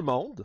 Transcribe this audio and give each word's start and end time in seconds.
Le 0.00 0.06
monde. 0.06 0.44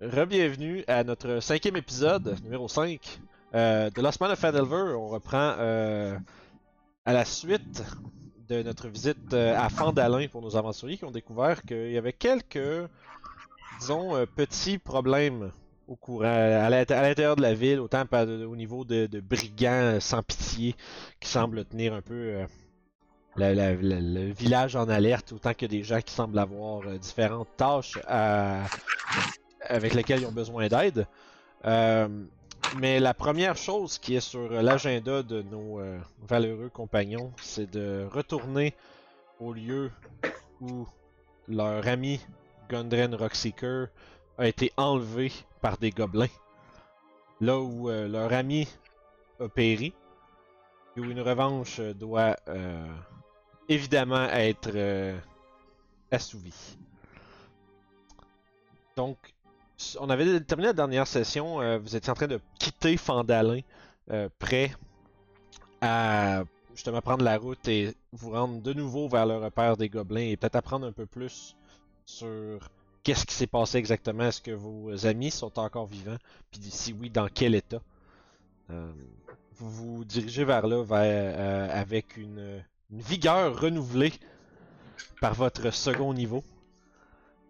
Rebienvenue 0.00 0.84
à 0.88 1.04
notre 1.04 1.40
cinquième 1.40 1.76
épisode, 1.76 2.36
numéro 2.42 2.66
5, 2.68 3.20
euh, 3.54 3.90
de 3.90 4.02
Lost 4.02 4.20
Man 4.20 4.30
of 4.32 4.38
Fandelver. 4.38 4.94
On 4.96 5.06
reprend 5.08 5.54
euh, 5.58 6.18
à 7.04 7.12
la 7.12 7.24
suite 7.24 7.82
de 8.48 8.62
notre 8.62 8.88
visite 8.88 9.32
euh, 9.34 9.56
à 9.56 9.68
Fandalin 9.68 10.26
pour 10.28 10.42
nos 10.42 10.56
aventuriers 10.56 10.98
qui 10.98 11.04
ont 11.04 11.10
découvert 11.12 11.62
qu'il 11.62 11.92
y 11.92 11.96
avait 11.96 12.12
quelques, 12.12 12.58
disons, 13.80 14.26
petits 14.34 14.78
problèmes 14.78 15.52
au 15.86 15.94
courant, 15.94 16.24
à 16.24 16.68
l'int- 16.68 16.90
à 16.90 17.02
l'intérieur 17.02 17.36
de 17.36 17.42
la 17.42 17.54
ville, 17.54 17.78
autant 17.78 18.02
au 18.12 18.56
niveau 18.56 18.84
de 18.84 19.20
brigands 19.20 19.98
sans 20.00 20.22
pitié 20.24 20.74
qui 21.20 21.28
semblent 21.28 21.64
tenir 21.64 21.94
un 21.94 22.02
peu 22.02 22.44
euh, 23.44 23.76
le 23.80 24.32
village 24.32 24.76
en 24.76 24.88
alerte, 24.88 25.32
autant 25.32 25.54
que 25.54 25.66
des 25.66 25.82
gens 25.82 26.00
qui 26.00 26.12
semblent 26.14 26.38
avoir 26.38 26.86
euh, 26.86 26.98
différentes 26.98 27.48
tâches 27.56 27.98
à- 28.06 28.64
avec 29.60 29.94
lesquelles 29.94 30.20
ils 30.20 30.26
ont 30.26 30.32
besoin 30.32 30.68
d'aide. 30.68 31.06
Euh, 31.64 32.08
mais 32.80 33.00
la 33.00 33.14
première 33.14 33.56
chose 33.56 33.98
qui 33.98 34.16
est 34.16 34.20
sur 34.20 34.50
l'agenda 34.50 35.22
de 35.22 35.42
nos 35.42 35.80
euh, 35.80 35.98
valeureux 36.28 36.68
compagnons, 36.68 37.32
c'est 37.40 37.70
de 37.70 38.06
retourner 38.10 38.74
au 39.40 39.52
lieu 39.52 39.90
où 40.60 40.86
leur 41.48 41.86
ami 41.86 42.20
Gundren 42.68 43.14
Rockseeker 43.14 43.88
a 44.38 44.46
été 44.46 44.72
enlevé 44.76 45.32
par 45.60 45.78
des 45.78 45.90
gobelins. 45.90 46.26
Là 47.40 47.58
où 47.58 47.88
euh, 47.88 48.08
leur 48.08 48.32
ami 48.32 48.66
a 49.40 49.48
péri, 49.48 49.94
et 50.96 51.00
où 51.00 51.10
une 51.10 51.20
revanche 51.20 51.80
doit 51.80 52.36
euh, 52.48 52.86
évidemment 53.68 54.24
être 54.30 54.70
euh, 54.74 55.18
assouvie. 56.10 56.76
Donc, 58.96 59.18
on 60.00 60.08
avait 60.08 60.40
terminé 60.40 60.68
la 60.68 60.72
dernière 60.72 61.06
session, 61.06 61.60
euh, 61.60 61.78
vous 61.78 61.96
étiez 61.96 62.10
en 62.10 62.14
train 62.14 62.26
de 62.26 62.40
quitter 62.58 62.96
Fandalin, 62.96 63.60
euh, 64.10 64.28
prêt 64.38 64.72
à 65.80 66.44
justement 66.74 67.02
prendre 67.02 67.24
la 67.24 67.36
route 67.36 67.68
et 67.68 67.94
vous 68.12 68.30
rendre 68.30 68.62
de 68.62 68.72
nouveau 68.72 69.08
vers 69.08 69.26
le 69.26 69.36
repère 69.36 69.76
des 69.76 69.88
gobelins 69.88 70.20
et 70.20 70.36
peut-être 70.36 70.56
apprendre 70.56 70.86
un 70.86 70.92
peu 70.92 71.06
plus 71.06 71.56
sur 72.06 72.70
qu'est-ce 73.02 73.26
qui 73.26 73.34
s'est 73.34 73.46
passé 73.46 73.78
exactement. 73.78 74.24
Est-ce 74.24 74.40
que 74.40 74.50
vos 74.50 75.06
amis 75.06 75.30
sont 75.30 75.58
encore 75.58 75.86
vivants? 75.86 76.16
Puis 76.50 76.60
si 76.70 76.92
oui, 76.92 77.10
dans 77.10 77.28
quel 77.28 77.54
état? 77.54 77.80
Vous 78.68 79.70
vous 79.70 80.04
dirigez 80.04 80.44
vers 80.44 80.66
là 80.66 80.82
vers, 80.82 81.70
avec 81.74 82.16
une, 82.16 82.62
une 82.92 83.00
vigueur 83.00 83.58
renouvelée 83.60 84.12
par 85.20 85.34
votre 85.34 85.70
second 85.72 86.12
niveau. 86.14 86.44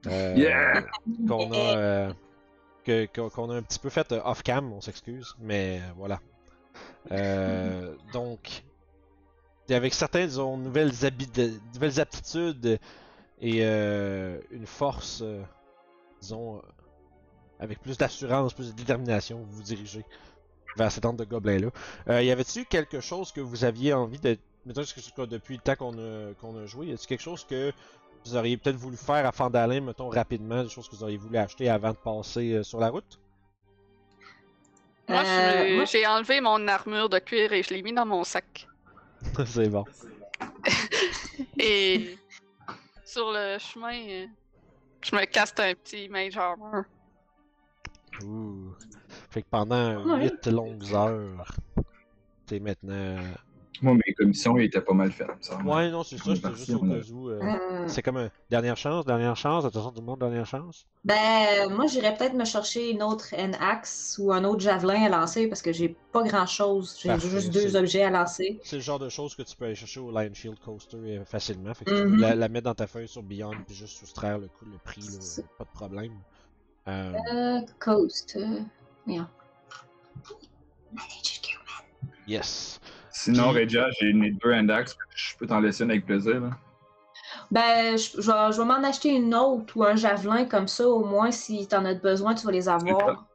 Euh, 0.06 0.34
Yeah! 0.36 0.84
Qu'on 1.28 1.52
a, 1.52 1.56
euh, 1.56 2.12
que- 2.84 3.06
qu'on 3.06 3.50
a 3.50 3.56
un 3.56 3.62
petit 3.62 3.78
peu 3.78 3.90
fait 3.90 4.12
euh, 4.12 4.20
off-cam, 4.24 4.72
on 4.72 4.80
s'excuse, 4.80 5.34
mais 5.40 5.80
voilà. 5.96 6.20
Euh, 7.12 7.94
donc, 8.12 8.62
et 9.68 9.74
avec 9.74 9.94
certaines 9.94 10.28
disons, 10.28 10.56
nouvelles, 10.56 10.92
nouvelles 11.74 12.00
aptitudes 12.00 12.78
et 13.40 13.62
une 13.62 14.66
force, 14.66 15.22
disons, 16.20 16.62
avec 17.58 17.80
plus 17.80 17.98
d'assurance, 17.98 18.54
plus 18.54 18.68
de 18.72 18.76
détermination, 18.76 19.38
vous 19.40 19.56
vous 19.56 19.62
dirigez 19.62 20.04
vers 20.76 20.92
cette 20.92 21.02
tente 21.02 21.16
de 21.16 21.24
gobelins-là. 21.24 22.22
Y 22.22 22.30
avait-tu 22.30 22.64
quelque 22.66 23.00
chose 23.00 23.32
que 23.32 23.40
vous 23.40 23.64
aviez 23.64 23.92
envie 23.92 24.20
de. 24.20 24.38
Mettons, 24.66 24.82
que 24.82 25.24
depuis 25.26 25.54
le 25.56 25.62
temps 25.62 25.76
qu'on 25.76 25.96
a, 25.98 26.34
qu'on 26.40 26.56
a 26.60 26.66
joué, 26.66 26.88
y 26.88 26.92
a-t-il 26.92 27.06
quelque 27.06 27.22
chose 27.22 27.44
que 27.48 27.72
vous 28.24 28.34
auriez 28.36 28.56
peut-être 28.56 28.76
voulu 28.76 28.96
faire 28.96 29.24
à 29.24 29.30
Fandalin, 29.30 29.80
mettons 29.80 30.08
rapidement, 30.08 30.64
des 30.64 30.68
choses 30.68 30.88
que 30.88 30.96
vous 30.96 31.04
auriez 31.04 31.16
voulu 31.16 31.36
acheter 31.38 31.68
avant 31.68 31.90
de 31.92 31.96
passer 31.96 32.52
euh, 32.52 32.62
sur 32.64 32.80
la 32.80 32.88
route? 32.90 33.20
Moi, 35.08 35.22
Euh, 35.24 35.76
moi- 35.76 35.84
j'ai 35.84 36.04
enlevé 36.04 36.40
mon 36.40 36.66
armure 36.66 37.08
de 37.08 37.20
cuir 37.20 37.52
et 37.52 37.62
je 37.62 37.72
l'ai 37.72 37.82
mis 37.82 37.92
dans 37.92 38.04
mon 38.04 38.24
sac. 38.24 38.66
C'est 39.46 39.68
bon. 39.68 39.84
Et 41.60 42.18
sur 43.04 43.30
le 43.30 43.58
chemin, 43.58 44.26
je 45.00 45.14
me 45.14 45.24
casse 45.26 45.54
un 45.58 45.74
petit 45.74 46.08
mage 46.08 46.36
armor. 46.36 46.82
Ouh. 48.24 48.74
Fait 49.30 49.42
que 49.42 49.48
pendant 49.48 50.02
Ouais. 50.04 50.24
8 50.24 50.46
longues 50.48 50.92
heures, 50.92 51.54
t'es 52.46 52.58
maintenant. 52.58 53.16
Moi, 53.82 53.94
mes 54.06 54.14
commissions, 54.14 54.56
ils 54.58 54.64
étaient 54.64 54.80
pas 54.80 54.94
mal 54.94 55.10
faites. 55.12 55.26
Ça. 55.40 55.56
Ouais, 55.58 55.90
non, 55.90 56.02
c'est 56.02 56.16
ça, 56.18 56.34
c'était 56.34 56.54
juste 56.54 56.70
au 56.70 56.80
cas 56.80 56.86
où. 57.12 57.28
euh, 57.30 57.40
Euh, 57.42 57.84
C'est 57.88 58.02
comme 58.02 58.16
un 58.16 58.30
dernière 58.50 58.76
chance, 58.76 59.04
dernière 59.04 59.36
chance, 59.36 59.64
attention 59.64 59.90
tout 59.92 60.00
le 60.00 60.06
monde, 60.06 60.18
dernière 60.20 60.46
chance. 60.46 60.86
ben, 61.04 61.68
moi, 61.70 61.86
j'irais 61.86 62.14
peut-être 62.16 62.34
me 62.34 62.44
chercher 62.44 62.90
une 62.90 63.02
autre 63.02 63.32
N-Axe 63.32 64.16
ou 64.20 64.32
un 64.32 64.44
autre 64.44 64.60
javelin 64.60 65.02
à 65.04 65.08
lancer 65.08 65.46
parce 65.48 65.62
que 65.62 65.72
j'ai 65.72 65.94
pas 66.12 66.22
grand-chose. 66.22 66.96
J'ai 67.00 67.08
Parfait, 67.10 67.28
juste 67.28 67.50
deux 67.52 67.68
c'est- 67.70 67.76
objets 67.76 68.02
à 68.02 68.10
lancer. 68.10 68.60
C'est 68.64 68.76
le 68.76 68.82
genre 68.82 68.98
de 68.98 69.08
choses 69.08 69.34
que 69.34 69.42
tu 69.42 69.54
peux 69.56 69.66
aller 69.66 69.74
chercher 69.74 70.00
au 70.00 70.10
Lion 70.10 70.30
Shield 70.32 70.58
Coaster 70.58 70.96
euh, 70.96 71.24
facilement. 71.24 71.74
Fait 71.74 71.84
que 71.84 71.90
tu 71.90 72.10
peux 72.10 72.16
la, 72.20 72.34
la 72.34 72.48
mettre 72.48 72.64
dans 72.64 72.74
ta 72.74 72.86
feuille 72.86 73.08
sur 73.08 73.22
Beyond 73.22 73.52
puis 73.66 73.74
juste 73.74 73.98
soustraire 73.98 74.38
le, 74.38 74.48
coût- 74.48 74.64
le 74.64 74.78
prix, 74.78 75.00
là, 75.02 75.06
C'est- 75.20 75.46
pas 75.58 75.64
de 75.64 75.70
problème. 75.70 76.12
Euh, 76.88 77.12
Euh, 77.34 77.60
Coast. 77.78 78.38
Gear. 79.08 79.28
yes. 82.26 82.80
Sinon, 83.18 83.50
Regia, 83.50 83.88
j'ai 83.98 84.12
mes 84.12 84.30
deux 84.30 84.52
index. 84.52 84.94
Je 85.14 85.34
peux 85.38 85.46
t'en 85.46 85.58
laisser 85.58 85.84
une 85.84 85.90
avec 85.90 86.04
plaisir. 86.04 86.38
Là. 86.38 86.50
Ben, 87.50 87.96
je, 87.96 88.20
je 88.20 88.30
vais, 88.30 88.52
je 88.52 88.58
vais 88.60 88.64
m'en 88.66 88.84
acheter 88.86 89.08
une 89.08 89.34
autre 89.34 89.74
ou 89.74 89.84
un 89.84 89.96
javelin 89.96 90.44
comme 90.44 90.68
ça, 90.68 90.86
au 90.86 91.02
moins, 91.02 91.30
si 91.30 91.66
t'en 91.66 91.84
as 91.86 91.94
besoin, 91.94 92.34
tu 92.34 92.44
vas 92.44 92.52
les 92.52 92.68
avoir. 92.68 93.26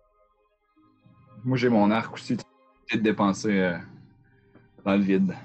Moi, 1.43 1.57
j'ai 1.57 1.69
mon 1.69 1.89
arc 1.89 2.13
aussi. 2.13 2.37
Tu 2.37 2.43
peux 2.91 2.97
te 2.99 3.03
dépenser 3.03 3.59
euh, 3.59 3.77
dans 4.85 4.91
le 4.95 5.01
vide. 5.01 5.35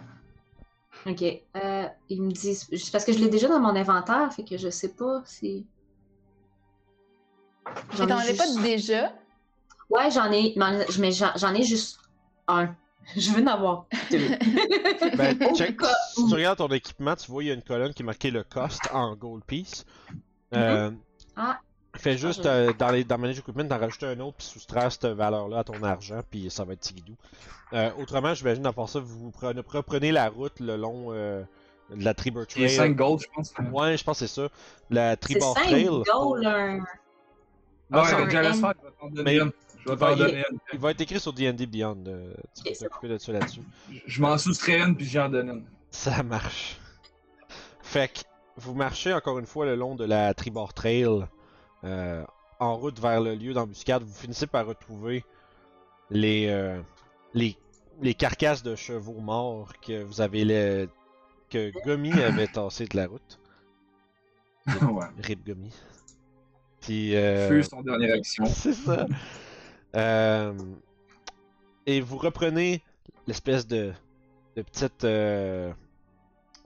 Ok. 1.06 1.22
Euh, 1.22 1.88
ils 2.10 2.22
me 2.22 2.30
disent. 2.30 2.68
c'est 2.70 2.92
Parce 2.92 3.06
que 3.06 3.14
je 3.14 3.18
l'ai 3.18 3.30
déjà 3.30 3.48
dans 3.48 3.58
mon 3.60 3.74
inventaire, 3.74 4.30
fait 4.34 4.44
que 4.44 4.58
je 4.58 4.68
sais 4.68 4.92
pas 4.92 5.22
si. 5.24 5.66
Tu 7.90 7.96
J'en 7.96 8.06
ai 8.06 8.26
juste- 8.26 8.36
pas 8.36 8.62
déjà? 8.62 9.12
Ouais, 9.88 10.10
j'en 10.10 10.30
ai. 10.30 10.54
Mais 10.98 11.12
j'en 11.12 11.54
ai 11.54 11.62
juste 11.62 12.00
un. 12.48 12.74
Je 13.16 13.30
veux 13.30 13.42
en 13.42 13.46
avoir. 13.46 13.86
Ben, 15.16 15.38
check, 15.54 15.76
cas 15.78 15.94
si 16.14 16.26
tu 16.26 16.34
regardes 16.34 16.58
ton 16.58 16.68
équipement, 16.68 17.14
tu 17.16 17.30
vois, 17.30 17.44
il 17.44 17.46
y 17.46 17.50
a 17.50 17.54
une 17.54 17.62
colonne 17.62 17.92
qui 17.94 18.02
est 18.02 18.06
marquée 18.06 18.30
le 18.30 18.42
cost 18.42 18.80
en 18.92 19.14
gold 19.14 19.44
piece. 19.44 19.84
Euh, 20.54 20.90
Ah. 21.36 21.58
Fais 21.96 22.18
juste 22.18 22.42
je- 22.44 22.48
euh, 22.48 22.72
dans 22.78 22.90
les 22.90 23.04
dans 23.04 23.16
Manage 23.16 23.38
Equipment, 23.38 23.64
d'en 23.64 23.78
rajouter 23.78 24.06
un 24.06 24.20
autre, 24.20 24.36
puis 24.38 24.46
soustraire 24.46 24.90
cette 24.92 25.06
valeur-là 25.06 25.60
à 25.60 25.64
ton 25.64 25.82
argent, 25.82 26.20
puis 26.30 26.50
ça 26.50 26.64
va 26.64 26.74
être 26.74 26.80
tigidou. 26.80 27.14
Euh, 27.72 27.90
autrement, 27.98 28.34
j'imagine, 28.34 28.66
à 28.66 28.72
part 28.72 28.88
ça, 28.88 29.00
vous 29.00 29.30
prenez, 29.30 29.62
reprenez 29.66 30.12
la 30.12 30.28
route 30.28 30.60
le 30.60 30.76
long 30.76 31.06
euh, 31.10 31.42
de 31.94 32.04
la 32.04 32.12
Tribor 32.14 32.46
Trail. 32.46 32.68
5 32.68 32.94
gold, 32.96 33.20
je 33.20 33.26
pense. 33.34 33.54
Ouais, 33.72 33.96
je 33.96 34.04
pense 34.04 34.18
que 34.20 34.26
c'est 34.26 34.34
ça. 34.42 34.48
La 34.90 35.12
C'est 35.12 35.16
Tribor 35.16 35.54
5 35.56 35.64
Trail. 35.68 35.84
gold, 35.86 36.44
un. 36.46 36.80
Ah, 37.92 38.02
ouais, 38.02 39.22
Mais-. 39.24 39.38
Je 39.86 39.90
vais 39.90 39.94
il 39.94 39.98
va 39.98 40.06
t'en 40.08 40.14
y- 40.14 40.18
donner 40.18 40.44
une. 40.50 40.58
Il 40.72 40.78
va 40.78 40.90
être 40.90 41.00
écrit 41.00 41.20
sur 41.20 41.32
D&D 41.32 41.66
Beyond. 41.66 42.04
euh, 42.06 42.34
tu 42.54 42.64
peux 42.64 42.78
t'occuper 42.78 43.08
de 43.08 43.18
ça 43.18 43.32
là-dessus. 43.32 43.60
Je- 43.90 43.98
Je 44.06 44.20
m'en 44.20 44.36
soustrais 44.38 44.80
une, 44.80 44.96
puis 44.96 45.06
j'en 45.06 45.28
donne 45.28 45.48
une. 45.48 45.64
Ça 45.90 46.22
marche. 46.22 46.78
Fait 47.82 48.12
que 48.12 48.20
vous 48.56 48.74
marchez 48.74 49.12
encore 49.12 49.38
une 49.38 49.46
fois 49.46 49.64
le 49.66 49.76
long 49.76 49.94
de 49.94 50.04
la 50.04 50.34
Tribord 50.34 50.74
Trail 50.74 51.26
euh, 51.84 52.24
en 52.58 52.76
route 52.76 52.98
vers 52.98 53.20
le 53.20 53.34
lieu 53.34 53.52
d'embuscade. 53.52 54.02
Vous 54.02 54.14
finissez 54.14 54.46
par 54.46 54.66
retrouver 54.66 55.24
les, 56.10 56.48
euh, 56.48 56.80
les, 57.34 57.56
les 58.02 58.14
carcasses 58.14 58.62
de 58.62 58.74
chevaux 58.74 59.20
morts 59.20 59.72
que 59.80 60.02
vous 60.02 60.20
avez 60.20 60.44
le- 60.44 60.88
que 61.48 61.70
Gomi 61.84 62.10
avait 62.22 62.48
tassé 62.48 62.86
de 62.86 62.96
la 62.96 63.06
route. 63.06 63.38
ouais. 64.66 65.06
Rip 65.22 65.46
Gomi. 65.46 65.72
Puis 66.80 67.14
euh, 67.16 67.48
Feu 67.48 67.62
son 67.62 67.82
dernière 67.82 68.16
action. 68.16 68.44
c'est 68.52 68.72
ça. 68.72 69.06
Euh, 69.94 70.52
et 71.86 72.00
vous 72.00 72.18
reprenez 72.18 72.82
l'espèce 73.26 73.66
de, 73.66 73.92
de 74.56 74.62
petite. 74.62 75.04
euh, 75.04 75.72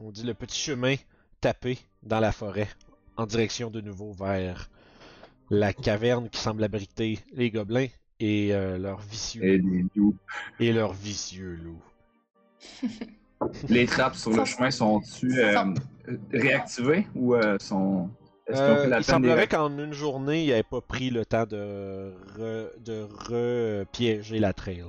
on 0.01 0.11
dit 0.11 0.25
le 0.25 0.35
petit 0.35 0.59
chemin 0.59 0.97
tapé 1.41 1.79
dans 2.03 2.21
la 2.21 2.33
forêt 2.33 2.69
en 3.17 3.27
direction 3.27 3.71
de 3.71 3.81
nouveau 3.81 4.13
vers 4.13 4.71
la 5.51 5.73
caverne 5.73 6.29
qui 6.31 6.41
semble 6.41 6.65
abriter 6.65 7.19
les 7.33 7.51
gobelins 7.51 7.89
et 8.19 8.55
euh, 8.55 8.79
leurs 8.79 9.01
vicieux 9.01 9.43
Et 9.45 9.59
les 9.59 9.85
loups. 9.95 10.17
et 10.59 10.73
leurs 10.73 10.93
vicieux 10.93 11.55
loups. 11.63 11.83
Les 13.71 13.87
trappes 13.87 14.17
sur 14.17 14.33
le 14.33 14.45
chemin 14.45 14.71
sont-tu 14.71 15.41
euh, 15.41 15.65
réactivées 16.31 17.07
ou 17.15 17.35
euh, 17.35 17.59
sont. 17.59 18.11
Est-ce 18.51 18.59
qu'on 18.59 18.65
Euh, 18.65 18.85
il 18.85 18.91
peine 18.91 19.03
semblerait 19.03 19.47
des... 19.47 19.57
qu'en 19.57 19.71
une 19.79 19.93
journée, 19.93 20.45
il 20.45 20.51
n'avait 20.51 20.63
pas 20.63 20.81
pris 20.81 21.11
le 21.11 21.25
temps 21.25 21.47
de 21.47 22.13
re- 22.39 22.83
de 22.83 23.07
repiéger 23.29 24.39
la 24.39 24.53
trail. 24.53 24.85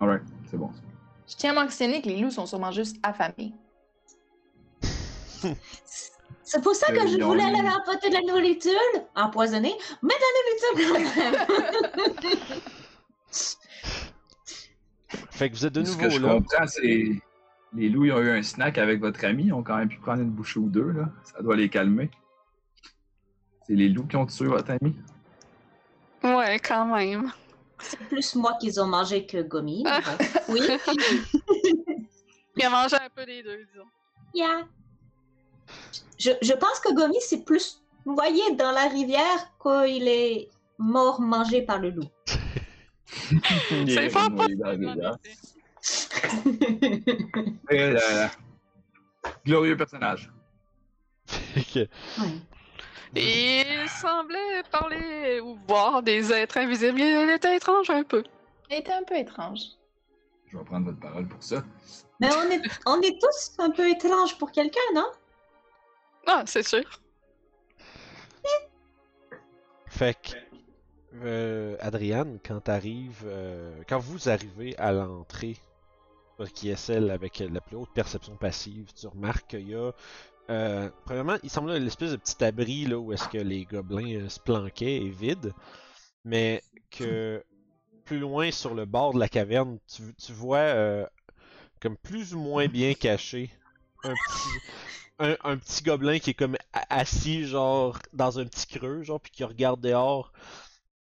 Alright, 0.00 0.22
c'est 0.50 0.56
bon. 0.56 0.70
Je 1.28 1.36
tiens 1.36 1.56
à 1.56 1.62
mentionner 1.64 2.02
que 2.02 2.08
les 2.08 2.18
loups 2.20 2.30
sont 2.32 2.46
sûrement 2.46 2.72
juste 2.72 2.96
affamés. 3.02 3.52
C'est 6.44 6.62
pour 6.62 6.74
ça 6.74 6.92
que 6.92 6.98
Euh, 6.98 7.06
je 7.06 7.22
voulais 7.22 7.42
eu- 7.44 7.46
aller 7.56 7.68
apporter 7.68 8.08
de 8.10 8.14
la 8.14 8.20
nourriture 8.32 8.72
empoisonnée, 9.14 9.74
mais 10.02 10.14
de 10.14 10.20
la 10.20 10.32
nourriture 10.38 10.74
quand 10.88 11.00
même. 11.22 11.36
Fait 15.30 15.50
que 15.50 15.54
vous 15.56 15.66
êtes 15.66 15.72
de 15.74 15.84
Ce 15.84 15.90
nouveau 15.90 16.02
que 16.02 16.10
je 16.10 16.20
là. 16.20 16.34
comprends, 16.34 16.66
c'est. 16.66 17.22
Les 17.74 17.88
loups, 17.88 18.04
ils 18.04 18.12
ont 18.12 18.20
eu 18.20 18.30
un 18.30 18.42
snack 18.42 18.76
avec 18.76 19.00
votre 19.00 19.24
ami. 19.24 19.44
Ils 19.46 19.52
ont 19.52 19.62
quand 19.62 19.76
même 19.76 19.88
pu 19.88 19.98
prendre 19.98 20.20
une 20.20 20.30
bouchée 20.30 20.58
ou 20.60 20.68
deux, 20.68 20.90
là. 20.92 21.08
Ça 21.24 21.40
doit 21.42 21.56
les 21.56 21.68
calmer. 21.70 22.10
C'est 23.72 23.78
les 23.78 23.88
loups 23.88 24.04
qui 24.06 24.16
ont 24.16 24.26
tué 24.26 24.44
votre 24.48 24.70
ami? 24.70 24.94
Ouais, 26.22 26.58
quand 26.58 26.84
même. 26.94 27.32
C'est 27.78 27.98
plus 28.00 28.34
moi 28.34 28.52
qu'ils 28.60 28.78
ont 28.78 28.86
mangé 28.86 29.24
que 29.24 29.40
Gomi. 29.40 29.82
Ah. 29.86 30.00
Oui. 30.50 30.60
Il 32.56 32.64
a 32.66 32.68
mangé 32.68 32.96
un 32.96 33.08
peu 33.16 33.24
des 33.24 33.42
deux, 33.42 33.64
disons. 33.64 33.86
Yeah. 34.34 34.66
Je, 36.18 36.32
je 36.42 36.52
pense 36.52 36.80
que 36.80 36.92
Gomi, 36.94 37.16
c'est 37.20 37.46
plus 37.46 37.82
noyé 38.04 38.54
dans 38.56 38.72
la 38.72 38.88
rivière 38.88 39.50
qu'il 39.62 40.06
est 40.06 40.50
mort 40.78 41.22
mangé 41.22 41.62
par 41.62 41.78
le 41.78 41.88
loup. 41.88 42.10
Il 43.70 43.90
C'est 43.90 44.10
la 44.10 44.28
possible. 44.28 45.18
Glorieux 49.46 49.78
personnage. 49.78 50.30
Que- 51.72 51.88
Ouais. 52.20 52.34
Et 53.14 53.60
il 53.60 53.88
semblait 53.88 54.62
parler 54.70 55.40
ou 55.40 55.58
voir 55.66 56.02
des 56.02 56.32
êtres 56.32 56.56
invisibles. 56.58 57.00
Il 57.00 57.30
était 57.30 57.56
étrange 57.56 57.90
un 57.90 58.02
peu. 58.02 58.24
Il 58.70 58.76
était 58.78 58.92
un 58.92 59.02
peu 59.02 59.16
étrange. 59.16 59.60
Je 60.46 60.56
vais 60.56 60.64
prendre 60.64 60.86
votre 60.86 61.00
parole 61.00 61.28
pour 61.28 61.42
ça. 61.42 61.62
Mais 62.20 62.28
on 62.34 62.50
est, 62.50 62.62
on 62.86 63.00
est 63.02 63.20
tous 63.20 63.52
un 63.58 63.70
peu 63.70 63.88
étranges 63.88 64.38
pour 64.38 64.50
quelqu'un, 64.50 64.80
non? 64.94 65.10
Ah, 66.26 66.44
c'est 66.46 66.62
sûr. 66.62 66.84
Fait 69.88 70.14
que, 70.14 70.32
euh, 71.22 71.76
Adriane, 71.80 72.38
quand 72.46 72.60
t'arrives, 72.60 73.24
euh, 73.26 73.74
quand 73.88 73.98
vous 73.98 74.28
arrivez 74.30 74.76
à 74.78 74.92
l'entrée, 74.92 75.58
toi 76.36 76.46
qui 76.46 76.70
est 76.70 76.76
celle 76.76 77.10
avec 77.10 77.40
la 77.40 77.60
plus 77.60 77.76
haute 77.76 77.92
perception 77.92 78.36
passive, 78.36 78.90
tu 78.98 79.06
remarques 79.06 79.48
qu'il 79.48 79.68
y 79.68 79.74
a, 79.74 79.92
euh, 80.52 80.90
premièrement, 81.04 81.36
il 81.42 81.50
semble 81.50 81.72
l'espèce 81.76 82.12
de 82.12 82.16
petit 82.16 82.42
abri 82.44 82.86
là 82.86 82.98
où 82.98 83.12
est-ce 83.12 83.28
que 83.28 83.38
les 83.38 83.64
gobelins 83.64 84.22
euh, 84.22 84.28
se 84.28 84.40
planquaient 84.40 84.98
est 85.06 85.10
vide, 85.10 85.52
mais 86.24 86.62
que 86.90 87.44
plus 88.04 88.18
loin 88.20 88.50
sur 88.52 88.74
le 88.74 88.86
bord 88.86 89.14
de 89.14 89.20
la 89.20 89.28
caverne, 89.28 89.78
tu, 89.88 90.14
tu 90.16 90.32
vois 90.32 90.58
euh, 90.58 91.06
comme 91.80 91.96
plus 91.98 92.34
ou 92.34 92.40
moins 92.40 92.68
bien 92.68 92.94
caché 92.94 93.50
un 94.04 94.14
petit 94.14 94.60
un, 95.18 95.36
un 95.44 95.58
petit 95.58 95.82
gobelin 95.82 96.18
qui 96.18 96.30
est 96.30 96.34
comme 96.34 96.56
a- 96.72 96.96
assis 97.00 97.46
genre 97.46 97.98
dans 98.12 98.38
un 98.38 98.46
petit 98.46 98.66
creux 98.66 99.02
genre 99.02 99.20
puis 99.20 99.32
qui 99.32 99.44
regarde 99.44 99.80
dehors 99.80 100.32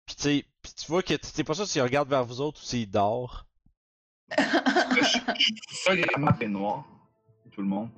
puis 0.06 0.16
tu 0.16 0.22
sais 0.22 0.44
puis 0.62 0.72
tu 0.74 0.86
vois 0.88 1.02
que 1.02 1.14
tu 1.14 1.28
sais 1.28 1.44
pas 1.44 1.54
ça 1.54 1.66
s'il 1.66 1.82
regarde 1.82 2.08
vers 2.08 2.24
vous 2.24 2.40
autres 2.40 2.60
ou 2.60 2.64
s'il 2.64 2.90
dort 2.90 3.46
Ça, 5.72 5.94
vraiment 5.94 6.32
fait 6.34 6.48
noir. 6.48 6.84
Tout 7.52 7.62
le 7.62 7.68
monde. 7.68 7.90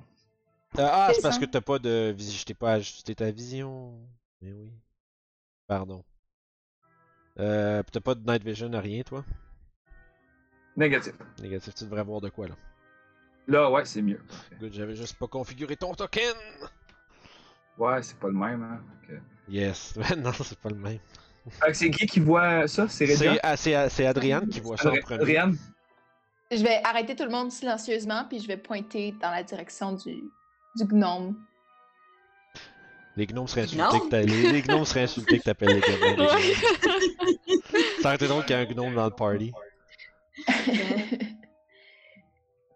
Euh, 0.79 0.87
ah 0.91 1.07
C'est 1.09 1.15
c'est 1.15 1.21
parce 1.21 1.37
que 1.37 1.45
t'as 1.45 1.61
pas 1.61 1.77
de 1.77 2.13
vision 2.17 2.39
je 2.39 2.45
t'ai 2.45 2.53
pas 2.55 2.73
ajusté 2.73 3.13
ta 3.13 3.29
vision 3.29 3.93
mais 4.41 4.51
oui 4.53 4.71
pardon 5.67 6.03
euh, 7.39 7.83
t'as 7.91 7.99
pas 7.99 8.15
de 8.15 8.25
night 8.25 8.43
vision 8.43 8.69
rien 8.73 9.03
toi? 9.03 9.23
Négatif. 10.75 11.13
négatif 11.39 11.75
tu 11.75 11.83
devrais 11.83 12.03
voir 12.03 12.21
de 12.21 12.29
quoi 12.29 12.47
là 12.47 12.55
Là, 13.45 13.69
ouais, 13.69 13.83
c'est 13.83 14.01
mieux. 14.01 14.21
Good, 14.57 14.71
j'avais 14.73 14.95
juste 14.95 15.17
pas 15.17 15.27
configuré 15.27 15.75
ton 15.75 15.93
token 15.93 16.33
Ouais, 17.77 18.01
c'est 18.01 18.17
pas 18.17 18.27
le 18.29 18.33
même, 18.33 18.63
hein. 18.63 18.81
Yes 19.49 19.93
non 20.17 20.31
c'est 20.31 20.57
pas 20.57 20.69
le 20.69 20.75
même 20.75 20.99
Fait 21.49 21.67
que 21.71 21.73
c'est 21.77 21.89
qui 21.91 22.05
qui 22.05 22.19
voit 22.19 22.67
ça? 22.67 22.87
C'est 22.87 23.05
Rédia? 23.05 23.33
c'est 23.33 23.39
ah, 23.43 23.57
c'est 23.57 23.89
c'est 23.89 24.05
Adriane 24.05 24.47
qui 24.47 24.61
voit 24.61 24.77
ça 24.77 24.91
en 24.91 24.95
premier 24.97 25.21
Adriane? 25.21 25.57
Je 26.51 26.63
vais 26.63 26.81
arrêter 26.83 27.15
tout 27.15 27.23
le 27.23 27.31
monde 27.31 27.51
silencieusement, 27.51 28.25
puis 28.29 28.39
je 28.39 28.47
vais 28.47 28.57
pointer 28.57 29.11
dans 29.21 29.31
la 29.31 29.43
direction 29.43 29.93
du, 29.93 30.23
du 30.75 30.85
gnome. 30.85 31.35
Les 33.15 33.27
gnomes 33.27 33.47
seraient 33.47 33.61
insultés 33.61 33.99
que 33.99 34.09
t'a- 34.09 34.21
les, 34.23 34.51
les 34.51 34.61
gnomes 34.63 34.85
seraient 34.85 35.03
insultés 35.03 35.37
que 35.39 35.43
t'appelles 35.43 35.75
les 35.75 35.81
gnomes. 35.81 36.27
Ça 38.01 38.07
aurait 38.09 38.15
été 38.15 38.27
drôle 38.27 38.43
qu'il 38.45 38.55
y 38.55 38.59
ait 38.59 38.63
un 38.63 38.65
gnome 38.73 38.95
dans 38.95 39.05
le 39.05 39.11
party. 39.11 39.51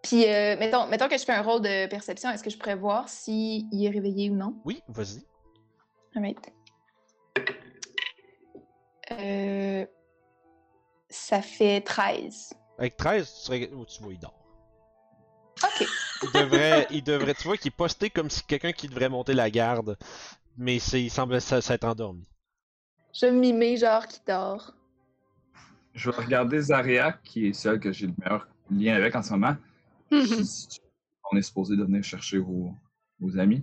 puis, 0.02 0.24
euh, 0.26 0.56
mettons, 0.58 0.86
mettons 0.86 1.08
que 1.08 1.18
je 1.18 1.24
fais 1.24 1.32
un 1.32 1.42
rôle 1.42 1.60
de 1.62 1.86
perception, 1.88 2.30
est-ce 2.30 2.44
que 2.44 2.50
je 2.50 2.56
pourrais 2.56 2.76
voir 2.76 3.08
s'il 3.08 3.66
est 3.84 3.90
réveillé 3.90 4.30
ou 4.30 4.36
non? 4.36 4.54
Oui, 4.64 4.80
vas-y. 4.88 5.24
Alright. 6.14 6.52
Euh, 9.10 9.86
ça 11.08 11.42
fait 11.42 11.80
13. 11.80 12.52
Avec 12.78 12.96
13, 12.96 13.26
tu 13.34 13.40
serais. 13.40 13.70
Oh, 13.74 13.84
tu 13.86 14.02
vois, 14.02 14.12
il 14.12 14.18
dort. 14.20 14.34
Ok. 15.64 15.88
Il 16.22 16.32
devrait. 16.32 16.86
il 16.90 17.02
devrait. 17.04 17.34
Tu 17.34 17.44
vois 17.44 17.56
qu'il 17.56 17.68
est 17.68 17.76
posté 17.76 18.10
comme 18.10 18.30
si 18.30 18.42
quelqu'un 18.44 18.72
qui 18.72 18.88
devrait 18.88 19.08
monter 19.08 19.34
la 19.34 19.50
garde. 19.50 19.96
Mais 20.56 20.78
c'est, 20.78 21.00
il 21.02 21.10
semble 21.10 21.40
s'être 21.40 21.84
endormi. 21.84 22.26
Je 23.14 23.26
vais 23.26 23.32
mimer 23.32 23.76
genre 23.76 24.06
qui 24.06 24.20
dort. 24.26 24.72
Je 25.94 26.10
vais 26.10 26.16
regarder 26.16 26.60
Zaria, 26.60 27.12
qui 27.24 27.46
est 27.48 27.52
celle 27.52 27.80
que 27.80 27.92
j'ai 27.92 28.06
le 28.06 28.14
meilleur 28.18 28.48
lien 28.70 28.94
avec 28.94 29.14
en 29.14 29.22
ce 29.22 29.30
moment. 29.32 29.56
Mhm. 30.10 30.44
Si 30.44 30.68
tu- 30.68 30.80
On 31.30 31.36
est 31.36 31.42
supposé 31.42 31.76
de 31.76 31.84
venir 31.84 32.02
chercher 32.02 32.38
vos, 32.38 32.74
vos 33.20 33.38
amis. 33.38 33.62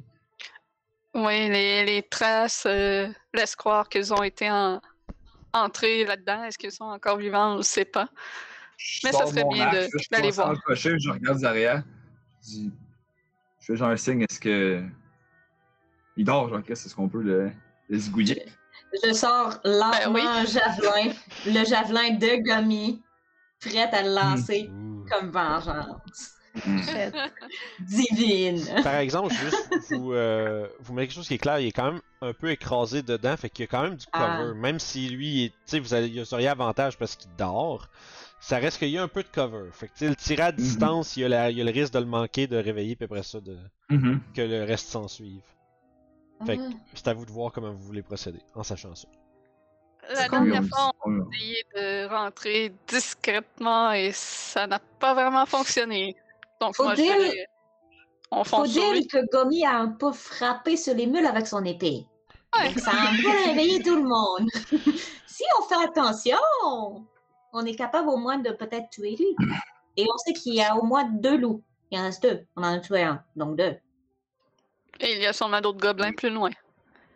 Oui, 1.13 1.50
les, 1.50 1.86
les 1.86 2.03
traces 2.03 2.65
euh, 2.65 3.08
laissent 3.34 3.55
croire 3.55 3.88
qu'ils 3.89 4.13
ont 4.13 4.22
été 4.24 4.50
en- 4.51 4.81
entrés 5.53 6.05
là-dedans. 6.05 6.43
Est-ce 6.43 6.58
qu'ils 6.58 6.72
sont 6.72 6.84
encore 6.86 7.17
vivants? 7.17 7.53
On 7.53 7.58
ne 7.58 7.62
sait 7.63 7.86
pas. 7.86 8.10
Je 8.77 9.01
Mais 9.05 9.12
ça 9.12 9.20
sors 9.20 9.27
serait 9.29 9.44
mon 9.44 9.51
bien 9.53 9.72
d'aller 10.12 10.32
voir. 10.32 10.50
m'approcher, 10.53 10.98
je 11.00 11.10
regarde 11.10 11.38
Zaria. 11.39 11.84
Je 12.44 12.48
dis. 12.48 12.72
Je 13.60 13.65
fais 13.65 13.75
genre 13.77 13.89
un 13.89 13.98
signe, 13.98 14.22
est-ce 14.22 14.39
que. 14.39 14.84
Il 16.17 16.25
dort, 16.25 16.50
genre, 16.50 16.63
qu'est-ce 16.63 16.94
qu'on 16.96 17.10
peut 17.10 17.22
le, 17.22 17.51
le 17.89 17.98
zigouiller? 17.98 18.46
Je 19.03 19.12
sors 19.13 19.60
lentement 19.65 20.13
Ben 20.13 20.13
oui. 20.13 20.22
un 20.24 20.46
javelin, 20.46 21.13
le 21.46 21.65
javelin 21.65 22.12
de 22.12 22.41
Gomi, 22.44 23.01
prête 23.60 23.94
à 23.94 24.03
le 24.03 24.13
lancer 24.15 24.70
Ouh. 24.72 25.05
comme 25.10 25.32
vengeance 25.32 26.32
Hmm. 26.65 26.79
Divine. 27.82 28.63
Par 28.82 28.96
exemple, 28.96 29.34
juste 29.34 29.67
vous, 29.91 30.13
euh, 30.13 30.67
vous 30.79 30.94
mettez 30.94 31.08
quelque 31.08 31.15
chose 31.15 31.27
qui 31.27 31.34
est 31.34 31.38
clair, 31.38 31.60
il 31.60 31.67
est 31.67 31.72
quand 31.74 31.91
même 31.91 32.01
un 32.22 32.32
peu 32.32 32.50
écrasé 32.50 33.01
dedans, 33.01 33.36
fait 33.36 33.50
qu'il 33.50 33.63
y 33.63 33.67
a 33.67 33.67
quand 33.67 33.82
même 33.84 33.96
du 33.98 34.05
Ah. 34.13 34.38
cover. 34.39 34.53
Même 34.58 34.79
si 34.79 35.10
lui, 35.10 35.46
est- 35.46 35.50
tu 35.50 35.55
sais, 35.65 35.79
vous, 35.79 35.94
allez- 35.94 36.17
vous 36.24 36.34
auriez 36.34 36.48
avantage 36.48 36.98
parce 36.98 37.17
qu'il 37.17 37.29
dort, 37.38 37.89
ça 38.48 38.58
reste 38.58 38.78
qu'il 38.78 38.90
y 38.90 38.98
a 38.98 39.04
un 39.04 39.08
peu 39.08 39.24
de 39.24 39.28
cover. 39.28 39.70
Fait 39.72 39.88
que 39.88 39.94
tu 39.94 40.00
sais, 40.00 40.10
le 40.10 40.16
tirer 40.16 40.44
à 40.44 40.52
distance, 40.52 41.18
il, 41.18 41.22
y 41.22 41.25
a 41.25 41.30
la- 41.30 41.50
il 41.52 41.58
y 41.58 41.62
a 41.62 41.64
le 41.64 41.72
risque 41.72 41.94
de 41.94 42.00
le 42.00 42.06
manquer, 42.06 42.46
de 42.48 42.58
réveiller, 42.58 42.96
puis 42.96 43.06
après 43.06 43.24
ça, 43.24 43.40
de, 43.42 43.58
Mhm. 43.90 44.22
que 44.36 44.42
le 44.42 44.64
reste 44.64 44.90
s'en 44.90 45.08
suive. 45.08 45.42
Fait 46.46 46.58
que 46.58 46.62
Ah. 46.64 46.75
c'est 46.94 47.08
à 47.08 47.14
vous 47.14 47.25
de 47.25 47.32
voir 47.32 47.52
comment 47.52 47.72
vous 47.72 47.84
voulez 47.84 48.04
procéder, 48.04 48.42
en 48.54 48.62
sachant 48.64 48.94
ça. 48.94 49.08
La 50.14 50.30
dernière 50.30 50.64
fois, 50.66 50.92
on 51.06 51.20
a 51.22 51.24
essayé 51.34 51.64
de 51.75 52.08
rentrer 52.08 52.72
discrètement 52.88 53.92
et 53.94 54.12
ça 54.14 54.68
n'a 54.68 54.80
pas 55.00 55.16
vraiment 55.16 55.46
fonctionné. 55.48 56.16
Donc, 56.62 56.75
Faut 56.75 56.84
moi, 56.84 56.94
je 56.96 57.02
dire- 57.02 57.18
dirais, 57.18 57.48
on 58.30 58.44
Faut 58.44 58.68
dire 58.68 58.92
lui. 58.92 59.08
que 59.08 59.18
Gomi 59.32 59.66
a 59.66 59.75
un 59.78 59.88
peu 59.88 60.12
frappé 60.12 60.78
sur 60.78 60.94
les 60.94 61.08
mules 61.08 61.25
avec 61.25 61.48
son 61.48 61.64
épée. 61.66 62.06
Ouais. 62.56 62.68
Donc 62.70 62.80
ça 62.80 62.92
a 62.92 63.10
un 63.12 63.16
peu 63.24 63.30
réveillé 63.48 63.82
tout 63.82 63.96
le 63.96 64.04
monde. 64.04 64.48
si 65.25 65.44
on 65.60 65.64
fait 65.64 65.84
attention, 65.84 66.38
on 67.55 67.65
est 67.65 67.75
capable 67.75 68.09
au 68.09 68.17
moins 68.17 68.38
de 68.38 68.51
peut-être 68.51 68.89
tuer 68.89 69.15
lui. 69.15 69.35
Et 69.97 70.05
on 70.13 70.17
sait 70.17 70.33
qu'il 70.33 70.55
y 70.55 70.62
a 70.62 70.75
au 70.75 70.83
moins 70.83 71.05
deux 71.05 71.38
loups. 71.38 71.63
Il 71.89 72.00
en 72.00 72.03
reste 72.03 72.24
deux. 72.24 72.45
On 72.55 72.63
en 72.63 72.74
a 72.74 72.79
tué 72.79 73.03
un, 73.03 73.24
donc 73.35 73.57
deux. 73.57 73.77
Et 75.00 75.15
il 75.15 75.21
y 75.21 75.25
a 75.25 75.33
sûrement 75.33 75.62
d'autres 75.62 75.79
gobelins 75.79 76.12
plus 76.12 76.29
loin. 76.29 76.50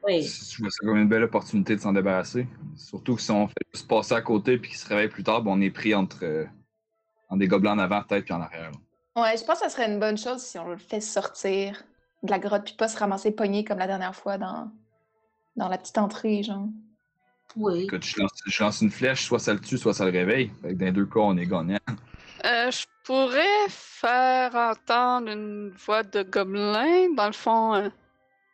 Oui. 0.07 0.23
Je 0.23 0.57
vois 0.61 0.69
ça 0.69 0.77
comme 0.85 0.97
une 0.97 1.09
belle 1.09 1.23
opportunité 1.23 1.75
de 1.75 1.81
s'en 1.81 1.91
débarrasser. 1.91 2.47
Surtout 2.77 3.15
que 3.15 3.21
si 3.21 3.31
on 3.31 3.47
fait 3.47 3.65
juste 3.73 3.87
passer 3.87 4.13
à 4.13 4.21
côté 4.21 4.57
puis 4.57 4.71
qu'il 4.71 4.79
se 4.79 4.87
réveille 4.87 5.09
plus 5.09 5.23
tard, 5.23 5.41
ben, 5.41 5.51
on 5.51 5.61
est 5.61 5.71
pris 5.71 5.93
entre, 5.93 6.23
euh, 6.23 6.45
entre 7.27 7.39
des 7.39 7.47
gobelins 7.47 7.73
en 7.73 7.79
avant, 7.79 8.01
peut-être, 8.03 8.23
puis 8.23 8.33
en 8.33 8.41
arrière. 8.41 8.71
là. 8.71 9.21
Ouais, 9.21 9.35
je 9.35 9.43
pense 9.43 9.59
que 9.59 9.65
ça 9.65 9.69
serait 9.69 9.91
une 9.91 9.99
bonne 9.99 10.17
chose 10.17 10.41
si 10.41 10.57
on 10.57 10.69
le 10.69 10.77
fait 10.77 11.01
sortir 11.01 11.83
de 12.23 12.31
la 12.31 12.39
grotte 12.39 12.63
puis 12.63 12.75
pas 12.75 12.87
se 12.87 12.97
ramasser 12.97 13.31
pogné 13.31 13.65
comme 13.65 13.79
la 13.79 13.87
dernière 13.87 14.15
fois 14.15 14.37
dans, 14.37 14.71
dans 15.57 15.67
la 15.67 15.77
petite 15.77 15.97
entrée, 15.97 16.43
genre. 16.43 16.67
Oui. 17.55 17.83
Écoute, 17.83 18.03
je 18.05 18.19
lance, 18.19 18.31
je 18.45 18.63
lance 18.63 18.81
une 18.81 18.91
flèche, 18.91 19.23
soit 19.25 19.39
ça 19.39 19.53
le 19.53 19.59
tue, 19.59 19.77
soit 19.77 19.93
ça 19.93 20.05
le 20.05 20.11
réveille. 20.11 20.51
Fait 20.61 20.69
que 20.69 20.73
dans 20.73 20.85
les 20.85 20.91
deux 20.91 21.05
cas, 21.05 21.19
on 21.19 21.37
est 21.37 21.45
gagnant. 21.45 21.77
Euh, 22.45 22.71
je 22.71 22.85
pourrais 23.03 23.67
faire 23.69 24.55
entendre 24.55 25.29
une 25.29 25.71
voix 25.85 26.03
de 26.03 26.23
gobelin. 26.23 27.13
Dans 27.15 27.25
le 27.27 27.33
fond, 27.33 27.73
euh, 27.75 27.89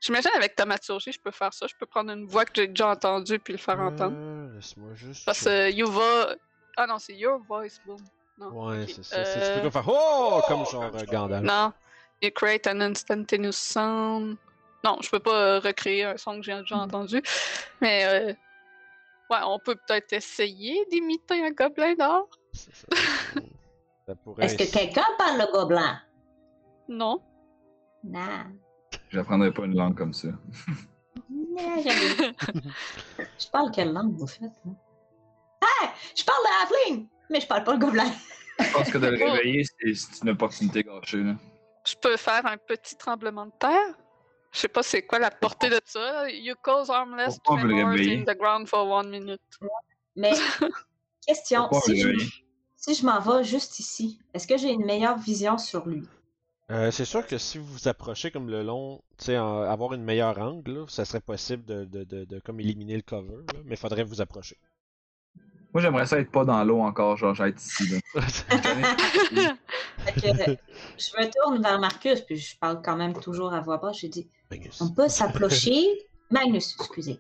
j'imagine 0.01 0.31
avec 0.35 0.55
thaumaturgie, 0.55 1.11
je 1.11 1.19
peux 1.19 1.31
faire 1.31 1.53
ça. 1.53 1.67
Je 1.67 1.75
peux 1.79 1.85
prendre 1.85 2.11
une 2.11 2.25
voix 2.25 2.45
que 2.45 2.51
j'ai 2.55 2.67
déjà 2.67 2.89
entendue 2.89 3.37
puis 3.39 3.53
le 3.53 3.59
faire 3.59 3.79
entendre. 3.79 4.15
Euh, 4.17 4.55
Laisse-moi 4.55 4.89
juste. 4.95 5.25
Parce 5.25 5.43
que 5.43 5.71
Yuva. 5.71 6.35
Ah 6.77 6.87
non, 6.87 6.97
c'est 6.99 7.13
Your 7.13 7.39
Voice, 7.47 7.79
boom. 7.85 7.97
Non. 8.37 8.47
Ouais, 8.67 8.83
ok. 8.83 8.89
c'est 8.89 9.03
ça. 9.03 9.23
c'est- 9.25 9.39
Tu 9.49 9.55
peux 9.55 9.61
comme 9.69 9.71
faire 9.71 9.87
Oh! 9.87 10.41
Comme 10.47 10.65
genre 10.65 10.91
euh, 10.93 11.05
Gandalf. 11.05 11.43
Non. 11.45 11.71
You 12.21 12.31
create 12.33 12.65
an 12.67 12.81
instantaneous 12.81 13.51
sound. 13.53 14.37
Non, 14.83 14.97
je 15.01 15.09
peux 15.09 15.19
pas 15.19 15.35
euh, 15.35 15.59
recréer 15.59 16.03
un 16.05 16.17
son 16.17 16.37
que 16.37 16.43
j'ai 16.43 16.55
déjà 16.59 16.77
entendu. 16.77 17.21
Mais 17.81 18.05
euh, 18.05 18.33
ouais, 19.29 19.37
on 19.45 19.59
peut 19.59 19.75
peut-être 19.87 20.13
essayer 20.13 20.85
d'imiter 20.91 21.43
un 21.45 21.51
gobelin 21.51 21.93
d'or. 21.95 22.27
Ça, 22.53 22.71
ça- 22.73 23.41
ça 24.07 24.15
pourrait 24.15 24.45
Est-ce 24.45 24.55
que 24.57 24.71
quelqu'un 24.71 25.05
parle 25.17 25.39
le 25.39 25.51
gobelin? 25.51 25.99
Non. 26.87 27.21
Non. 28.03 28.43
J'apprendrai 29.09 29.51
pas 29.51 29.65
une 29.65 29.75
langue 29.75 29.97
comme 29.97 30.13
ça. 30.13 30.27
Non, 31.29 31.83
je 31.83 33.49
parle 33.51 33.71
quelle 33.71 33.91
langue, 33.93 34.15
vous 34.15 34.27
faites? 34.27 34.51
Ah! 35.61 35.93
Je 36.15 36.23
parle 36.23 36.39
de 36.43 36.49
Halfling! 36.61 37.07
Mais 37.29 37.39
je 37.41 37.47
parle 37.47 37.63
pas 37.63 37.73
le 37.73 37.79
gobelin. 37.79 38.11
Je 38.59 38.71
pense 38.73 38.89
que 38.91 38.97
de 38.99 39.07
le 39.07 39.17
réveiller, 39.31 39.63
c'est 39.63 39.93
c'est 39.95 40.21
une 40.23 40.29
opportunité 40.29 40.83
gâchée. 40.83 41.23
Là. 41.23 41.35
Je 41.85 41.95
peux 41.95 42.17
faire 42.17 42.45
un 42.45 42.57
petit 42.57 42.95
tremblement 42.95 43.45
de 43.47 43.51
terre? 43.59 43.95
Je 44.55 44.61
sais 44.61 44.67
pas 44.69 44.83
c'est 44.83 45.01
quoi 45.01 45.19
la 45.19 45.31
portée 45.31 45.69
de 45.69 45.81
ça. 45.83 46.29
You 46.29 46.55
cause 46.61 46.89
harmless 46.89 47.37
réveiller? 47.45 48.21
in 48.21 48.23
the 48.23 48.37
ground 48.37 48.67
for 48.67 48.87
one 48.87 49.09
minute. 49.09 49.41
Mais, 50.15 50.31
question, 51.27 51.69
si 51.83 51.99
je, 51.99 52.31
si 52.77 52.95
je 52.95 53.05
m'en 53.05 53.19
vais 53.19 53.43
juste 53.43 53.79
ici, 53.79 54.17
est-ce 54.33 54.47
que 54.47 54.55
j'ai 54.55 54.71
une 54.71 54.85
meilleure 54.85 55.17
vision 55.17 55.57
sur 55.57 55.85
lui? 55.85 56.07
Euh, 56.71 56.89
c'est 56.89 57.03
sûr 57.03 57.27
que 57.27 57.37
si 57.37 57.57
vous 57.57 57.65
vous 57.65 57.87
approchez 57.89 58.31
comme 58.31 58.49
le 58.49 58.63
long, 58.63 59.03
tu 59.17 59.25
sais, 59.25 59.35
avoir 59.35 59.93
une 59.93 60.03
meilleure 60.03 60.39
angle, 60.39 60.71
là, 60.71 60.85
ça 60.87 61.03
serait 61.03 61.19
possible 61.19 61.65
de, 61.65 61.83
de, 61.83 62.05
de, 62.05 62.23
de 62.23 62.39
comme 62.39 62.61
éliminer 62.61 62.95
le 62.95 63.01
cover, 63.01 63.43
là, 63.53 63.59
mais 63.65 63.75
faudrait 63.75 64.05
vous 64.05 64.21
approcher. 64.21 64.57
Moi, 65.73 65.81
j'aimerais 65.81 66.05
ça 66.05 66.17
être 66.17 66.31
pas 66.31 66.45
dans 66.45 66.63
l'eau 66.63 66.79
encore, 66.79 67.17
genre, 67.17 67.35
j'être 67.35 67.61
ici. 67.61 67.89
Là. 67.89 68.21
Fait 69.97 70.13
que, 70.13 70.57
je 70.97 71.17
me 71.19 71.29
tourne 71.29 71.61
vers 71.61 71.77
Marcus, 71.79 72.21
puis 72.21 72.37
je 72.37 72.57
parle 72.57 72.81
quand 72.81 72.95
même 72.95 73.13
toujours 73.13 73.53
à 73.53 73.59
voix 73.59 73.77
basse. 73.77 73.97
J'ai 73.97 74.07
dit, 74.07 74.29
Magnus. 74.51 74.81
on 74.81 74.89
peut 74.93 75.09
s'approcher. 75.09 76.07
Magnus, 76.31 76.75
excusez. 76.79 77.19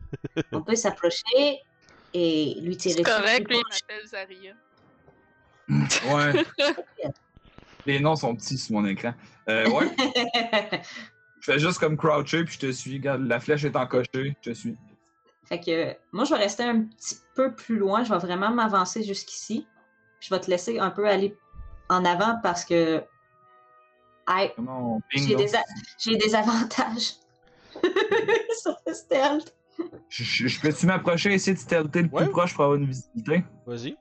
On 0.51 0.61
peut 0.61 0.75
s'approcher 0.75 1.59
et 2.13 2.57
lui 2.61 2.75
tirer 2.77 2.95
C'est 2.95 3.03
dessus. 3.03 3.15
correct, 3.17 3.47
lui, 3.49 3.57
il 3.57 3.63
m'appelle 3.69 4.07
Zaria. 4.07 4.53
Ouais. 6.13 6.45
Les 7.85 7.99
noms 7.99 8.15
sont 8.15 8.35
petits 8.35 8.57
sur 8.57 8.73
mon 8.75 8.85
écran. 8.85 9.13
Euh, 9.49 9.69
ouais. 9.69 9.95
Je 11.39 11.51
fais 11.51 11.59
juste 11.59 11.77
comme 11.79 11.95
croucher 11.97 12.43
puis 12.43 12.55
je 12.55 12.59
te 12.59 12.71
suis. 12.71 12.93
Regarde, 12.93 13.27
la 13.27 13.39
flèche 13.39 13.63
est 13.65 13.75
encochée, 13.75 14.35
je 14.43 14.49
te 14.49 14.53
suis. 14.55 14.75
Fait 15.43 15.59
que 15.59 15.95
moi, 16.11 16.25
je 16.25 16.33
vais 16.33 16.39
rester 16.39 16.63
un 16.63 16.81
petit 16.81 17.17
peu 17.35 17.53
plus 17.53 17.77
loin. 17.77 18.03
Je 18.03 18.11
vais 18.11 18.17
vraiment 18.17 18.49
m'avancer 18.49 19.03
jusqu'ici. 19.03 19.67
Je 20.19 20.33
vais 20.33 20.39
te 20.39 20.49
laisser 20.49 20.79
un 20.79 20.89
peu 20.89 21.07
aller 21.07 21.37
en 21.89 22.03
avant 22.03 22.39
parce 22.41 22.65
que 22.65 23.03
j'ai 25.13 25.35
des, 25.35 25.55
a- 25.55 25.63
j'ai 25.97 26.17
des 26.17 26.35
avantages 26.35 27.13
sur 28.61 28.77
le 28.87 28.93
stealth. 28.93 29.55
Je, 30.09 30.23
je- 30.23 30.47
je 30.47 30.59
peux-tu 30.61 30.85
m'approcher 30.85 31.31
et 31.31 31.35
essayer 31.35 31.53
de 31.53 31.59
stealther 31.59 32.03
le 32.03 32.09
Ouais. 32.09 32.23
plus 32.23 32.31
proche 32.31 32.53
pour 32.53 32.63
avoir 32.63 32.77
une 32.79 32.85
visibilité? 32.87 33.43
Vas-y. 33.65 33.97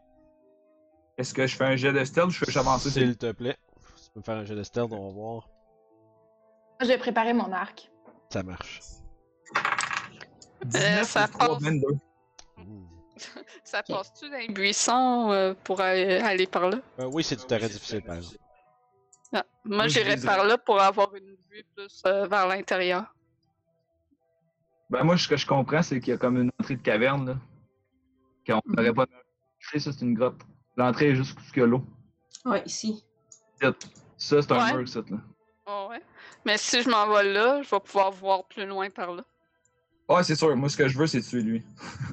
Est-ce 1.19 1.35
que 1.35 1.47
je 1.47 1.57
fais 1.57 1.64
un 1.64 1.76
jet 1.76 1.93
de 1.93 2.04
stealth 2.04 2.28
ou 2.28 2.31
je 2.31 2.45
fais 2.45 2.59
avancer? 2.59 2.90
S'il 2.90 3.16
te 3.16 3.33
plaît. 3.33 3.57
Tu 3.97 4.11
peux 4.12 4.21
me 4.21 4.25
faire 4.25 4.37
un 4.37 4.45
jeu 4.45 4.54
de 4.57 4.62
stealth, 4.62 4.93
on 4.93 5.09
va 5.09 5.12
voir. 5.12 5.49
Je 6.81 6.87
vais 6.87 6.99
préparer 6.99 7.33
mon 7.33 7.52
arc. 7.52 7.90
Ça 8.33 8.43
marche. 8.43 8.81
19 10.64 11.09
ça 11.09 11.25
plus 11.28 11.33
3, 11.38 11.49
passe. 11.49 11.62
22. 11.62 11.87
Ouh. 12.59 12.62
Ça 13.64 13.83
passe-tu 13.85 14.28
dans 14.28 14.37
les 14.38 14.49
buissons 14.49 15.31
euh, 15.31 15.54
pour 15.62 15.81
aller, 15.81 16.16
aller 16.19 16.47
par 16.49 16.69
là? 16.69 16.78
Euh, 16.99 17.09
oui, 17.12 17.23
c'est 17.23 17.37
du 17.37 17.45
terrain 17.45 17.66
difficile, 17.69 18.02
par 18.02 18.16
exemple. 18.16 18.37
Ah, 19.35 19.45
Moi, 19.64 19.88
j'irais 19.88 20.17
par 20.17 20.45
là 20.45 20.57
pour 20.59 20.81
avoir 20.81 21.14
une 21.14 21.37
vue 21.50 21.64
plus 21.76 22.03
euh, 22.07 22.26
vers 22.26 22.47
l'intérieur. 22.47 23.14
Ben 24.91 25.03
moi, 25.03 25.17
ce 25.17 25.26
que 25.26 25.37
je 25.37 25.47
comprends, 25.47 25.83
c'est 25.83 25.99
qu'il 26.00 26.11
y 26.11 26.14
a 26.14 26.19
comme 26.19 26.37
une 26.41 26.50
entrée 26.61 26.76
de 26.76 26.83
caverne, 26.83 27.26
là. 27.26 27.37
Qu'on 28.47 28.61
Mhm. 28.67 28.75
n'aurait 28.76 28.93
pas 28.93 29.07
touché, 29.61 29.79
ça, 29.81 29.93
c'est 29.93 30.03
une 30.05 30.14
grotte. 30.14 30.41
L'entrée 30.76 31.11
est 31.11 31.14
juste 31.14 31.38
jusque 31.41 31.57
l'eau. 31.57 31.85
Ouais, 32.45 32.62
ici. 32.67 33.03
Ça, 33.61 33.73
c'est 34.43 34.53
un 34.53 34.59
Ouais. 34.64 34.76
mur, 34.76 34.88
ça, 34.88 35.00
là. 35.11 35.17
Oh, 35.67 35.87
ouais. 35.91 36.03
Mais 36.45 36.59
si 36.59 36.83
je 36.83 36.91
m'en 36.91 37.09
vais 37.12 37.23
là, 37.33 37.62
je 37.62 37.71
vais 37.71 37.81
pouvoir 37.81 38.11
voir 38.12 38.47
plus 38.47 38.67
loin 38.67 38.91
par 38.91 39.12
là. 39.14 39.25
Ouais, 40.11 40.23
c'est 40.23 40.35
sûr. 40.37 40.55
Moi, 40.55 40.69
ce 40.69 40.76
que 40.76 40.87
je 40.87 40.99
veux, 40.99 41.07
c'est 41.07 41.23
tuer 41.23 41.41
lui. 41.41 41.64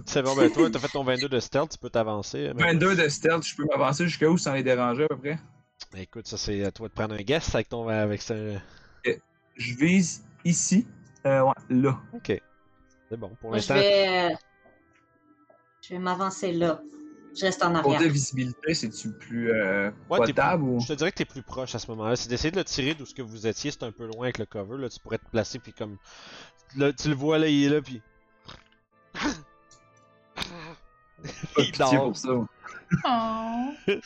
C'est 0.05 0.21
bon, 0.23 0.33
ben 0.33 0.49
toi, 0.49 0.69
t'as 0.69 0.79
fait 0.79 0.87
ton 0.87 1.03
22 1.03 1.27
de 1.27 1.39
stealth, 1.41 1.71
tu 1.71 1.77
peux 1.77 1.89
t'avancer. 1.89 2.47
euh, 2.47 2.53
Magnus. 2.53 2.81
22 2.81 2.95
de 2.95 3.09
stealth, 3.09 3.45
je 3.45 3.55
peux 3.57 3.65
m'avancer 3.65 4.05
jusqu'à 4.07 4.29
où 4.29 4.37
sans 4.37 4.53
les 4.53 4.63
déranger 4.63 5.03
à 5.03 5.07
peu 5.09 5.17
près? 5.17 5.37
Écoute, 5.97 6.27
ça 6.27 6.37
c'est 6.37 6.63
à 6.63 6.71
toi 6.71 6.87
de 6.87 6.93
prendre 6.93 7.15
un 7.15 7.21
guess 7.21 7.53
avec 7.53 7.69
ton 7.69 7.87
avec 7.87 8.21
ça. 8.21 8.35
Je 9.55 9.75
vise 9.75 10.23
ici. 10.45 10.87
Euh, 11.25 11.41
ouais, 11.41 11.53
là. 11.69 11.99
Ok. 12.13 12.41
C'est 13.09 13.17
bon. 13.17 13.29
Pour 13.41 13.49
Moi, 13.49 13.59
je 13.59 13.73
l'instant, 13.73 13.75
vais, 13.75 14.35
je 15.81 15.89
vais 15.89 15.99
m'avancer 15.99 16.53
là. 16.53 16.81
Je 17.37 17.45
reste 17.45 17.63
en 17.63 17.75
arrière. 17.75 17.99
visibilité, 18.11 18.73
c'est-tu 18.73 19.11
plus 19.11 19.51
euh, 19.51 19.91
Ouais, 20.09 20.19
ou? 20.19 20.79
je 20.79 20.87
te 20.87 20.93
dirais 20.93 21.11
que 21.11 21.17
t'es 21.17 21.25
plus 21.25 21.43
proche 21.43 21.75
à 21.75 21.79
ce 21.79 21.87
moment-là. 21.91 22.15
C'est 22.15 22.29
d'essayer 22.29 22.51
de 22.51 22.57
le 22.57 22.63
tirer 22.63 22.93
d'où 22.93 23.05
ce 23.05 23.13
que 23.13 23.21
vous 23.21 23.47
étiez. 23.47 23.71
C'est 23.71 23.83
un 23.83 23.91
peu 23.91 24.05
loin 24.05 24.23
avec 24.23 24.37
le 24.37 24.45
cover. 24.45 24.77
Là, 24.81 24.89
tu 24.89 24.99
pourrais 24.99 25.17
te 25.17 25.29
placer 25.29 25.59
puis 25.59 25.73
comme 25.73 25.97
là, 26.75 26.91
tu 26.93 27.09
le 27.09 27.15
vois 27.15 27.37
là, 27.37 27.47
il 27.47 27.65
est 27.65 27.69
là 27.69 27.81
puis. 27.81 28.01
Pas 29.13 29.27
de 31.61 31.67
il 31.67 31.77
dort. 31.77 32.03
pour 32.05 32.17
ça. 32.17 32.29
Oh. 33.05 33.69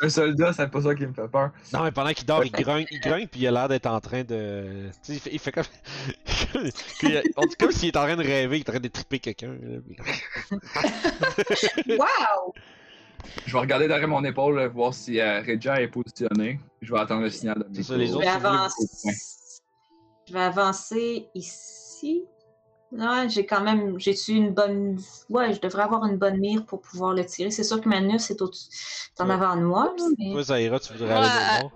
Un 0.00 0.08
soldat, 0.08 0.52
c'est 0.52 0.68
pas 0.68 0.82
ça 0.82 0.94
qui 0.94 1.06
me 1.06 1.12
fait 1.12 1.28
peur. 1.28 1.50
Non, 1.72 1.84
mais 1.84 1.92
pendant 1.92 2.12
qu'il 2.12 2.26
dort, 2.26 2.44
il 2.44 2.50
grogne, 2.50 2.86
il 2.90 3.00
grogne, 3.00 3.26
puis 3.28 3.40
il 3.40 3.46
a 3.46 3.50
l'air 3.50 3.68
d'être 3.68 3.86
en 3.86 4.00
train 4.00 4.24
de. 4.24 4.90
Tu 5.04 5.14
sais, 5.14 5.14
il 5.14 5.20
fait, 5.20 5.30
il 5.32 5.38
fait 5.38 5.52
comme. 5.52 5.64
on 7.36 7.46
dit 7.46 7.56
comme 7.56 7.72
s'il 7.72 7.88
est 7.88 7.96
en 7.96 8.02
train 8.02 8.16
de 8.16 8.22
rêver, 8.22 8.58
il 8.58 8.60
est 8.60 8.68
en 8.68 8.72
train 8.72 8.80
de 8.80 8.88
triper 8.88 9.18
quelqu'un. 9.18 9.56
Wow! 11.88 12.54
Je 13.46 13.52
vais 13.52 13.58
regarder 13.58 13.88
derrière 13.88 14.08
mon 14.08 14.22
épaule, 14.24 14.56
là, 14.56 14.68
voir 14.68 14.92
si 14.92 15.18
euh, 15.18 15.40
Regia 15.40 15.80
est 15.80 15.88
positionné. 15.88 16.60
Je 16.82 16.92
vais 16.92 17.00
attendre 17.00 17.22
le 17.22 17.30
signal 17.30 17.58
de 17.58 17.64
mes 17.68 17.74
C'est 17.76 17.82
ça, 17.82 17.96
les 17.96 18.06
Je 18.08 18.18
vais 18.18 18.26
avancer. 18.26 19.10
Je 20.28 20.32
vais 20.32 20.40
avancer 20.40 21.28
ici. 21.34 22.24
Ouais, 22.96 23.28
j'ai 23.28 23.44
quand 23.44 23.60
même. 23.60 23.98
J'ai-tu 23.98 24.32
une 24.32 24.52
bonne. 24.54 24.98
Ouais, 25.28 25.52
je 25.52 25.60
devrais 25.60 25.82
avoir 25.82 26.04
une 26.06 26.16
bonne 26.16 26.38
mire 26.38 26.64
pour 26.64 26.80
pouvoir 26.80 27.12
le 27.12 27.24
tirer. 27.26 27.50
C'est 27.50 27.64
sûr 27.64 27.80
que 27.80 27.88
Manus 27.88 28.30
est, 28.30 28.40
au 28.40 28.48
est 28.50 29.20
en 29.20 29.26
Ouais. 29.26 29.32
avant 29.34 29.56
de 29.56 29.62
moi. 29.62 29.92
mais- 30.18 30.30
Toi, 30.32 30.42
Zaira, 30.44 30.78
tu 30.80 30.92
voudrais 30.92 31.08
Ouais, 31.08 31.14
aller 31.14 31.26
le 31.26 31.60
voir. 31.60 31.72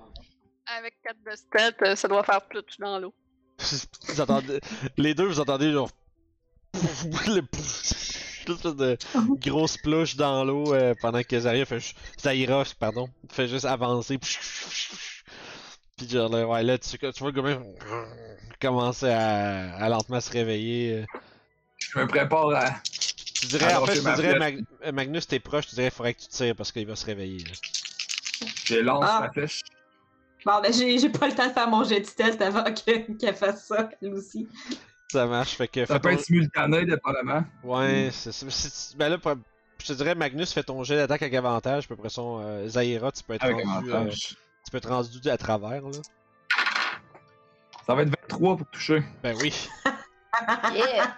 Avec 0.78 0.94
4 1.02 1.16
de 1.24 1.36
stealth, 1.36 1.76
euh, 1.82 1.96
ça 1.96 2.08
doit 2.08 2.22
faire 2.22 2.42
plus 2.42 2.62
dans 2.78 2.98
l'eau. 2.98 3.12
Vous 4.08 4.20
entendez- 4.20 4.60
Les 4.96 5.14
deux, 5.14 5.26
vous 5.26 5.40
entendez 5.40 5.72
genre. 5.72 5.90
le 7.26 7.40
de 8.76 8.96
grosse 9.40 9.76
plouche 9.78 10.16
dans 10.16 10.44
l'eau 10.44 10.72
euh, 10.72 10.94
pendant 11.00 11.22
que 11.22 11.38
Zaira 11.40 11.64
fait. 11.64 11.94
Zaira, 12.20 12.62
pardon, 12.78 13.08
fait 13.30 13.48
juste 13.48 13.64
avancer. 13.64 14.18
Puis 15.98 16.08
genre 16.08 16.30
là, 16.30 16.46
ouais, 16.46 16.62
là, 16.62 16.78
tu, 16.78 16.96
tu 16.96 17.10
vois 17.20 17.30
le 17.32 17.58
commencer 18.60 19.08
à, 19.10 19.74
à 19.76 19.88
lentement 19.88 20.20
se 20.20 20.30
réveiller. 20.30 21.04
Je 21.78 21.98
me 21.98 22.06
prépare 22.06 22.48
à. 22.50 22.70
Tu 23.40 23.46
dirais, 23.46 23.74
en 23.74 23.86
fait, 23.86 23.96
je 23.96 24.00
te 24.02 24.14
dirais. 24.16 24.38
Mag- 24.38 24.64
euh, 24.84 24.92
Magnus, 24.92 25.26
t'es 25.26 25.38
proche, 25.40 25.66
tu 25.68 25.74
dirais, 25.76 25.88
il 25.88 25.92
faudrait 25.92 26.14
que 26.14 26.20
tu 26.20 26.28
tires 26.28 26.56
parce 26.56 26.72
qu'il 26.72 26.86
va 26.86 26.96
se 26.96 27.06
réveiller. 27.06 27.44
Je 28.64 28.76
lance 28.76 29.04
Ah. 29.06 29.20
ma 29.22 29.30
flèche. 29.32 29.60
Bon, 30.44 30.60
ben, 30.60 30.72
j'ai 30.72 31.08
pas 31.10 31.26
le 31.28 31.34
temps 31.34 31.46
de 31.48 31.52
faire 31.52 31.68
mon 31.68 31.84
jet 31.84 32.00
de 32.00 32.06
stealth 32.06 32.40
avant 32.40 32.64
que- 32.64 33.12
qu'elle 33.18 33.34
fasse 33.34 33.66
ça, 33.66 33.88
elle 34.00 34.14
aussi. 34.14 34.48
Ça 35.10 35.26
marche, 35.26 35.56
fait 35.56 35.68
que. 35.68 35.84
Ça 35.86 35.98
peut 35.98 36.08
ton- 36.10 36.14
être 36.16 36.24
simultané, 36.24 36.84
dépendamment. 36.84 37.44
Ouais, 37.64 38.10
c'est 38.12 38.32
ça. 38.32 38.46
Ben 38.96 39.08
là, 39.08 39.18
je 39.80 39.86
te 39.86 39.92
dirais, 39.94 40.14
Magnus, 40.14 40.52
fais 40.52 40.62
ton 40.62 40.82
jet 40.84 40.96
d'attaque 40.96 41.22
avec 41.22 41.34
avantage, 41.34 41.86
puis 41.86 41.94
après 41.98 42.08
ça, 42.08 42.20
euh, 42.22 42.68
Zaira, 42.68 43.10
tu 43.12 43.22
peux 43.22 43.34
être 43.34 43.44
Avec 43.44 43.64
rendu. 43.64 43.90
euh, 43.90 43.94
avantage. 43.94 44.36
Tu 44.68 44.72
peux 44.72 44.76
être 44.76 44.90
rendu 44.90 45.30
à 45.30 45.38
travers, 45.38 45.80
là. 45.80 45.98
Ça 47.86 47.94
va 47.94 48.02
être 48.02 48.10
23 48.10 48.58
pour 48.58 48.66
toucher. 48.70 49.02
Ben 49.22 49.34
oui. 49.40 49.54
Yeah. 50.74 51.16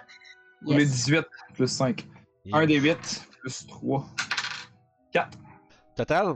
Yes. 0.65 0.89
18 1.05 1.25
plus 1.53 1.67
5. 1.67 2.07
Yeah. 2.45 2.57
1 2.59 2.65
des 2.65 2.79
8 2.79 3.27
plus 3.41 3.67
3. 3.67 4.05
4. 5.11 5.37
Total? 5.97 6.35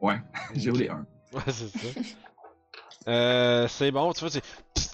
Ouais, 0.00 0.20
j'ai 0.54 0.70
roulé 0.70 0.88
1. 0.88 1.04
Ouais, 1.32 1.42
c'est 1.48 1.68
ça. 1.68 2.00
euh, 3.08 3.66
c'est 3.68 3.90
bon, 3.90 4.12
tu 4.12 4.20
vois, 4.20 4.30
c'est. 4.30 4.42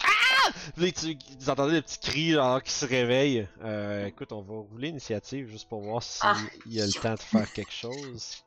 Ah! 0.03 0.51
Tu, 0.79 1.19
vous 1.39 1.51
entendez 1.51 1.73
des 1.75 1.83
petits 1.83 2.01
cris 2.01 2.31
genre 2.33 2.63
qui 2.63 2.73
se 2.73 2.87
réveillent. 2.87 3.47
Euh, 3.63 4.07
écoute, 4.07 4.33
on 4.33 4.41
va 4.41 4.55
rouler 4.55 4.89
l'initiative 4.89 5.49
juste 5.51 5.69
pour 5.69 5.83
voir 5.83 6.03
s'il 6.03 6.27
Ah. 6.27 6.37
y 6.67 6.81
a 6.81 6.87
le 6.87 6.93
temps 6.93 7.15
de 7.15 7.21
faire 7.21 7.53
quelque 7.53 7.73
chose. 7.73 8.43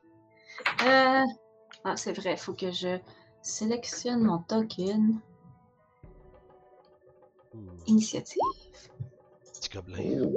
Euh... 0.84 1.22
Ah, 1.84 1.96
c'est 1.96 2.14
vrai, 2.14 2.36
faut 2.38 2.54
que 2.54 2.72
je 2.72 3.00
sélectionne 3.42 4.24
mon 4.24 4.40
token. 4.40 5.20
Ouh, 7.54 7.60
Initiative. 7.88 8.42
petit 9.54 9.70
gobelin. 9.70 10.32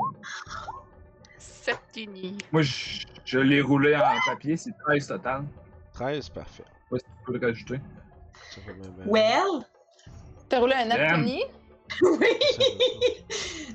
7 1.39 1.79
unis. 1.97 2.39
Moi, 2.53 2.63
je, 2.63 3.07
je 3.25 3.39
l'ai 3.39 3.61
roulé 3.61 3.97
en 3.97 4.01
papier, 4.27 4.57
c'est 4.57 4.73
13 4.87 5.07
total. 5.09 5.45
13, 5.95 6.29
parfait. 6.31 6.65
Ouais, 6.91 6.99
si 6.99 7.05
tu 7.05 7.11
peux 7.27 7.39
le 7.39 7.47
rajouter. 7.47 7.81
Ça 8.51 8.61
fait 8.63 8.73
bien, 8.75 8.91
bien. 8.91 9.07
Well, 9.07 9.65
T'as 10.49 10.59
roulé 10.61 10.75
un 10.75 10.89
Damn. 10.89 11.21
Anthony? 11.21 11.43
oui! 12.03 12.27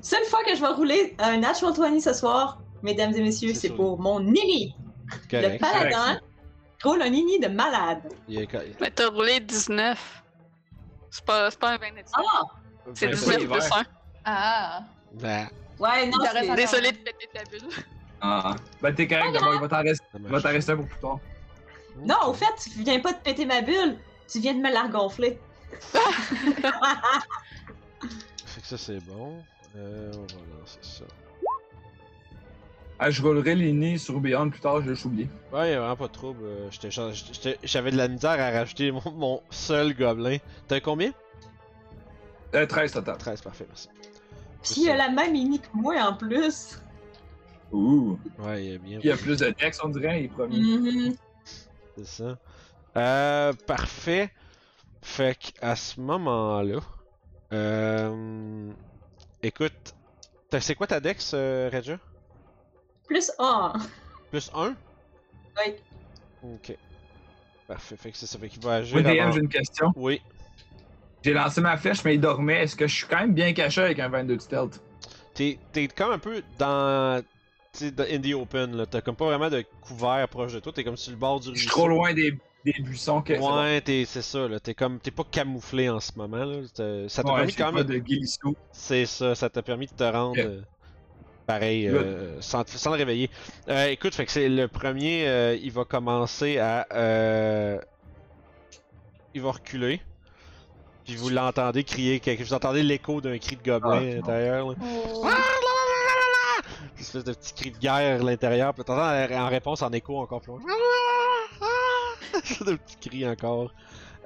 Seule 0.01 0.23
fois 0.25 0.43
que 0.43 0.55
je 0.55 0.61
vais 0.61 0.67
rouler 0.67 1.15
un 1.19 1.37
Natural 1.37 1.73
20 1.73 1.99
ce 2.01 2.13
soir, 2.13 2.61
mesdames 2.83 3.13
et 3.13 3.21
messieurs, 3.21 3.53
C'est 3.53 3.69
pour 3.69 3.99
mon 3.99 4.19
Nini. 4.19 4.75
pas- 5.09 5.15
Le 5.15 5.41
Correct. 5.41 5.59
paladin 5.61 6.19
roule 6.85 7.01
un 7.01 7.09
Nini 7.09 7.39
de 7.39 7.47
malade. 7.47 8.13
Il 8.27 8.39
est 8.41 8.79
Mais 8.79 8.91
t'as 8.91 9.09
roulé 9.09 9.39
19. 9.39 10.23
C'est 11.09 11.25
pas, 11.25 11.49
c'est 11.49 11.59
pas 11.59 11.71
un 11.71 11.77
20 11.77 11.91
naturel. 11.91 12.25
Ah! 12.27 12.41
c'est 12.93 13.07
Ben, 13.07 13.15
19 13.15 13.31
c'est 13.31 13.37
plus 13.37 13.47
vert. 13.47 13.77
1. 13.77 13.83
Ah! 14.25 14.83
ben, 15.13 15.47
Ouais, 15.79 16.05
non, 16.07 16.17
c'est... 16.21 16.47
pas- 16.47 16.55
Désolé 16.55 16.91
de 16.91 16.97
péter 16.97 17.29
ta 17.33 17.43
bulle. 17.43 17.69
Ah. 18.21 18.55
Ben, 18.81 18.93
t'es 18.93 19.07
correct, 19.07 19.33
d'abord, 19.33 19.55
il 19.55 19.61
va 19.61 19.67
t'en 19.67 19.83
rester, 19.83 20.05
ça 20.11 20.19
il 20.19 20.27
va 20.27 20.41
t'en 20.41 20.49
rester 20.49 20.71
un 20.71 20.77
pour 20.77 20.87
plus 20.87 20.99
tard. 20.99 21.19
Non, 21.97 22.15
au 22.27 22.33
fait, 22.33 22.53
tu 22.61 22.69
viens 22.83 22.99
pas 22.99 23.13
de 23.13 23.19
péter 23.19 23.45
ma 23.45 23.61
bulle, 23.61 23.97
tu 24.27 24.39
viens 24.39 24.53
de 24.53 24.59
me 24.59 24.71
la 24.71 24.83
regonfler. 24.83 25.39
Fait 28.45 28.61
que 28.61 28.67
ça, 28.67 28.77
c'est 28.77 28.99
bon. 29.01 29.43
Euh, 29.75 30.11
on 30.15 30.21
va 30.21 30.59
lancer 30.59 30.79
ça. 30.81 31.03
Ah, 32.97 33.09
je 33.09 33.21
roulerai 33.21 33.55
les 33.55 33.73
nids 33.73 33.99
sur 33.99 34.19
Beyond 34.21 34.49
plus 34.49 34.61
tard, 34.61 34.81
je 34.81 34.89
l'ai 34.91 35.05
oublié. 35.05 35.27
Ouais, 35.51 35.71
y'a 35.71 35.79
vraiment 35.79 35.95
pas 35.97 36.07
de 36.07 36.13
trouble. 36.13 36.39
euh, 36.45 36.69
J'avais 37.63 37.91
de 37.91 37.97
la 37.97 38.07
misère 38.07 38.39
à 38.39 38.51
rajouter 38.51 38.91
mon, 38.91 39.01
mon 39.13 39.41
seul 39.49 39.93
gobelin. 39.93 40.37
T'as 40.67 40.79
combien? 40.79 41.11
Euh, 42.53 42.65
13 42.65 42.93
total. 42.93 43.17
13, 43.17 43.41
parfait, 43.41 43.65
merci. 43.67 43.89
Puis 44.63 44.83
il 44.83 44.89
a 44.89 44.95
la 44.95 45.09
même 45.09 45.33
Nini 45.33 45.59
que 45.59 45.67
moi 45.73 45.95
en 46.09 46.13
plus. 46.15 46.79
Ouh. 47.71 48.17
Ouais, 48.39 48.65
il 48.65 48.71
est 48.73 48.77
bien. 48.77 48.99
Puis 48.99 49.07
il 49.09 49.09
y 49.09 49.13
a 49.13 49.17
plus 49.17 49.37
de 49.39 49.53
dex, 49.59 49.79
on 49.83 49.89
dirait, 49.89 50.21
il 50.21 50.25
est 50.25 50.27
premier. 50.29 50.57
Mhm. 50.57 51.15
C'est 51.97 52.05
ça. 52.07 52.37
Euh, 52.95 53.51
parfait. 53.67 54.31
Fait 55.01 55.37
qu'à 55.37 55.75
ce 55.75 55.99
moment-là, 55.99 56.79
euh, 57.53 58.71
écoute, 59.43 59.93
t'as- 60.49 60.61
c'est 60.61 60.75
quoi 60.75 60.87
ta 60.87 60.99
dex, 60.99 61.31
euh, 61.35 61.69
Regia 61.71 61.99
Plus 63.07 63.31
un. 63.39 63.73
Plus 64.31 64.49
1 64.53 64.75
Oui. 65.57 65.73
Ok. 66.43 66.75
Parfait, 67.67 67.95
fait 67.97 68.11
que 68.11 68.17
c'est 68.17 68.25
ça. 68.27 68.37
Fait 68.37 68.49
qu'il 68.49 68.61
va 68.61 68.75
agir. 68.75 68.99
Moi, 69.01 69.03
DM, 69.13 69.31
j'ai 69.33 69.39
une 69.39 69.49
question. 69.49 69.91
Oui. 69.95 70.21
J'ai 71.23 71.33
lancé 71.33 71.61
ma 71.61 71.75
flèche, 71.77 72.03
mais 72.03 72.15
il 72.15 72.21
dormait. 72.21 72.63
Est-ce 72.63 72.75
que 72.75 72.87
je 72.87 72.95
suis 72.95 73.07
quand 73.07 73.17
même 73.17 73.33
bien 73.33 73.51
caché 73.53 73.81
avec 73.81 73.99
un 73.99 74.09
22 74.09 74.35
de 74.35 74.41
stealth? 74.41 74.81
T'es 75.33 75.57
t'es 75.71 75.87
comme 75.87 76.11
un 76.11 76.19
peu 76.19 76.43
dans. 76.59 77.21
Tu 77.73 77.79
sais, 77.85 77.91
dans- 77.91 78.03
in 78.09 78.19
the 78.21 78.33
open, 78.35 78.77
là. 78.77 78.85
T'as 78.85 79.01
comme 79.01 79.15
pas 79.15 79.25
vraiment 79.25 79.49
de 79.49 79.65
couvert 79.81 80.27
proche 80.29 80.53
de 80.53 80.59
toi. 80.59 80.71
T'es 80.71 80.83
comme 80.83 80.95
sur 80.97 81.11
le 81.11 81.17
bord 81.17 81.39
du 81.39 81.47
Je 81.47 81.53
suis 81.55 81.61
ruisseau. 81.67 81.75
trop 81.77 81.87
loin 81.87 82.13
des, 82.13 82.37
des 82.63 82.73
buissons 82.79 83.21
que. 83.21 83.33
Ouais, 83.33 83.81
t'es- 83.81 84.05
c'est 84.05 84.21
ça, 84.21 84.47
là. 84.47 84.59
T'es 84.59 84.75
comme. 84.75 84.99
T'es 84.99 85.11
pas 85.11 85.23
camouflé 85.29 85.89
en 85.89 85.99
ce 85.99 86.11
moment, 86.15 86.45
là. 86.45 86.57
Ça 87.09 87.23
t'a 87.23 87.29
Ouais, 87.33 87.37
permis 87.37 87.53
quand 87.55 87.71
même. 87.71 87.83
de. 87.85 88.01
C'est 88.71 89.05
ça, 89.07 89.33
ça 89.33 89.49
t'a 89.49 89.63
permis 89.63 89.87
de 89.87 89.93
te 89.93 90.03
rendre. 90.03 90.39
Ok. 90.39 90.47
Pareil, 91.45 91.87
euh, 91.87 92.39
sans, 92.41 92.67
sans 92.67 92.91
le 92.91 92.97
réveiller. 92.97 93.29
Euh, 93.69 93.87
écoute, 93.87 94.15
fait 94.15 94.25
que 94.25 94.31
c'est 94.31 94.49
le 94.49 94.67
premier. 94.67 95.27
euh, 95.27 95.57
il 95.61 95.71
va 95.71 95.85
commencer 95.85 96.57
à. 96.57 96.87
euh, 96.93 97.79
il 99.33 99.41
va 99.41 99.51
reculer. 99.51 100.01
Puis 101.05 101.15
vous 101.17 101.29
l'entendez 101.29 101.83
crier 101.83 102.19
quelque 102.19 102.43
Vous 102.43 102.53
entendez 102.53 102.81
l'écho 102.81 103.21
d'un 103.21 103.37
cri 103.37 103.57
de 103.57 103.63
gobelin 103.63 103.91
Ah, 103.93 103.97
à 103.97 104.15
l'intérieur. 104.15 104.67
Oh. 104.67 105.27
Une 106.95 107.01
espèce 107.01 107.23
de 107.23 107.33
petit 107.33 107.53
cri 107.53 107.71
de 107.71 107.77
guerre 107.77 108.21
à 108.21 108.23
l'intérieur. 108.23 108.73
Puis 108.73 108.83
t'entends 108.83 109.33
en 109.35 109.47
réponse 109.47 109.81
en 109.81 109.91
écho 109.91 110.17
encore 110.17 110.41
plus 110.41 110.51
loin. 110.53 110.61
de 112.65 112.75
petits 112.75 113.09
cris 113.09 113.27
encore. 113.27 113.73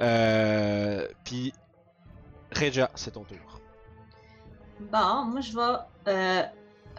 Euh, 0.02 1.08
puis. 1.24 1.54
Regia, 2.56 2.90
c'est 2.96 3.12
ton 3.12 3.24
tour. 3.26 3.38
Bon, 4.80 5.26
moi 5.26 5.42
je 5.42 5.54
vais 5.54 6.42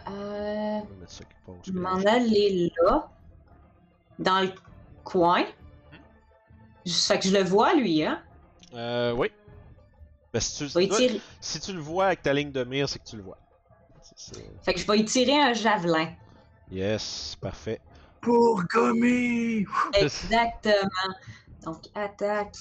euh, 0.07 0.79
c'est 1.07 1.73
m'en 1.73 1.95
aller 2.05 2.71
là, 2.81 3.09
dans 4.19 4.41
le 4.41 4.51
coin. 5.03 5.45
Ça 6.85 7.15
fait 7.15 7.19
que 7.21 7.27
je 7.27 7.33
le 7.37 7.43
vois 7.43 7.73
lui, 7.75 8.03
hein? 8.03 8.21
Euh, 8.73 9.13
oui. 9.13 9.31
Ben, 10.33 10.39
si, 10.39 10.57
tu, 10.57 10.67
Je 10.69 10.73
vais 10.79 10.85
y 10.85 10.87
toi, 10.87 10.97
tirer- 10.97 11.21
si 11.41 11.59
tu 11.59 11.73
le 11.73 11.79
vois 11.79 12.05
avec 12.07 12.21
ta 12.21 12.33
ligne 12.33 12.51
de 12.51 12.63
mire, 12.63 12.87
c'est 12.87 12.99
que 12.99 13.07
tu 13.07 13.17
le 13.17 13.23
vois. 13.23 13.37
C'est- 14.01 14.33
c'est- 14.35 14.63
Fait 14.63 14.73
que 14.73 14.79
je 14.79 14.87
vais 14.87 14.99
y 14.99 15.05
tirer 15.05 15.39
un 15.39 15.53
javelin. 15.53 16.13
Yes, 16.71 17.35
parfait. 17.41 17.81
Pour 18.21 18.63
gommer! 18.73 19.65
Exactement. 19.93 20.89
Donc 21.65 21.83
attaque, 21.93 22.55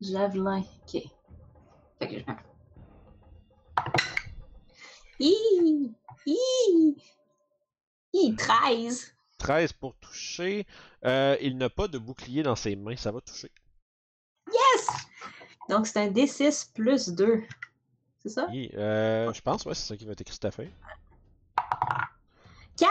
javelin. 0.00 0.60
Ok. 0.60 1.02
Fait 1.98 2.08
que 2.08 2.18
je. 2.18 2.24
Hi! 5.22 5.92
Hi! 6.26 6.96
Hi! 8.14 8.36
13! 8.36 9.14
13 9.36 9.72
pour 9.74 9.94
toucher. 9.96 10.66
Euh, 11.04 11.36
il 11.42 11.58
n'a 11.58 11.68
pas 11.68 11.88
de 11.88 11.98
bouclier 11.98 12.42
dans 12.42 12.56
ses 12.56 12.74
mains, 12.74 12.96
ça 12.96 13.12
va 13.12 13.20
toucher. 13.20 13.50
Yes! 14.50 14.86
Donc 15.68 15.86
c'est 15.86 15.98
un 16.00 16.08
D6 16.08 16.72
plus 16.72 17.10
2. 17.10 17.42
C'est 18.22 18.30
ça? 18.30 18.48
Et, 18.54 18.70
euh, 18.78 19.30
je 19.34 19.42
pense, 19.42 19.66
ouais, 19.66 19.74
c'est 19.74 19.88
ça 19.88 19.96
qui 19.96 20.06
va 20.06 20.12
être 20.12 20.22
écrit 20.22 20.38
feuille. 20.50 20.72
4! 22.78 22.90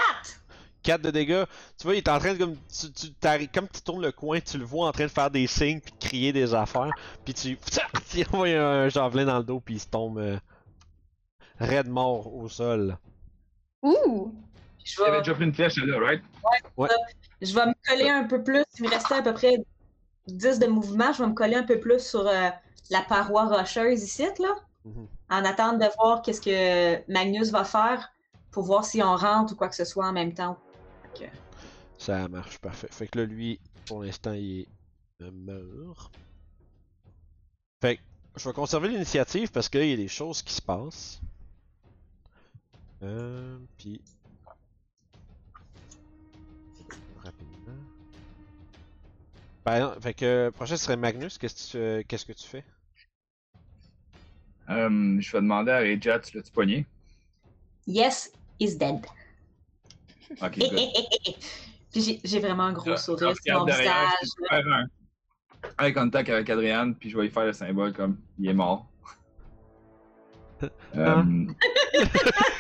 4 0.84 1.02
de 1.02 1.10
dégâts. 1.10 1.46
Tu 1.80 1.84
vois, 1.84 1.96
il 1.96 1.98
est 1.98 2.10
en 2.10 2.20
train 2.20 2.34
de 2.36 2.38
comme 2.38 2.56
tu, 2.68 2.92
tu 2.92 3.48
comme 3.48 3.68
tu 3.70 3.82
tournes 3.82 4.04
le 4.04 4.12
coin, 4.12 4.40
tu 4.40 4.60
le 4.60 4.66
vois 4.66 4.88
en 4.88 4.92
train 4.92 5.06
de 5.06 5.12
faire 5.12 5.32
des 5.32 5.48
signes 5.48 5.80
puis 5.80 5.94
de 5.94 5.98
crier 5.98 6.32
des 6.32 6.54
affaires, 6.54 6.92
puis 7.26 7.34
tu 7.34 7.58
tu 8.12 8.24
envoies 8.32 8.50
un 8.50 8.88
javelin 8.90 9.26
dans 9.26 9.40
le 9.40 9.44
dos 9.44 9.60
puis 9.60 9.76
il 9.76 9.80
se 9.80 9.88
tombe 9.88 10.20
euh, 10.20 10.38
raide 11.60 11.88
mort 11.88 12.34
au 12.34 12.48
sol. 12.50 12.98
Ouh! 13.82 14.34
Je 14.84 15.04
vais, 15.04 15.20
déjà 15.20 15.36
pris 15.36 15.44
une 15.44 15.54
flèche 15.54 15.78
là, 15.78 16.00
right? 16.00 16.24
je 17.42 17.54
vais 17.54 17.66
me 17.66 17.74
coller 17.88 18.10
un 18.10 18.24
peu 18.24 18.44
plus. 18.44 18.64
Il 18.80 18.86
me 18.86 18.90
restait 18.90 19.16
à 19.16 19.22
peu 19.22 19.34
près 19.34 19.58
10 20.28 20.60
de 20.60 20.68
mouvement. 20.68 21.14
Je 21.14 21.22
vais 21.22 21.30
me 21.30 21.36
coller 21.36 21.56
un 21.56 21.64
peu 21.64 21.80
plus 21.80 22.00
sur 22.00 22.28
euh, 22.28 22.50
la 22.90 23.02
paroi 23.08 23.46
rocheuse 23.46 24.04
ici, 24.04 24.24
là. 24.40 24.56
Mhm. 24.86 25.08
En 25.30 25.46
attendant 25.46 25.78
de 25.78 25.92
voir 25.98 26.22
qu'est-ce 26.22 26.42
que 26.42 27.12
Magnus 27.12 27.52
va 27.52 27.64
faire 27.64 28.10
pour 28.52 28.64
voir 28.64 28.84
si 28.84 29.04
on 29.04 29.16
rentre 29.16 29.54
ou 29.54 29.56
quoi 29.56 29.70
que 29.70 29.76
ce 29.76 29.86
soit 29.86 30.08
en 30.08 30.14
même 30.14 30.34
temps. 30.34 30.58
Ça 32.00 32.30
marche 32.30 32.58
parfait. 32.60 32.88
Fait 32.90 33.08
que 33.08 33.20
là, 33.20 33.26
lui, 33.26 33.60
pour 33.86 34.04
l'instant, 34.04 34.32
il 34.32 34.62
est 34.62 34.68
euh, 35.22 35.32
mort. 35.32 36.12
Fait 37.82 37.98
que 37.98 38.02
je 38.38 38.48
vais 38.48 38.54
conserver 38.54 38.88
l'initiative 38.88 39.52
parce 39.52 39.68
qu'il 39.68 39.86
y 39.86 39.94
a 39.94 39.98
des 39.98 40.08
choses 40.08 40.42
qui 40.42 40.54
se 40.54 40.62
passent. 40.62 41.20
Euh, 43.04 43.58
puis. 43.78 44.02
Rapidement. 47.24 47.84
Ben, 49.66 49.96
fait 50.02 50.14
que 50.14 50.50
prochain 50.50 50.78
serait 50.78 50.98
Magnus. 50.98 51.38
Qu'est-ce 51.38 51.68
que 51.68 51.72
tu, 51.72 51.78
euh, 51.78 52.04
qu'est-ce 52.08 52.26
que 52.26 52.34
tu 52.34 52.48
fais? 52.48 52.64
Euh, 54.70 55.18
je 55.20 55.32
vais 55.32 55.40
demander 55.42 55.72
à 55.72 55.80
Regia, 55.80 56.20
tu 56.20 56.38
l'as-tu 56.38 56.52
pogné? 56.52 56.86
Yes, 57.88 58.32
is 58.60 58.76
dead. 58.78 59.04
Ok, 60.42 60.58
Eh, 60.58 60.64
eh, 60.72 61.06
eh. 61.28 61.36
Puis 61.92 62.02
j'ai- 62.04 62.22
j'ai 62.24 62.40
vraiment 62.40 62.64
un 62.66 62.74
gros 62.74 62.96
sourire 62.98 63.34
sur 63.44 63.60
mon 63.60 63.66
visage. 63.66 63.86
je 64.22 64.42
vais 64.44 64.48
faire 64.62 64.68
un 65.80 65.86
eye 65.86 65.94
contact 65.94 66.30
avec 66.30 66.48
Adriane, 66.52 66.94
puis 66.96 67.10
je 67.10 67.18
vais 67.18 67.24
lui 67.24 67.32
faire 67.32 67.46
le 67.46 67.54
symbole 67.54 67.94
comme 67.94 68.20
il 68.38 68.48
est 68.48 68.54
mort. 68.54 68.88
Euh, 70.62 70.70
je 70.94 70.94
m'approche. 72.04 72.59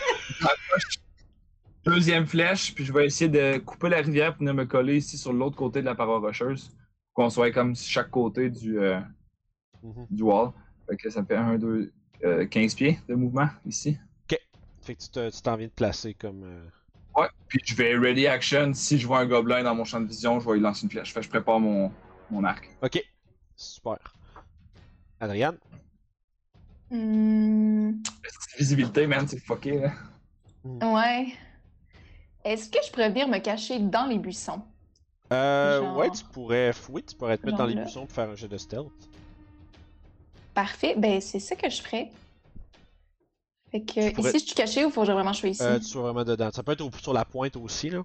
Deuxième 1.85 2.27
flèche, 2.27 2.75
puis 2.75 2.85
je 2.85 2.91
vais 2.93 3.05
essayer 3.05 3.29
de 3.29 3.57
couper 3.59 3.89
la 3.89 3.97
rivière 4.01 4.33
pour 4.33 4.39
venir 4.39 4.53
me 4.53 4.65
coller 4.65 4.97
ici 4.97 5.17
sur 5.17 5.33
l'autre 5.33 5.55
côté 5.55 5.79
de 5.81 5.85
la 5.85 5.95
paroi 5.95 6.19
rocheuse. 6.19 6.69
Pour 7.13 7.23
qu'on 7.25 7.29
soit 7.29 7.51
comme 7.51 7.75
chaque 7.75 8.09
côté 8.11 8.49
du, 8.49 8.77
euh, 8.79 8.99
Mhm. 9.81 10.07
du 10.09 10.23
wall. 10.23 10.51
Fait 10.89 10.97
que 10.97 11.09
ça 11.09 11.21
me 11.21 11.25
fait 11.25 11.35
1, 11.37 11.57
2, 11.57 11.91
15 12.51 12.75
pieds 12.75 12.99
de 13.07 13.15
mouvement 13.15 13.47
ici. 13.65 13.97
Fait 14.81 14.95
que 14.95 15.01
tu 15.03 15.09
te- 15.09 15.29
tu 15.29 15.41
t'en 15.41 15.55
viens 15.55 15.67
de 15.67 15.71
placer 15.71 16.13
comme. 16.13 16.43
euh, 16.43 16.65
Ouais, 17.15 17.27
puis 17.47 17.59
je 17.65 17.75
vais 17.75 17.95
ready 17.97 18.27
action. 18.27 18.73
Si 18.73 18.97
je 18.97 19.05
vois 19.05 19.19
un 19.19 19.25
gobelin 19.25 19.61
dans 19.63 19.75
mon 19.75 19.83
champ 19.83 19.99
de 20.01 20.07
vision, 20.07 20.39
je 20.39 20.47
vais 20.47 20.53
lui 20.55 20.61
lancer 20.61 20.83
une 20.83 20.89
flèche. 20.91 21.13
Fait 21.13 21.19
que 21.19 21.25
je 21.25 21.29
prépare 21.29 21.59
mon, 21.59 21.91
mon 22.31 22.43
arc. 22.43 22.69
Ok. 22.81 23.03
Super. 23.55 23.97
Adriane? 25.19 25.57
Hmm, 26.89 28.01
Visibilité, 28.57 29.05
man, 29.05 29.27
c'est 29.27 29.39
fucké, 29.39 29.79
là. 29.79 29.93
Ouais. 30.81 31.27
Est-ce 32.43 32.69
que 32.69 32.79
je 32.85 32.91
pourrais 32.91 33.09
venir 33.09 33.27
me 33.27 33.37
cacher 33.39 33.79
dans 33.79 34.05
les 34.05 34.17
buissons? 34.17 34.61
Euh, 35.31 35.81
Genre- 35.81 35.97
ouais, 35.97 36.09
tu 36.09 36.23
pourrais. 36.25 36.71
Oui, 36.89 37.03
tu 37.03 37.15
pourrais 37.15 37.37
te 37.37 37.45
mettre 37.45 37.57
dans 37.57 37.65
les 37.65 37.75
là. 37.75 37.83
buissons 37.83 38.05
pour 38.05 38.15
faire 38.15 38.29
un 38.29 38.35
jet 38.35 38.47
de 38.47 38.57
stealth. 38.57 38.87
Parfait, 40.53 40.95
ben 40.97 41.21
c'est 41.21 41.39
ça 41.39 41.55
que 41.55 41.69
je 41.69 41.81
ferais. 41.81 42.11
Fait 43.71 43.81
que 43.81 44.13
pourrais- 44.15 44.29
ici, 44.31 44.39
je 44.39 44.45
suis 44.45 44.55
cachée 44.55 44.83
ou 44.85 44.89
faut 44.89 45.01
que 45.01 45.07
je 45.07 45.11
vraiment 45.11 45.31
je 45.33 45.39
sois 45.39 45.49
ici? 45.49 45.61
Euh, 45.61 45.77
tu 45.77 45.85
sois 45.85 46.01
vraiment 46.01 46.23
dedans. 46.23 46.49
Ça 46.51 46.63
peut 46.63 46.71
être 46.71 46.81
au- 46.81 46.91
sur 46.99 47.13
la 47.13 47.23
pointe 47.25 47.55
aussi, 47.55 47.89
là. 47.89 48.01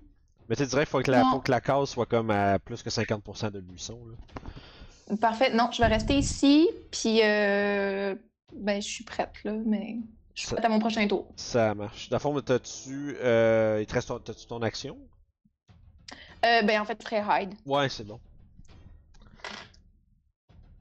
Mais 0.49 0.57
tu 0.57 0.67
dirais 0.67 0.83
qu'il 0.83 0.91
faut 0.91 1.01
que, 1.01 1.11
la, 1.11 1.23
Non. 1.23 1.31
faut 1.33 1.41
que 1.41 1.51
la 1.51 1.63
case 1.63 1.89
soit 1.89 2.05
comme 2.05 2.31
à 2.31 2.59
plus 2.59 2.83
que 2.83 2.91
50% 2.91 3.51
de 3.51 3.61
buissons, 3.61 3.99
là. 4.07 5.17
Parfait, 5.17 5.55
non, 5.55 5.71
je 5.73 5.79
vais 5.81 5.87
rester 5.87 6.17
ici, 6.19 6.69
puis 6.91 7.21
euh, 7.23 8.15
ben 8.55 8.81
je 8.83 8.87
suis 8.89 9.05
prête 9.05 9.33
là, 9.45 9.53
mais 9.65 9.97
je 10.35 10.41
suis 10.41 10.49
Ça- 10.49 10.57
prête 10.57 10.65
à 10.65 10.69
mon 10.69 10.79
prochain 10.81 11.07
tour. 11.09 11.33
Ça 11.37 11.75
marche. 11.75 12.09
Dans 12.09 12.17
le 12.17 12.21
fond, 12.21 12.41
t'as-tu. 12.41 13.17
Euh, 13.21 13.79
il 13.81 13.87
te 13.87 13.95
reste 13.95 14.09
ton, 14.09 14.19
t'as-tu 14.19 14.47
ton 14.47 14.61
action? 14.63 14.99
Euh, 16.45 16.63
ben 16.63 16.81
en 16.81 16.85
fait, 16.85 16.99
je 17.03 17.09
ferais 17.09 17.43
hide. 17.45 17.55
Ouais, 17.65 17.89
c'est 17.89 18.05
bon. 18.05 18.21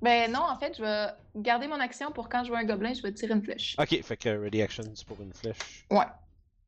Ben 0.01 0.29
non, 0.31 0.41
en 0.41 0.57
fait, 0.59 0.75
je 0.77 0.81
vais 0.83 1.07
garder 1.35 1.67
mon 1.67 1.79
action 1.79 2.11
pour 2.11 2.27
quand 2.27 2.43
je 2.43 2.49
vois 2.49 2.59
un 2.59 2.65
gobelin, 2.65 2.93
je 2.93 3.01
vais 3.01 3.13
tirer 3.13 3.33
une 3.33 3.41
flèche. 3.43 3.75
Ok, 3.79 4.01
fait 4.03 4.17
que 4.17 4.29
ready 4.37 4.61
action, 4.61 4.83
c'est 4.95 5.07
pour 5.07 5.21
une 5.21 5.33
flèche. 5.33 5.85
Ouais. 5.89 6.05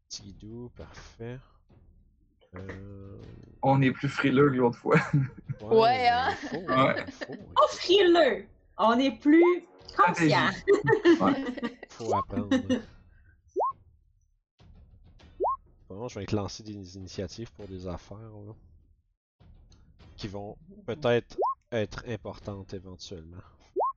Tidou, 0.08 0.72
parfait. 0.78 1.38
Euh, 2.56 3.18
On 3.62 3.82
est 3.82 3.92
plus 3.92 4.08
frileux 4.08 4.50
que 4.52 4.56
l'autre 4.56 4.78
fois. 4.78 4.96
Ouais, 5.62 6.08
hein? 6.08 6.30
Ouais. 6.54 7.06
il 7.30 7.38
Oh, 7.62 7.68
frileux! 7.68 8.46
On 8.78 8.98
est 9.00 9.12
plus 9.20 9.66
conscient. 9.96 10.50
faut 11.90 12.14
apprendre. 12.16 12.50
Bon, 15.90 16.08
je 16.08 16.20
vais 16.20 16.26
te 16.26 16.36
lancer 16.36 16.64
des 16.64 16.98
initiatives 16.98 17.52
pour 17.54 17.68
des 17.68 17.88
affaires, 17.88 18.18
là. 18.18 18.54
Qui 20.18 20.28
vont 20.28 20.58
peut-être 20.86 21.38
être 21.72 22.04
importantes 22.08 22.74
éventuellement. 22.74 23.42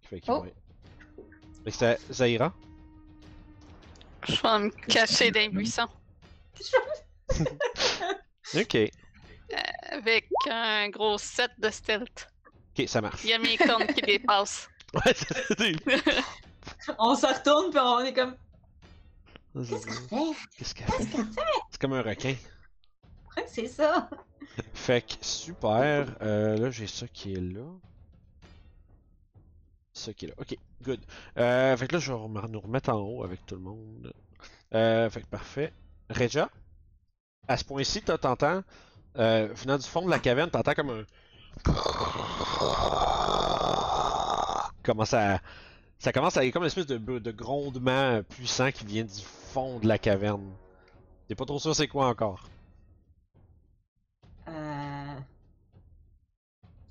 Fait 0.02 0.20
qu'ils 0.20 0.32
Oh. 0.32 0.42
vont 0.44 0.52
que 1.64 1.70
c'est 1.70 1.98
Zaira? 2.12 2.52
Je 4.26 4.32
vais 4.42 4.58
me 4.58 4.70
cacher 4.86 5.30
dans 5.30 5.40
les 5.40 5.48
buissons. 5.48 5.88
Ok. 8.56 8.76
Avec 9.90 10.26
un 10.50 10.88
gros 10.88 11.18
set 11.18 11.50
de 11.58 11.68
stealth. 11.68 12.26
Ok, 12.78 12.88
ça 12.88 13.02
marche. 13.02 13.22
Il 13.24 13.30
y 13.30 13.34
a 13.34 13.38
mes 13.38 13.58
cornes 13.58 13.86
qui 13.88 14.00
dépassent. 14.00 14.68
Ouais, 14.94 15.14
c'est- 15.14 15.76
On 16.98 17.14
se 17.14 17.26
retourne 17.26 17.70
puis 17.70 17.78
on 17.80 18.00
est 18.00 18.12
comme. 18.14 18.36
Qu'est-ce 19.54 19.86
fait? 20.08 20.16
Qu'est-ce 20.56 20.74
qu'elle 20.74 20.86
fait? 20.86 21.18
C'est 21.70 21.80
comme 21.80 21.92
un 21.92 22.02
requin. 22.02 22.34
Ouais, 23.36 23.44
c'est 23.46 23.66
ça. 23.66 24.08
Fait 24.74 25.02
que 25.06 25.14
super. 25.24 26.16
Euh, 26.22 26.56
là, 26.56 26.70
j'ai 26.70 26.86
ça 26.86 27.06
qui 27.08 27.34
est 27.34 27.40
là. 27.40 27.64
Ça 29.92 30.12
qui 30.14 30.26
est 30.26 30.28
là. 30.28 30.34
Ok, 30.38 30.56
good. 30.82 31.00
Euh, 31.36 31.76
fait 31.76 31.88
que 31.88 31.94
là, 31.94 31.98
je 32.00 32.12
vais 32.12 32.48
nous 32.48 32.60
remettre 32.60 32.90
en 32.90 32.98
haut 33.00 33.24
avec 33.24 33.44
tout 33.46 33.56
le 33.56 33.60
monde. 33.62 34.12
Euh, 34.74 35.10
fait 35.10 35.22
que 35.22 35.26
parfait. 35.26 35.72
Reja, 36.10 36.48
à 37.48 37.56
ce 37.56 37.64
point-ci, 37.64 38.02
toi, 38.02 38.16
t'entends, 38.18 38.62
euh, 39.18 39.48
venant 39.54 39.76
du 39.76 39.86
fond 39.86 40.02
de 40.04 40.10
la 40.10 40.18
caverne, 40.18 40.50
t'entends 40.50 40.74
comme 40.74 40.90
un. 40.90 41.04
Commence 44.82 45.14
à. 45.14 45.40
Ça 45.98 46.12
commence 46.12 46.36
à. 46.36 46.40
A 46.40 46.50
comme 46.50 46.62
une 46.62 46.68
espèce 46.68 46.86
de, 46.86 46.98
de 46.98 47.30
grondement 47.32 48.22
puissant 48.24 48.70
qui 48.72 48.84
vient 48.86 49.04
du 49.04 49.22
fond 49.22 49.78
de 49.80 49.88
la 49.88 49.98
caverne. 49.98 50.52
T'es 51.28 51.34
pas 51.34 51.44
trop 51.46 51.58
sûr 51.58 51.74
c'est 51.74 51.88
quoi 51.88 52.08
encore. 52.08 52.48
Euh, 54.48 55.20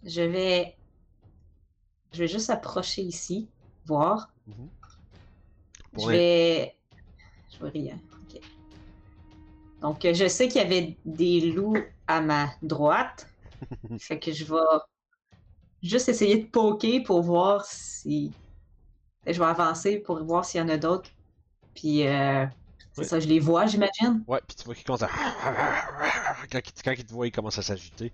Je 0.03 0.21
vais. 0.21 0.75
Je 2.13 2.19
vais 2.19 2.27
juste 2.27 2.49
approcher 2.49 3.01
ici, 3.01 3.49
voir. 3.85 4.29
Mhm. 4.47 4.69
Je 5.97 6.07
vais. 6.07 6.77
Je 7.51 7.57
vois 7.59 7.69
rien. 7.69 7.99
Donc, 9.81 10.01
je 10.11 10.27
sais 10.27 10.47
qu'il 10.47 10.61
y 10.61 10.65
avait 10.65 10.97
des 11.05 11.51
loups 11.51 11.77
à 12.07 12.21
ma 12.21 12.49
droite. 12.61 13.27
fait 13.99 14.19
que 14.19 14.31
je 14.31 14.45
vais 14.45 14.59
juste 15.87 16.09
essayer 16.09 16.37
de 16.43 16.47
poker 16.47 17.03
pour 17.03 17.21
voir 17.21 17.65
si. 17.65 18.31
Je 19.25 19.37
vais 19.37 19.45
avancer 19.45 19.97
pour 19.99 20.23
voir 20.23 20.45
s'il 20.45 20.61
y 20.61 20.63
en 20.63 20.69
a 20.69 20.77
d'autres. 20.77 21.09
Puis, 21.75 22.07
euh, 22.07 22.45
c'est 22.93 23.01
Oui. 23.01 23.07
ça, 23.07 23.19
je 23.19 23.27
les 23.27 23.39
vois, 23.39 23.65
j'imagine. 23.65 24.23
Ouais, 24.27 24.39
puis 24.47 24.55
tu 24.55 24.63
vois 24.63 24.73
qu'il 24.75 24.83
commence 24.85 25.03
à. 25.03 25.09
Quand 26.51 26.59
il, 26.59 26.83
quand 26.83 26.91
il 26.91 27.05
te 27.05 27.11
voit, 27.11 27.27
il 27.27 27.31
commence 27.31 27.57
à 27.57 27.61
s'agiter. 27.61 28.13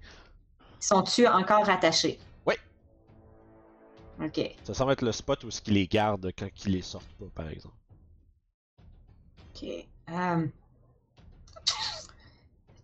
Sont-tu 0.80 1.28
encore 1.28 1.70
attachés? 1.70 2.20
Oui. 2.46 2.56
Ok. 4.20 4.56
Ça 4.64 4.74
semble 4.74 4.94
être 4.94 5.02
le 5.04 5.12
spot 5.12 5.44
où 5.44 5.52
ce 5.52 5.62
qu'il 5.62 5.76
les 5.76 5.88
garde 5.88 6.32
quand 6.38 6.48
ils 6.66 6.72
les 6.72 6.82
sortent 6.82 7.06
pas, 7.20 7.26
par 7.36 7.50
exemple. 7.50 7.76
Ok. 9.56 9.70
Euh, 10.10 10.48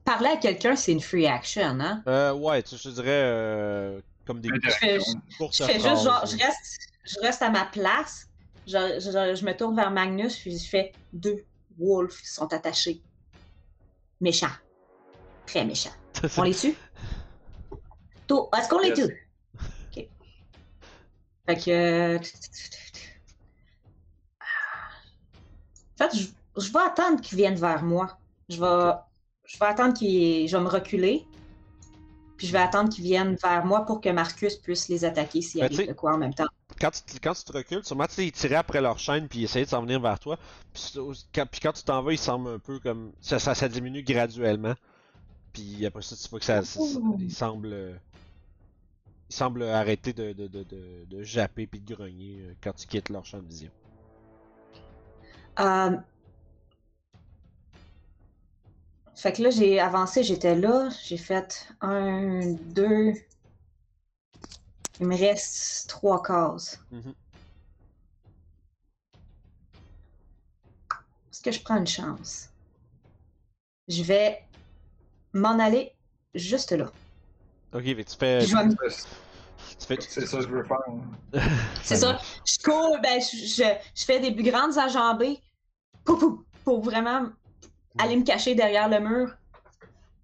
Parler 0.05 0.29
à 0.29 0.37
quelqu'un, 0.37 0.75
c'est 0.75 0.91
une 0.91 1.01
free 1.01 1.27
action, 1.27 1.79
hein? 1.79 2.03
Euh, 2.07 2.33
ouais, 2.33 2.63
tu, 2.63 2.75
je 2.77 2.83
te 2.83 2.89
dirais 2.89 3.07
euh, 3.09 4.01
comme 4.29 4.41
des 4.41 4.49
Je 4.63 4.69
fais, 4.69 4.99
courtes 5.39 5.55
je 5.57 5.63
fais 5.63 5.79
phrases, 5.79 5.91
juste 5.93 6.03
genre, 6.03 6.19
là. 6.21 6.25
je 6.25 6.37
reste, 6.37 6.79
je 7.03 7.19
reste 7.19 7.41
à 7.41 7.49
ma 7.49 7.65
place. 7.65 8.27
Je, 8.67 8.77
je- 8.99 9.35
je 9.35 9.43
me 9.43 9.57
tourne 9.57 9.75
vers 9.75 9.89
Magnus, 9.89 10.37
puis 10.37 10.55
je 10.55 10.69
fais 10.69 10.91
deux 11.11 11.43
wolves 11.79 12.15
qui 12.15 12.27
sont 12.27 12.53
attachés. 12.53 13.01
Méchants. 14.21 14.51
Très 15.47 15.65
méchants. 15.65 15.89
On 16.37 16.43
les 16.43 16.53
tue? 16.53 16.75
Tout. 18.27 18.47
Est-ce 18.55 18.69
qu'on 18.69 18.77
les 18.79 18.93
tue? 18.93 19.27
Ok. 19.97 20.07
Fait 21.47 21.55
que. 21.57 21.71
euh, 21.71 22.19
En 25.99 26.07
fait, 26.09 26.15
je, 26.15 26.27
je 26.61 26.71
vais 26.71 26.79
attendre 26.85 27.19
qu'ils 27.21 27.37
viennent 27.39 27.55
vers 27.59 27.81
moi. 27.83 28.19
Je 28.47 28.59
vais, 28.61 28.91
je 29.45 29.57
vais 29.57 29.65
attendre 29.65 29.93
qu'ils. 29.95 30.47
Je 30.47 30.55
vais 30.55 30.63
me 30.63 30.69
reculer. 30.69 31.25
Puis 32.39 32.47
je 32.47 32.53
vais 32.53 32.59
attendre 32.59 32.89
qu'ils 32.89 33.03
viennent 33.03 33.35
vers 33.35 33.65
moi 33.65 33.85
pour 33.85 33.99
que 33.99 34.07
Marcus 34.09 34.55
puisse 34.55 34.87
les 34.87 35.03
attaquer 35.03 35.41
s'il 35.41 35.59
Ben, 35.59 35.65
arrive 35.65 35.77
sais- 35.77 35.87
de 35.87 35.93
quoi 35.93 36.13
en 36.13 36.17
même 36.17 36.33
temps. 36.33 36.47
quand, 36.79 36.89
tu, 36.89 37.01
te- 37.01 37.19
quand 37.21 37.33
tu 37.33 37.43
te 37.43 37.51
recules, 37.51 37.83
sûrement, 37.83 38.07
tu 38.07 38.13
sais, 38.13 38.25
ils 38.27 38.31
tiraient 38.31 38.55
après 38.55 38.79
leur 38.79 38.97
chaîne 38.97 39.27
puis 39.27 39.39
ils 39.39 39.43
essayaient 39.43 39.65
de 39.65 39.69
s'en 39.69 39.81
venir 39.81 39.99
vers 39.99 40.17
toi. 40.19 40.37
Puis, 40.73 40.93
quand, 41.35 41.45
puis 41.51 41.59
quand 41.59 41.73
tu 41.73 41.83
t'en 41.83 42.01
vas, 42.01 42.13
ils 42.13 42.17
semblent 42.17 42.49
un 42.49 42.59
peu 42.59 42.79
comme. 42.79 43.11
Ça, 43.19 43.39
ça, 43.39 43.53
ça 43.55 43.67
diminue 43.67 44.03
graduellement. 44.03 44.73
Puis 45.51 45.85
après 45.85 46.01
ça, 46.01 46.15
tu 46.15 46.29
vois 46.29 46.39
que 46.39 46.45
ça. 46.45 46.61
ils 47.19 47.29
semblent. 47.33 47.73
euh, 47.73 47.93
Ils 49.29 49.35
semblent 49.35 49.63
arrêter 49.63 50.13
de, 50.13 50.31
de, 50.33 50.47
de, 50.47 50.63
de, 50.63 51.05
de 51.09 51.23
japper 51.23 51.67
puis 51.67 51.81
de 51.81 51.93
grogner 51.93 52.39
euh, 52.41 52.53
quand 52.63 52.73
tu 52.73 52.87
quittes 52.87 53.09
leur 53.09 53.25
champ 53.25 53.39
de 53.39 53.47
vision. 53.47 53.69
Euh, 55.59 55.97
Fait 59.19 59.33
que 59.33 59.41
là, 59.43 59.49
j'ai 59.49 59.81
avancé, 59.81 60.23
j'étais 60.23 60.55
là, 60.55 60.87
j'ai 61.03 61.17
fait 61.17 61.67
un, 61.81 62.39
deux. 62.61 63.11
Il 65.01 65.07
me 65.07 65.17
reste 65.17 65.89
trois 65.89 66.23
cases. 66.23 66.79
Mhm. 66.89 67.13
Est-ce 71.31 71.41
que 71.41 71.51
je 71.51 71.61
prends 71.61 71.75
une 71.75 71.87
chance? 71.87 72.47
Je 73.89 74.03
vais 74.03 74.41
m'en 75.33 75.59
aller 75.59 75.91
juste 76.33 76.71
là. 76.71 76.89
Ok, 77.73 77.83
que 77.83 78.01
tu 78.01 78.15
fais. 78.17 78.39
Je 78.39 78.55
vais 78.55 78.65
me- 78.67 78.73
Tu 78.73 79.85
fais 79.85 79.97
C'est 79.99 80.25
ça 80.27 80.37
que 80.37 80.43
je 80.43 80.47
veux 80.47 80.63
faire. 80.63 80.77
C'est 81.83 81.97
ça. 81.97 82.17
Je 82.45 82.57
cours, 82.63 82.97
ben, 83.03 83.19
je, 83.19 83.35
je, 83.35 83.63
je 83.95 84.05
fais 84.05 84.21
des 84.21 84.33
plus 84.33 84.49
grandes 84.49 84.77
enjambées 84.77 85.41
pou, 86.05 86.17
pou, 86.17 86.45
pour 86.63 86.81
vraiment 86.81 87.29
aller 87.97 88.15
me 88.15 88.23
cacher 88.23 88.55
derrière 88.55 88.89
le 88.89 88.99
mur, 88.99 89.35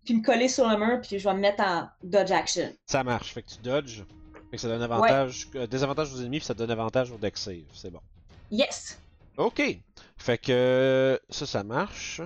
puis 0.05 0.15
me 0.15 0.21
coller 0.23 0.47
sur 0.47 0.67
le 0.67 0.77
mur, 0.77 1.01
puis 1.01 1.17
je 1.19 1.27
vais 1.27 1.33
me 1.35 1.39
mettre 1.39 1.63
en 1.63 1.89
dodge 2.03 2.31
action. 2.31 2.71
Ça 2.85 3.03
marche, 3.03 3.33
fait 3.33 3.41
que 3.41 3.49
tu 3.49 3.57
dodges. 3.61 4.03
Fait 4.51 4.57
que 4.57 4.61
ça 4.61 4.67
donne 4.67 4.81
avantage, 4.83 5.47
euh, 5.55 5.65
désavantage 5.67 6.13
aux 6.13 6.19
ennemis, 6.21 6.37
puis 6.39 6.45
ça 6.45 6.53
donne 6.53 6.69
avantage 6.71 7.11
au 7.11 7.17
deck 7.17 7.37
save. 7.37 7.63
C'est 7.73 7.89
bon. 7.91 7.99
Yes! 8.51 8.99
Ok. 9.37 9.61
Fait 10.17 10.37
que 10.37 11.19
ça, 11.29 11.45
ça 11.45 11.63
marche. 11.63 12.21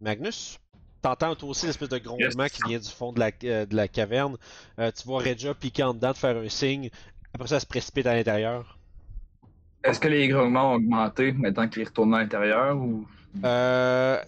Magnus, 0.00 0.58
t'entends 1.02 1.34
toi 1.34 1.48
aussi 1.48 1.66
l'espèce 1.66 1.88
de 1.88 1.98
grondement 1.98 2.44
Yes. 2.44 2.52
qui 2.52 2.62
vient 2.68 2.78
du 2.78 2.88
fond 2.88 3.12
de 3.12 3.18
la, 3.18 3.30
euh, 3.44 3.66
de 3.66 3.74
la 3.74 3.88
caverne. 3.88 4.36
Euh, 4.78 4.92
tu 4.92 5.04
vois 5.08 5.20
Regia 5.20 5.54
piquer 5.54 5.82
en 5.82 5.94
dedans 5.94 6.12
de 6.12 6.16
faire 6.16 6.36
un 6.36 6.48
signe. 6.48 6.90
Après 7.34 7.48
ça, 7.48 7.56
elle 7.56 7.60
se 7.62 7.66
précipite 7.66 8.06
à 8.06 8.14
l'intérieur. 8.14 8.78
Est-ce 9.82 9.98
que 9.98 10.08
les 10.08 10.28
grognements 10.28 10.72
ont 10.72 10.74
augmenté 10.76 11.32
maintenant 11.32 11.68
qu'il 11.68 11.82
est 11.82 11.86
retourné 11.86 12.18
à 12.18 12.20
l'intérieur 12.20 12.76
ou? 12.76 13.06
Euh, 13.44 14.22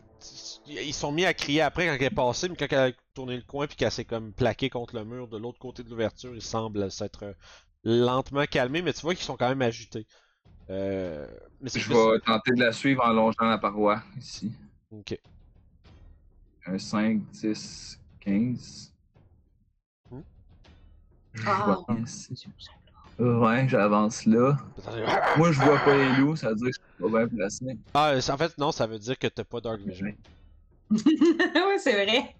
ils 0.66 0.94
sont 0.94 1.12
mis 1.12 1.24
à 1.24 1.35
crier 1.35 1.62
après 1.62 1.87
quand 1.87 1.94
elle 1.94 2.02
est 2.02 2.11
passée, 2.11 2.48
mais 2.48 2.56
quand 2.56 2.66
elle 2.70 2.92
a 2.92 2.96
tourné 3.14 3.37
le 3.37 3.42
coin 3.42 3.66
puis 3.66 3.76
qu'elle 3.76 3.90
s'est 3.90 4.04
comme 4.04 4.33
plaquée 4.33 4.70
contre 4.70 4.94
le 4.94 5.04
mur 5.04 5.28
de 5.28 5.38
l'autre 5.38 5.59
côté 5.59 5.83
de 5.83 5.90
l'ouverture, 5.90 6.35
ils 6.35 6.42
semblent 6.42 6.90
s'être 6.90 7.35
lentement 7.85 8.44
calmés, 8.44 8.83
mais 8.83 8.92
tu 8.92 9.00
vois 9.02 9.14
qu'ils 9.14 9.24
sont 9.24 9.37
quand 9.37 9.48
même 9.48 9.62
agités. 9.62 10.06
Euh, 10.68 11.26
mais 11.61 11.70
Je 11.74 11.85
plus- 11.85 11.94
vais 11.94 12.20
tenter 12.20 12.52
de 12.52 12.61
la 12.61 12.72
suivre 12.72 13.04
en 13.04 13.12
longeant 13.12 13.46
la 13.48 13.59
paroi 13.59 14.02
ici. 14.18 14.52
Ok. 14.90 15.18
Un 16.66 16.78
5, 16.78 17.20
10, 17.33 17.98
15. 18.20 18.92
Hmm. 20.11 20.20
Je 21.33 21.42
vois 21.42 21.85
ici. 22.04 22.46
Ouais, 23.18 23.68
j'avance 23.68 24.25
là. 24.25 24.57
Moi, 25.37 25.53
je 25.53 25.61
vois 25.61 25.79
pas 25.79 25.94
les 25.96 26.12
loups, 26.16 26.37
ça 26.37 26.49
veut 26.51 26.55
dire 26.57 26.66
que 26.68 26.73
je 26.73 27.05
suis 27.07 27.12
pas 27.12 27.18
bien 27.18 27.29
placé. 27.37 27.79
Ah, 27.92 28.14
en 28.16 28.37
fait, 28.38 28.57
non, 28.59 28.73
ça 28.73 28.87
veut 28.87 28.99
dire 28.99 29.18
que 29.18 29.27
t'as 29.27 29.44
pas 29.44 29.61
Dark 29.61 29.81
Vision. 29.81 30.14
ouais, 30.90 31.79
c'est 31.79 31.92
vrai. 32.05 32.35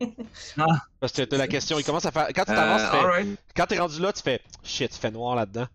Parce 0.99 1.13
que 1.13 1.23
t'as 1.23 1.37
la 1.37 1.47
question, 1.49 1.79
il 1.79 1.85
commence 1.85 2.07
à 2.07 2.11
faire. 2.11 2.29
Quand 2.35 2.45
tu 2.45 2.51
Euh, 2.53 2.55
t'avances, 2.55 2.91
tu 2.91 3.25
fais- 3.25 3.37
quand 3.55 3.67
t'es 3.67 3.79
rendu 3.79 4.01
là, 4.01 4.13
tu 4.13 4.23
fais 4.23 4.41
shit, 4.65 4.95
il 4.95 4.99
fait 4.99 5.11
noir 5.11 5.37
là-dedans. 5.37 5.67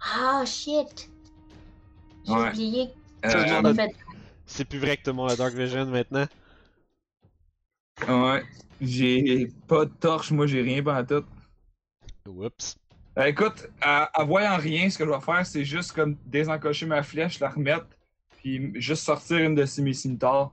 Ah, 0.00 0.44
shit. 0.46 1.10
J'ai 2.24 2.32
Ouais. 2.32 2.48
oublié. 2.50 2.88
Euh, 3.24 3.62
a- 3.62 3.74
fait, 3.74 3.94
C'est 4.46 4.64
plus 4.64 4.78
vrai 4.78 4.96
que 4.96 5.02
tout 5.02 5.10
le 5.10 5.16
monde 5.16 5.30
a 5.30 5.36
Dark 5.36 5.52
Vision 5.54 5.86
maintenant. 5.86 6.26
ouais. 8.08 8.44
J'ai 8.80 9.48
pas 9.66 9.84
de 9.86 9.90
torche, 9.90 10.30
moi, 10.30 10.46
j'ai 10.46 10.62
rien 10.62 10.82
pas 10.82 11.02
tout. 11.02 11.24
Oups. 12.28 12.76
Euh, 13.18 13.24
écoute, 13.24 13.68
à, 13.80 14.04
à 14.18 14.24
voyant 14.24 14.56
rien, 14.56 14.90
ce 14.90 14.98
que 14.98 15.04
je 15.06 15.10
vais 15.10 15.20
faire, 15.20 15.46
c'est 15.46 15.64
juste 15.64 15.92
comme 15.92 16.16
désencocher 16.26 16.86
ma 16.86 17.02
flèche, 17.02 17.40
la 17.40 17.48
remettre, 17.48 17.86
puis 18.38 18.72
juste 18.80 19.02
sortir 19.04 19.38
une 19.38 19.54
de 19.54 19.64
ces 19.64 19.82
mes. 19.82 20.52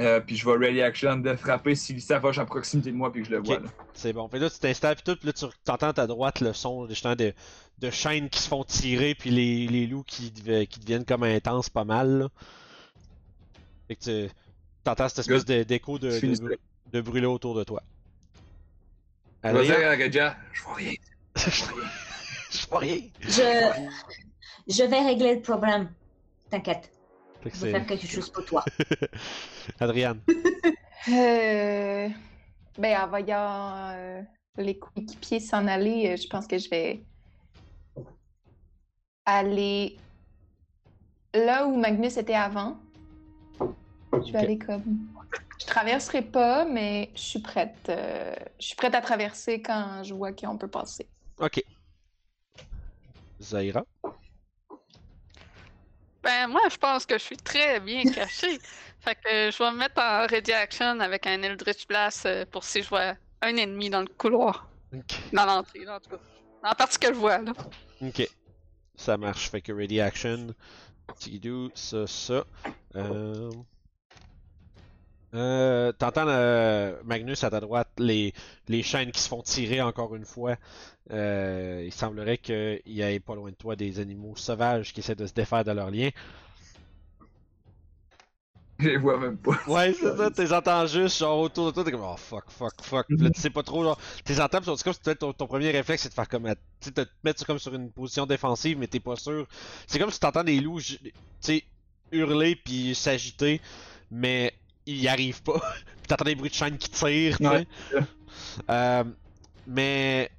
Euh, 0.00 0.20
puis 0.20 0.34
je 0.36 0.46
vais 0.48 0.56
ready 0.56 0.80
action 0.80 1.16
de 1.16 1.34
frapper 1.34 1.74
si 1.74 2.00
ça 2.00 2.18
va 2.18 2.30
à 2.30 2.46
proximité 2.46 2.90
de 2.90 2.96
moi 2.96 3.12
puis 3.12 3.20
que 3.20 3.28
je 3.28 3.34
le 3.34 3.42
vois. 3.42 3.58
C'est 3.92 4.14
bon. 4.14 4.26
Fait 4.30 4.38
là, 4.38 4.48
tu 4.48 4.58
t'installes 4.58 4.96
pis 4.96 5.02
tout, 5.02 5.16
pis 5.16 5.26
là, 5.26 5.32
tu 5.34 5.44
t'entends 5.64 5.88
à 5.88 5.92
ta 5.92 6.06
droite 6.06 6.40
le 6.40 6.54
son 6.54 6.88
justement 6.88 7.16
de, 7.16 7.34
de 7.78 7.90
chaînes 7.90 8.30
qui 8.30 8.38
se 8.38 8.48
font 8.48 8.64
tirer, 8.64 9.14
puis 9.14 9.28
les, 9.28 9.66
les 9.66 9.86
loups 9.86 10.04
qui, 10.04 10.32
qui 10.32 10.80
deviennent 10.80 11.04
comme 11.04 11.24
intenses 11.24 11.68
pas 11.68 11.84
mal. 11.84 12.20
Là. 12.20 12.28
Fait 13.88 13.96
que 13.96 14.26
tu 14.28 14.32
t'entends 14.84 15.08
cette 15.10 15.18
espèce 15.18 15.44
de- 15.44 15.64
d'écho 15.64 15.98
de, 15.98 16.08
de, 16.18 16.58
de 16.92 17.00
brûler 17.02 17.26
autour 17.26 17.54
de 17.54 17.64
toi. 17.64 17.82
Vas-y, 19.42 19.70
Adrien? 19.72 19.88
Raja, 20.06 20.36
je 20.54 20.62
vois 20.62 20.74
rien. 20.74 20.92
Je 22.50 22.66
vois 22.68 22.78
rien. 22.80 23.00
je... 23.20 23.88
je 24.68 24.82
vais 24.82 25.00
régler 25.00 25.36
le 25.36 25.40
problème. 25.42 25.90
T'inquiète. 26.50 26.90
Que 27.42 27.50
Je 27.50 27.56
vais 27.66 27.70
faire 27.72 27.86
quelque 27.86 28.06
chose 28.06 28.28
pour 28.30 28.44
toi. 28.44 28.64
Adriane. 29.80 30.20
Euh... 31.08 32.08
Ben, 32.78 33.00
en 33.00 33.08
voyant 33.08 33.90
euh, 33.94 34.22
les 34.56 34.78
coéquipiers 34.78 35.40
s'en 35.40 35.66
aller, 35.66 36.10
euh, 36.12 36.16
je 36.16 36.26
pense 36.28 36.46
que 36.46 36.58
je 36.58 36.68
vais 36.70 37.02
aller 39.24 39.96
là 41.34 41.66
où 41.66 41.76
Magnus 41.76 42.16
était 42.16 42.34
avant. 42.34 42.76
Je 44.12 44.32
vais 44.32 44.38
aller 44.38 44.58
comme. 44.58 44.98
Je 45.60 45.66
traverserai 45.66 46.22
pas, 46.22 46.64
mais 46.64 47.10
je 47.14 47.20
suis 47.20 47.38
prête. 47.40 47.76
euh, 47.88 48.34
Je 48.58 48.66
suis 48.68 48.76
prête 48.76 48.94
à 48.94 49.00
traverser 49.00 49.60
quand 49.62 50.02
je 50.02 50.14
vois 50.14 50.32
qu'on 50.32 50.56
peut 50.58 50.68
passer. 50.68 51.08
Ok. 51.40 51.62
Zaira? 53.40 53.84
Ben, 56.22 56.48
moi, 56.48 56.60
je 56.70 56.76
pense 56.76 57.06
que 57.06 57.16
je 57.16 57.22
suis 57.24 57.36
très 57.38 57.80
bien 57.80 58.02
caché. 58.14 58.58
fait 59.00 59.14
que 59.14 59.50
je 59.50 59.58
vais 59.58 59.70
me 59.70 59.78
mettre 59.78 60.00
en 60.02 60.26
ready 60.26 60.52
action 60.52 61.00
avec 61.00 61.26
un 61.26 61.42
Eldritch 61.42 61.86
Blast 61.86 62.26
euh, 62.26 62.44
pour 62.44 62.64
si 62.64 62.82
je 62.82 62.88
vois 62.90 63.14
un 63.40 63.56
ennemi 63.56 63.88
dans 63.88 64.02
le 64.02 64.08
couloir. 64.18 64.68
Dans 65.32 65.46
l'entrée, 65.46 65.88
en 65.88 65.98
tout 65.98 66.10
cas. 66.10 66.18
Dans 66.62 66.68
la 66.68 66.74
partie 66.74 66.98
que 66.98 67.08
je 67.08 67.18
vois, 67.18 67.38
là. 67.38 67.52
Ok. 68.02 68.28
Ça 68.96 69.16
marche. 69.16 69.50
Fait 69.50 69.62
que 69.62 69.72
ready 69.72 70.00
action. 70.00 70.54
Tidou, 71.18 71.70
ça, 71.74 72.06
ça. 72.06 72.44
Euh... 72.96 73.50
Euh, 75.34 75.92
T'entends 75.92 76.26
euh, 76.26 77.00
Magnus 77.04 77.44
à 77.44 77.50
ta 77.50 77.60
droite, 77.60 77.88
les, 77.98 78.32
les 78.68 78.82
chaînes 78.82 79.12
qui 79.12 79.20
se 79.20 79.28
font 79.28 79.42
tirer 79.42 79.80
encore 79.80 80.14
une 80.16 80.24
fois. 80.24 80.56
Euh, 81.12 81.82
il 81.84 81.92
semblerait 81.92 82.38
qu'il 82.38 82.80
y 82.86 83.02
ait 83.02 83.20
pas 83.20 83.34
loin 83.36 83.50
de 83.50 83.56
toi 83.56 83.76
des 83.76 84.00
animaux 84.00 84.34
sauvages 84.36 84.92
qui 84.92 85.00
essaient 85.00 85.14
de 85.14 85.26
se 85.26 85.32
défaire 85.34 85.64
de 85.64 85.72
leurs 85.72 85.90
liens. 85.90 86.10
Je 88.78 88.88
les 88.88 88.96
vois 88.96 89.18
même 89.18 89.38
pas. 89.38 89.58
Ouais, 89.66 89.92
c'est 89.92 90.16
ça, 90.16 90.30
t'es 90.30 90.52
entends 90.52 90.86
juste 90.86 91.18
genre 91.18 91.38
autour 91.38 91.66
de 91.66 91.70
toi, 91.72 91.84
t'es 91.84 91.92
comme 91.92 92.02
oh 92.02 92.16
fuck, 92.16 92.50
fuck, 92.50 92.82
fuck. 92.82 93.06
Puis 93.14 93.24
là, 93.24 93.30
tu 93.30 93.38
sais 93.40 93.50
pas 93.50 93.62
trop, 93.62 93.84
genre, 93.84 93.98
t'es 94.24 94.40
entends, 94.40 94.60
pis 94.60 94.70
c'est 94.74 94.82
comme 94.84 94.94
si 94.94 95.00
peut-être 95.00 95.18
ton, 95.18 95.32
ton 95.34 95.46
premier 95.46 95.70
réflexe 95.70 96.02
c'est 96.02 96.08
de 96.08 96.14
faire 96.14 96.28
comme, 96.28 96.48
tu 96.48 96.56
sais, 96.80 96.92
te 96.92 97.02
mettre 97.22 97.44
comme 97.44 97.58
sur 97.58 97.74
une 97.74 97.92
position 97.92 98.24
défensive, 98.26 98.78
mais 98.78 98.86
t'es 98.88 98.98
pas 99.00 99.16
sûr. 99.16 99.46
C'est 99.86 99.98
comme 99.98 100.10
si 100.10 100.18
t'entends 100.18 100.44
des 100.44 100.60
loups, 100.60 100.80
tu 100.80 101.12
sais, 101.40 101.64
hurler 102.10 102.56
puis 102.56 102.94
s'agiter, 102.94 103.60
mais 104.10 104.54
ils 104.90 105.02
y 105.02 105.08
arrivent 105.08 105.42
pas. 105.42 105.58
Puis 105.58 105.84
t'entends 106.08 106.24
des 106.24 106.34
bruits 106.34 106.50
de 106.50 106.54
chaîne 106.54 106.78
qui 106.78 106.90
tirent, 106.90 107.38
tu 107.38 107.44
sais. 107.44 107.50
Ouais. 107.50 107.66
Euh, 108.68 109.04
mais 109.66 110.30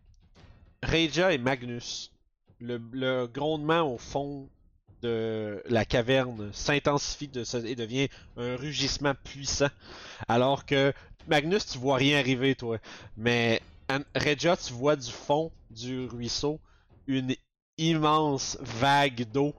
Reija 0.83 1.31
et 1.31 1.37
Magnus, 1.37 2.11
le, 2.59 2.81
le 2.91 3.27
grondement 3.27 3.81
au 3.93 3.97
fond 3.97 4.49
de 5.01 5.63
la 5.67 5.85
caverne 5.85 6.51
s'intensifie 6.53 7.27
de, 7.27 7.43
et 7.65 7.75
devient 7.75 8.09
un 8.37 8.55
rugissement 8.55 9.13
puissant. 9.23 9.69
Alors 10.27 10.65
que 10.65 10.93
Magnus, 11.27 11.65
tu 11.65 11.77
vois 11.77 11.97
rien 11.97 12.19
arriver, 12.19 12.55
toi. 12.55 12.77
Mais 13.17 13.61
Regia, 14.15 14.55
tu 14.57 14.73
vois 14.73 14.95
du 14.95 15.11
fond 15.11 15.51
du 15.69 16.05
ruisseau 16.05 16.59
une 17.07 17.35
immense 17.77 18.57
vague 18.61 19.29
d'eau. 19.31 19.53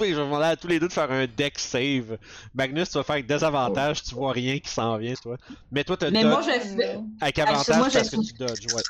Oui, 0.00 0.10
je 0.10 0.14
vais 0.16 0.22
demander 0.24 0.44
à 0.46 0.56
tous 0.56 0.68
les 0.68 0.78
deux 0.80 0.88
de 0.88 0.92
faire 0.92 1.10
un 1.10 1.26
deck 1.26 1.58
save. 1.58 2.18
Magnus, 2.54 2.88
tu 2.90 2.98
vas 2.98 3.02
faire 3.04 3.14
avec 3.14 3.26
désavantage, 3.26 4.02
tu 4.02 4.14
vois 4.14 4.32
rien 4.32 4.58
qui 4.58 4.68
s'en 4.70 4.96
vient, 4.96 5.14
toi. 5.14 5.36
Mais 5.72 5.84
toi, 5.84 5.96
t'as 5.96 6.10
Mais 6.10 6.22
dodge 6.22 6.32
moi, 6.32 6.42
je 6.42 6.60
fais. 6.76 6.98
avec 7.20 7.38
Ah, 7.38 7.42
avantage 7.48 7.76
moi, 7.78 7.88
je 7.88 7.94
parce 7.94 8.10
que 8.10 8.16
fais- 8.16 8.22
tu 8.22 8.32
dodges, 8.34 8.74
ouais. 8.74 8.82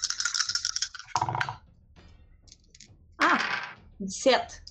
Ah! 3.18 3.38
17. 4.00 4.62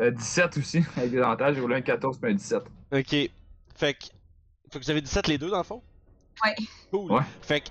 Euh, 0.00 0.10
17 0.10 0.56
aussi, 0.56 0.82
avec 0.96 1.10
des 1.10 1.18
avantages. 1.18 1.54
J'ai 1.54 1.60
roulé 1.60 1.76
un 1.76 1.82
14 1.82 2.18
puis 2.18 2.30
un 2.32 2.34
17. 2.34 2.62
Ok. 2.92 3.08
Fait 3.10 3.30
que. 3.94 4.06
Fait 4.70 4.78
que 4.80 4.84
vous 4.84 4.90
avez 4.90 5.00
17 5.02 5.28
les 5.28 5.38
deux 5.38 5.50
dans 5.50 5.58
le 5.58 5.64
fond? 5.64 5.82
Ouais. 6.44 6.54
Cool. 6.90 7.12
Ouais. 7.12 7.22
Fait 7.42 7.60
que 7.60 7.68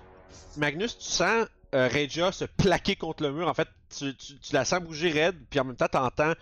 Magnus, 0.58 0.98
tu 0.98 1.06
sens 1.06 1.48
euh, 1.74 2.32
se 2.32 2.46
plaquer 2.46 2.96
contre 2.96 3.24
le 3.24 3.32
mur. 3.32 3.48
En 3.48 3.54
fait, 3.54 3.68
tu, 3.96 4.16
tu, 4.16 4.40
tu 4.40 4.54
la 4.54 4.66
sens 4.66 4.82
bouger 4.82 5.12
raide, 5.12 5.38
puis 5.50 5.60
en 5.60 5.66
même 5.66 5.76
temps, 5.76 5.88
t'entends 5.88 6.34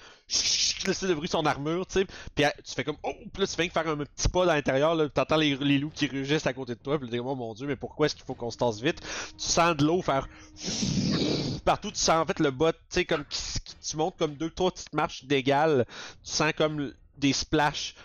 le 0.85 1.13
bruit 1.13 1.27
de 1.27 1.31
son 1.31 1.45
armure, 1.45 1.85
tu 1.87 1.99
sais. 1.99 2.05
Puis 2.35 2.45
tu 2.65 2.73
fais 2.73 2.83
comme 2.83 2.97
oh, 3.03 3.13
puis 3.33 3.41
là 3.41 3.47
tu 3.47 3.55
fais 3.55 3.69
faire 3.69 3.87
un 3.87 3.97
petit 3.97 4.29
pas 4.29 4.43
à 4.43 4.55
l'intérieur, 4.55 4.95
là, 4.95 5.09
t'entends 5.09 5.37
les, 5.37 5.55
loups 5.55 5.91
qui 5.93 6.07
rugissent 6.07 6.47
à 6.47 6.53
côté 6.53 6.75
de 6.75 6.79
toi, 6.79 6.99
puis 6.99 7.09
t'es 7.09 7.17
comme 7.17 7.27
oh 7.27 7.35
mon 7.35 7.53
dieu, 7.53 7.67
mais 7.67 7.75
pourquoi 7.75 8.05
est-ce 8.05 8.15
qu'il 8.15 8.25
faut 8.25 8.35
qu'on 8.35 8.51
se 8.51 8.57
tasse 8.57 8.81
vite? 8.81 9.01
Tu 9.37 9.45
sens 9.45 9.75
de 9.75 9.85
l'eau 9.85 10.01
faire 10.01 10.27
partout, 11.65 11.91
tu 11.91 11.99
sens 11.99 12.21
en 12.21 12.25
fait 12.25 12.39
le 12.39 12.51
bas, 12.51 12.73
tu 12.73 12.79
sais, 12.89 13.05
comme 13.05 13.25
qui, 13.25 13.41
tu 13.81 13.97
montes 13.97 14.17
comme 14.17 14.35
deux, 14.35 14.49
trois 14.49 14.71
petites 14.71 14.93
marches 14.93 15.25
d'égales, 15.25 15.85
tu 16.23 16.31
sens 16.31 16.53
comme 16.55 16.93
des 17.17 17.33
splashs 17.33 17.95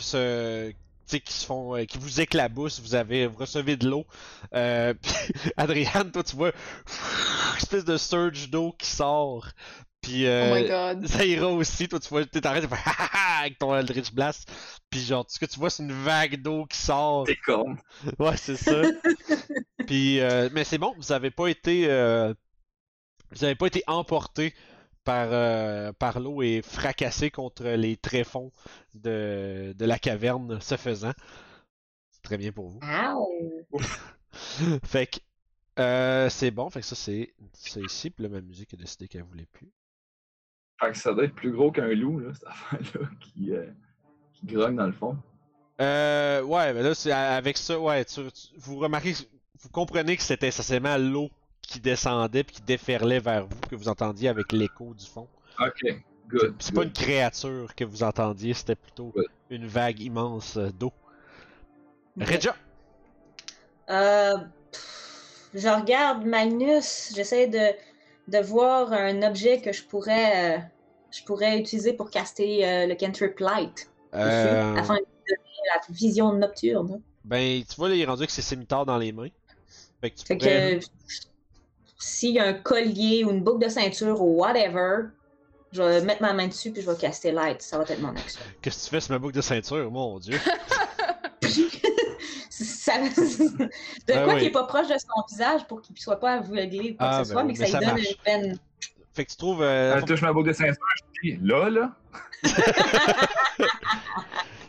se, 0.00 0.70
tu 0.70 0.76
qui 1.06 1.32
se 1.32 1.46
font, 1.46 1.76
euh, 1.76 1.84
qui 1.84 1.98
vous 1.98 2.20
éclaboussent, 2.20 2.80
vous 2.80 2.94
avez, 2.94 3.26
vous 3.26 3.38
recevez 3.38 3.76
de 3.76 3.88
l'eau. 3.88 4.06
Euh, 4.54 4.94
puis, 5.02 5.12
Adriane, 5.56 6.10
toi, 6.10 6.22
tu 6.22 6.36
vois, 6.36 6.48
une 6.50 7.56
espèce 7.58 7.84
de 7.84 7.96
surge 7.96 8.50
d'eau 8.50 8.74
qui 8.78 8.86
sort. 8.86 9.48
Puis, 10.02 10.24
Oh 10.24 10.28
euh, 10.28 10.54
my 10.54 10.68
god. 10.68 11.06
Zaira 11.06 11.48
aussi, 11.48 11.88
toi, 11.88 11.98
tu 11.98 12.08
vois, 12.08 12.24
t'es 12.24 12.38
en 12.46 12.50
train 12.50 12.60
de 12.60 12.66
faire 12.66 13.10
avec 13.40 13.58
ton 13.58 13.74
Eldritch 13.74 14.12
Blast. 14.12 14.50
Puis, 14.90 15.00
genre, 15.00 15.24
tout 15.24 15.32
ce 15.32 15.38
que 15.38 15.46
tu 15.46 15.58
vois, 15.58 15.70
c'est 15.70 15.82
une 15.82 15.92
vague 15.92 16.40
d'eau 16.42 16.66
qui 16.66 16.78
sort. 16.78 17.24
T'es 17.24 17.36
con. 17.44 17.76
Ouais, 18.18 18.36
c'est 18.36 18.56
ça. 18.56 18.82
Puis, 19.86 20.20
euh, 20.20 20.48
mais 20.52 20.64
c'est 20.64 20.78
bon, 20.78 20.94
vous 20.96 21.12
avez 21.12 21.30
pas 21.30 21.48
été, 21.48 21.86
euh, 21.88 22.34
vous 23.32 23.44
avez 23.44 23.54
pas 23.54 23.66
été 23.66 23.82
emporté 23.86 24.54
par, 25.06 25.28
euh, 25.30 25.92
par 25.92 26.20
l'eau 26.20 26.42
et 26.42 26.60
fracassé 26.62 27.30
contre 27.30 27.64
les 27.64 27.96
tréfonds 27.96 28.52
de, 28.94 29.72
de 29.78 29.84
la 29.86 29.98
caverne, 29.98 30.60
ce 30.60 30.76
faisant. 30.76 31.12
C'est 32.10 32.22
très 32.22 32.36
bien 32.36 32.52
pour 32.52 32.68
vous. 32.68 32.80
Fait 34.84 35.06
que, 35.06 35.18
euh, 35.78 36.28
c'est 36.28 36.50
bon, 36.50 36.68
fait 36.70 36.80
que 36.80 36.86
ça 36.86 36.96
c'est, 36.96 37.32
c'est 37.54 37.82
ici. 37.82 38.10
Puis 38.10 38.24
là, 38.24 38.28
ma 38.28 38.40
musique 38.40 38.74
a 38.74 38.76
décidé 38.76 39.08
qu'elle 39.08 39.22
voulait 39.22 39.46
plus. 39.52 39.70
Fait 40.80 40.92
que 40.92 40.98
ça 40.98 41.14
doit 41.14 41.24
être 41.24 41.34
plus 41.34 41.52
gros 41.52 41.70
qu'un 41.70 41.88
loup, 41.94 42.18
là, 42.18 42.32
cette 42.34 42.44
affaire-là, 42.46 43.08
qui, 43.20 43.52
euh, 43.52 43.66
qui 44.34 44.46
grogne 44.46 44.76
dans 44.76 44.86
le 44.86 44.92
fond. 44.92 45.16
Euh, 45.80 46.42
ouais, 46.42 46.74
mais 46.74 46.82
là, 46.82 46.94
c'est 46.94 47.12
avec 47.12 47.56
ça, 47.56 47.78
ouais, 47.78 48.04
tu- 48.04 48.30
tu- 48.32 48.48
vous 48.56 48.76
remarquez, 48.78 49.14
vous 49.60 49.68
comprenez 49.70 50.16
que 50.16 50.22
c'était 50.22 50.48
essentiellement 50.48 50.96
l'eau 50.98 51.30
qui 51.66 51.80
descendait 51.80 52.44
puis 52.44 52.56
qui 52.56 52.62
déferlait 52.62 53.18
vers 53.20 53.46
vous 53.46 53.60
que 53.68 53.76
vous 53.76 53.88
entendiez 53.88 54.28
avec 54.28 54.52
l'écho 54.52 54.94
du 54.94 55.06
fond. 55.06 55.28
Ok, 55.60 55.82
good. 56.28 56.54
C'est 56.58 56.74
pas 56.74 56.84
une 56.84 56.92
créature 56.92 57.74
que 57.74 57.84
vous 57.84 58.02
entendiez, 58.02 58.54
c'était 58.54 58.76
plutôt 58.76 59.12
une 59.50 59.66
vague 59.66 60.00
immense 60.00 60.56
euh, 60.56 60.70
d'eau. 60.70 60.92
Regia! 62.20 62.54
Euh, 63.90 64.36
pff, 64.72 65.50
je 65.54 65.68
regarde 65.68 66.24
Magnus, 66.24 67.12
j'essaie 67.14 67.46
de, 67.46 67.72
de 68.28 68.38
voir 68.44 68.92
un 68.92 69.22
objet 69.22 69.60
que 69.60 69.72
je 69.72 69.82
pourrais, 69.84 70.56
euh, 70.56 70.60
je 71.10 71.22
pourrais 71.24 71.58
utiliser 71.58 71.92
pour 71.92 72.10
caster 72.10 72.66
euh, 72.66 72.86
le 72.86 72.94
cantrip 72.94 73.38
light 73.38 73.90
dessus, 74.12 74.24
Euh, 74.24 74.74
afin 74.76 74.94
de 74.94 75.00
donner 75.00 75.60
la 75.74 75.94
vision 75.94 76.32
nocturne. 76.32 77.00
ben, 77.24 77.62
tu 77.64 77.76
vois, 77.76 77.88
là, 77.88 77.94
il 77.94 78.00
est 78.00 78.06
rendu 78.06 78.20
avec 78.22 78.30
ses 78.30 78.42
cimitards 78.42 78.86
dans 78.86 78.98
les 78.98 79.12
mains. 79.12 79.28
Fait 80.00 80.10
que 80.10 80.16
tu 80.16 80.26
Fait 80.26 80.36
pourrais... 80.36 80.78
que 80.80 80.86
s'il 81.98 82.34
y 82.34 82.38
a 82.38 82.44
un 82.44 82.52
collier 82.54 83.24
ou 83.24 83.30
une 83.30 83.42
boucle 83.42 83.64
de 83.64 83.68
ceinture 83.70 84.20
ou 84.22 84.36
whatever, 84.40 85.08
je 85.72 85.82
vais 85.82 86.00
mettre 86.02 86.22
ma 86.22 86.32
main 86.32 86.46
dessus 86.48 86.70
puis 86.72 86.82
je 86.82 86.90
vais 86.90 86.96
caster 86.96 87.32
light. 87.32 87.60
Ça 87.62 87.78
va 87.78 87.84
être 87.84 88.00
mon 88.00 88.10
action. 88.16 88.40
Qu'est-ce 88.62 88.78
que 88.78 88.84
tu 88.84 88.90
fais 88.90 89.00
sur 89.00 89.12
ma 89.12 89.18
boucle 89.18 89.34
de 89.34 89.40
ceinture, 89.40 89.90
mon 89.90 90.18
dieu? 90.18 90.38
Ça- 92.50 92.98
de 92.98 93.68
Ben 94.06 94.24
quoi 94.24 94.34
oui. 94.34 94.38
qu'il 94.38 94.48
est 94.48 94.52
pas 94.52 94.64
proche 94.64 94.88
de 94.88 94.94
son 94.96 95.22
visage 95.28 95.66
pour 95.66 95.82
qu'il 95.82 95.98
soit 95.98 96.18
pas 96.20 96.34
aveuglé 96.34 96.92
ou 96.92 96.96
quoi 96.96 97.06
Ah, 97.10 97.18
que 97.18 97.24
ce 97.24 97.28
ben 97.28 97.34
soit, 97.34 97.42
oui, 97.42 97.48
mais 97.48 97.54
que 97.54 97.58
mais 97.60 97.66
ça 97.66 97.78
lui 97.80 97.86
donne 97.86 97.94
marche. 97.96 98.08
une 98.10 98.16
peine. 98.24 98.58
Fait 99.12 99.24
que 99.26 99.30
tu 99.30 99.36
trouves... 99.36 99.62
euh, 99.62 99.94
Elle 99.96 100.04
touche 100.04 100.22
ma 100.22 100.32
boucle 100.32 100.48
de 100.48 100.52
ceinture, 100.54 100.76
je 101.22 101.30
dis 101.32 101.38
là, 101.42 101.68
là. 101.68 101.92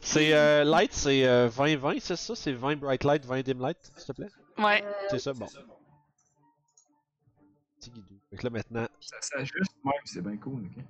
c'est 0.01 0.33
euh, 0.33 0.63
light, 0.63 0.91
c'est 0.93 1.25
euh, 1.25 1.47
20-20, 1.49 1.99
c'est 2.01 2.15
ça? 2.15 2.35
C'est 2.35 2.51
20 2.53 2.77
bright 2.77 3.03
light, 3.03 3.25
20 3.25 3.41
dim 3.43 3.59
light, 3.61 3.77
s'il 3.95 4.05
te 4.07 4.11
plaît? 4.13 4.29
Ouais. 4.57 4.83
Euh, 4.83 4.91
C'est 5.11 5.19
ça, 5.19 5.33
bon. 5.33 5.47
Petit 7.79 7.91
guidou. 7.91 8.15
Fait 8.29 8.37
que 8.37 8.43
là, 8.43 8.49
maintenant... 8.49 8.87
Ça 8.99 9.17
s'ajuste 9.21 9.75
même, 9.83 9.93
c'est 10.05 10.21
bien 10.21 10.37
cool, 10.37 10.63
ok. 10.65 10.83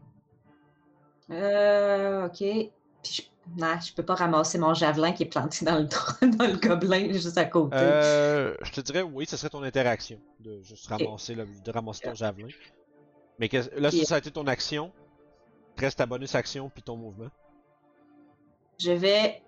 Euh, 1.32 2.26
ok. 2.28 2.38
Puis 2.38 2.72
je... 3.04 3.22
Non, 3.58 3.80
je 3.80 3.94
peux 3.94 4.04
pas 4.04 4.16
ramasser 4.16 4.58
mon 4.58 4.74
javelin 4.74 5.14
qui 5.14 5.24
est 5.24 5.28
planté 5.28 5.64
dans 5.64 5.78
le, 5.78 5.86
dans 6.38 6.46
le 6.48 6.58
gobelin 6.58 7.14
juste 7.14 7.38
à 7.38 7.46
côté. 7.46 7.78
Euh, 7.78 8.56
je 8.62 8.72
te 8.74 8.82
dirais 8.82 9.02
oui, 9.04 9.26
ce 9.26 9.38
serait 9.38 9.50
ton 9.50 9.64
interaction 9.64 10.20
de 10.42 10.62
juste 10.64 10.86
ramasser, 10.88 11.34
le- 11.34 11.48
de 11.64 11.72
ramasser 11.72 12.02
ton 12.04 12.14
javelin. 12.14 12.48
Mais 13.40 13.48
que- 13.48 13.80
là, 13.80 13.90
si 13.90 14.06
ça 14.06 14.16
a 14.16 14.18
été 14.18 14.32
ton 14.32 14.48
action, 14.48 14.92
reste 15.78 15.98
ta 16.00 16.06
bonus 16.06 16.36
action 16.36 16.70
puis 16.70 16.84
ton 16.84 16.98
mouvement. 16.98 17.30
Je 18.80 18.92
vais 18.92 19.42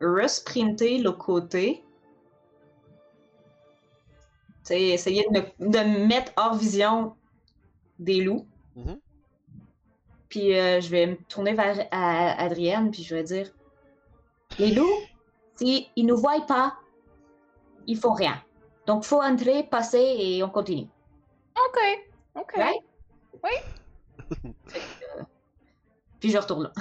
resprinter 0.00 0.96
le 0.98 1.12
côté. 1.12 1.84
Tu 4.64 4.68
sais, 4.68 4.80
essayer 4.80 5.26
de 5.30 5.38
me, 5.40 5.70
de 5.70 5.78
me 5.78 6.06
mettre 6.06 6.32
hors 6.36 6.54
vision 6.54 7.16
des 7.98 8.20
loups. 8.22 8.46
Mhm. 8.76 8.98
Puis 10.28 10.58
euh, 10.58 10.80
je 10.80 10.88
vais 10.88 11.06
me 11.06 11.16
tourner 11.28 11.52
vers 11.54 11.86
à- 11.90 12.40
Adrienne, 12.42 12.90
puis 12.90 13.02
je 13.02 13.14
vais 13.14 13.22
dire 13.24 13.50
Les 14.58 14.72
loups, 14.72 14.88
s'ils 15.56 15.86
ne 15.96 16.02
nous 16.04 16.16
voient 16.16 16.46
pas, 16.46 16.74
ils 17.86 17.98
font 17.98 18.12
rien. 18.14 18.42
Donc, 18.86 19.04
faut 19.04 19.20
entrer, 19.22 19.62
passer 19.64 19.98
et 20.18 20.42
on 20.42 20.48
continue. 20.48 20.88
Ok. 21.56 21.78
Ok. 22.40 22.52
Right? 22.56 22.82
Oui. 23.44 23.50
Que, 24.30 24.46
euh, 25.18 25.22
Puis 26.20 26.30
je 26.30 26.38
retourne 26.38 26.64
là 26.64 26.72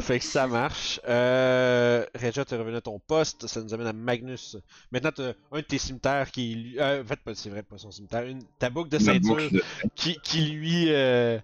fait 0.00 0.18
que 0.18 0.24
ça 0.24 0.46
marche. 0.46 1.00
Euh, 1.08 2.04
tu 2.14 2.44
t'es 2.44 2.56
revenu 2.56 2.76
à 2.76 2.80
ton 2.80 2.98
poste. 2.98 3.46
Ça 3.46 3.62
nous 3.62 3.72
amène 3.72 3.86
à 3.86 3.92
Magnus. 3.92 4.56
Maintenant, 4.92 5.10
un 5.52 5.56
de 5.56 5.60
tes 5.62 5.78
cimetières 5.78 6.30
qui. 6.30 6.76
Euh, 6.78 7.02
en 7.02 7.06
fait, 7.06 7.18
c'est 7.34 7.50
vrai, 7.50 7.62
pas 7.62 7.78
son 7.78 7.90
cimetière. 7.90 8.24
Ta 8.58 8.70
boucle 8.70 8.90
de 8.90 8.98
ceinture. 8.98 9.38
Qui, 9.94 10.40
lui. 10.50 10.86
Euh, 10.88 11.38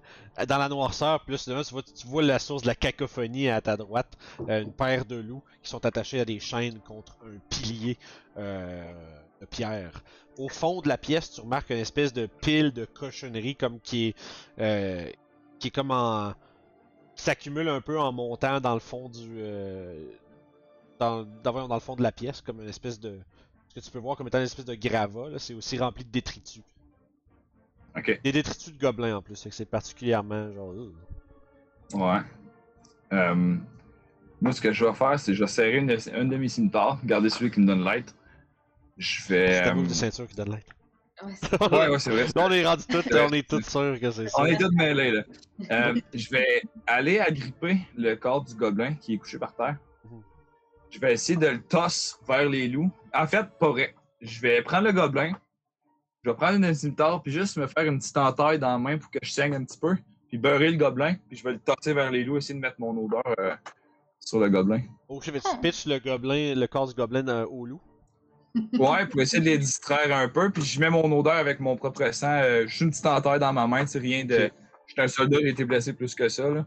dans 0.49 0.59
la 0.59 0.69
noirceur, 0.69 1.25
plus 1.25 1.47
là, 1.49 1.63
tu 1.65 2.07
vois, 2.07 2.23
la 2.23 2.39
source 2.39 2.63
de 2.63 2.67
la 2.67 2.75
cacophonie 2.75 3.49
à 3.49 3.61
ta 3.61 3.77
droite. 3.77 4.17
Euh, 4.49 4.63
une 4.63 4.73
paire 4.73 5.05
de 5.05 5.17
loups 5.17 5.43
qui 5.63 5.71
sont 5.71 5.85
attachés 5.85 6.21
à 6.21 6.25
des 6.25 6.41
chaînes 6.41 6.81
contre 6.81 7.17
un 7.25 7.39
pilier 7.51 7.99
euh, 8.39 8.93
de 9.41 9.47
pierre. 9.47 10.03
Au 10.39 10.49
fond 10.49 10.81
de 10.81 10.89
la 10.89 10.97
pièce, 10.97 11.33
tu 11.33 11.41
remarques 11.43 11.71
une 11.71 11.77
espèce 11.77 12.13
de 12.13 12.27
pile 12.27 12.73
de 12.73 12.87
cochonnerie 12.87 13.57
comme 13.57 13.81
qui 13.81 14.15
est. 14.59 15.17
qui 15.59 15.69
est 15.69 15.71
comme 15.71 15.91
en 15.91 16.33
s'accumule 17.15 17.69
un 17.69 17.81
peu 17.81 17.99
en 17.99 18.13
montant 18.13 18.61
dans 18.61 18.75
le 18.75 18.81
fond 18.81 19.09
du. 19.09 19.37
euh, 19.39 20.05
dans, 20.99 21.25
dans, 21.43 21.75
le 21.75 21.81
fond 21.81 21.97
de 21.97 22.03
la 22.03 22.13
pièce, 22.13 22.41
comme 22.41 22.61
une 22.61 22.69
espèce 22.69 23.01
de. 23.01 23.19
Ce 23.69 23.75
que 23.75 23.81
tu 23.81 23.91
peux 23.91 23.99
voir 23.99 24.17
comme 24.17 24.27
étant 24.27 24.39
une 24.39 24.45
espèce 24.45 24.65
de 24.67 24.75
gravat, 24.75 25.31
là, 25.31 25.39
c'est 25.39 25.55
aussi 25.55 25.79
rempli 25.79 26.05
de 26.05 26.11
détritus. 26.11 26.63
Ok, 27.97 28.21
Des 28.23 28.33
détritus 28.33 28.73
de 28.75 28.79
gobelins 28.79 29.17
en 29.17 29.23
plus, 29.23 29.49
c'est 29.51 29.65
particulièrement 29.65 30.53
genre. 30.53 30.73
euh, 30.73 30.93
ouais. 31.95 32.21
Euh, 33.13 33.57
moi, 34.41 34.53
ce 34.53 34.61
que 34.61 34.73
je 34.73 34.85
vais 34.85 34.93
faire, 34.95 35.19
c'est 35.21 35.33
que 35.33 35.37
je 35.37 35.45
vais 35.45 35.49
serrer 35.51 35.77
une 35.77 35.87
de- 35.87 36.15
un 36.15 36.25
de 36.25 36.37
mes 36.37 36.49
garder 37.05 37.29
celui 37.29 37.51
qui 37.51 37.61
me 37.61 37.67
donne 37.67 37.85
light. 37.85 38.15
Je 38.99 39.23
vais. 39.29 39.53
C'est 39.55 39.63
ta 39.63 39.75
euh, 39.77 39.83
de 39.87 39.89
ceinture 39.93 40.27
qui 40.27 40.35
donne 40.37 40.51
l'aide. 40.51 40.65
Ouais, 41.73 41.89
Ouais, 41.89 41.99
c'est 41.99 42.11
vrai. 42.11 42.27
Là, 42.35 42.47
on 42.47 42.51
est 42.51 42.67
rendu 42.67 42.85
tout, 42.89 43.03
on 43.13 43.33
est 43.33 43.49
tous 43.49 43.63
sûrs 43.63 43.99
que 44.01 44.11
c'est 44.11 44.29
ça. 44.29 44.41
On 44.41 44.47
est 44.47 44.57
tous 44.57 44.71
mêlés, 44.75 45.13
là. 45.13 45.23
Euh, 45.71 45.95
je 46.13 46.31
vais 46.31 46.63
aller 46.87 47.21
agripper 47.21 47.79
le 47.97 48.15
corps 48.17 48.43
du 48.45 48.55
gobelin 48.55 48.95
qui 48.95 49.15
est 49.15 49.19
couché 49.19 49.39
par 49.39 49.55
terre. 49.55 49.77
Je 50.91 50.99
vais 50.99 51.15
essayer 51.15 51.39
de 51.39 51.47
le 51.47 51.63
toss 51.63 52.19
vers 52.27 52.49
les 52.49 52.69
loups. 52.69 52.91
En 53.15 53.27
fait, 53.27 53.47
pas 53.59 53.71
vrai. 53.71 53.95
Je 54.21 54.41
vais 54.41 54.63
prendre 54.63 54.85
le 54.85 54.93
gobelin, 54.93 55.33
je 56.23 56.31
vais 56.31 56.37
prendre 56.37 56.57
une 56.57 56.75
cimetière, 56.75 57.21
puis 57.23 57.33
juste 57.33 57.57
me 57.57 57.67
faire 57.67 57.85
une 57.85 57.99
petite 57.99 58.17
entaille 58.17 58.59
dans 58.59 58.71
la 58.71 58.79
main 58.79 58.99
pour 58.99 59.11
que 59.11 59.19
je 59.23 59.31
saigne 59.31 59.55
un 59.55 59.65
petit 59.65 59.79
peu, 59.79 59.97
puis 60.29 60.39
beurrer 60.39 60.71
le 60.71 60.77
gobelin, 60.77 61.17
puis 61.29 61.39
je 61.39 61.45
vais 61.45 61.53
le 61.53 61.59
tosser 61.59 61.93
vers 61.95 62.11
les 62.11 62.23
loups, 62.25 62.37
essayer 62.37 62.55
de 62.55 62.61
mettre 62.61 62.77
mon 62.79 62.97
odeur 63.05 63.23
euh, 63.41 63.55
sur 64.21 64.39
le 64.39 64.49
gobelin. 64.49 64.83
Oh, 65.09 65.21
je 65.23 65.31
vais 65.31 65.41
tu 65.41 65.57
pitches 65.61 65.87
le 65.87 65.99
gobelin, 65.99 66.55
le 66.55 66.67
corps 66.67 66.87
du 66.87 66.95
gobelin 66.95 67.27
euh, 67.29 67.47
au 67.47 67.67
loup. 67.67 67.81
Ouais, 68.79 69.07
pour 69.07 69.21
essayer 69.21 69.41
de 69.43 69.49
les 69.49 69.59
distraire 69.59 70.15
un 70.15 70.29
peu, 70.29 70.51
puis 70.51 70.63
je 70.63 70.79
mets 70.79 70.91
mon 70.91 71.11
odeur 71.19 71.35
avec 71.35 71.59
mon 71.61 71.77
propre 71.77 72.11
sang. 72.13 72.41
euh, 72.43 72.67
juste 72.67 72.81
une 72.83 72.91
petite 72.91 73.07
entaille 73.07 73.41
dans 73.41 73.53
ma 73.53 73.67
main, 73.67 73.87
c'est 73.87 73.99
rien 73.99 74.25
de. 74.25 74.47
Ok. 74.47 74.53
J'étais 74.87 75.03
un 75.03 75.09
soldat, 75.09 75.39
j'ai 75.41 75.49
été 75.49 75.65
blessé 75.65 75.93
plus 75.95 76.15
que 76.15 76.29
ça, 76.29 76.49
là. 76.51 76.67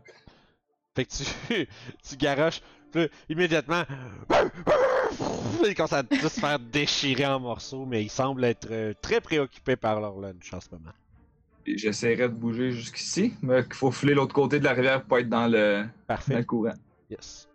Fait 0.95 1.05
que 1.05 1.11
tu, 1.11 1.67
tu 2.09 2.15
garoches, 2.17 2.61
puis 2.91 3.09
immédiatement, 3.29 3.83
il 5.63 5.75
commence 5.75 5.93
à 5.93 6.03
se 6.09 6.39
faire 6.39 6.57
déchirer 6.59 7.25
en 7.25 7.39
morceaux, 7.39 7.85
mais 7.85 8.01
il 8.03 8.09
semble 8.09 8.43
être 8.45 8.67
euh, 8.71 8.93
très 9.01 9.21
préoccupé 9.21 9.75
par 9.75 9.99
leur 9.99 10.17
lunch 10.19 10.53
en 10.53 10.61
ce 10.61 10.69
moment. 10.71 10.91
J'essaierai 11.67 12.29
de 12.29 12.33
bouger 12.33 12.71
jusqu'ici, 12.71 13.33
mais 13.41 13.63
qu'il 13.63 13.73
faut 13.73 13.91
filer 13.91 14.13
l'autre 14.13 14.33
côté 14.33 14.59
de 14.59 14.63
la 14.63 14.73
rivière 14.73 15.01
pour 15.01 15.09
pas 15.09 15.19
être 15.19 15.29
dans 15.29 15.47
le, 15.47 15.83
dans 15.83 15.89
Parfait. 16.07 16.37
le 16.37 16.43
courant. 16.43 16.73
Yes. 17.09 17.47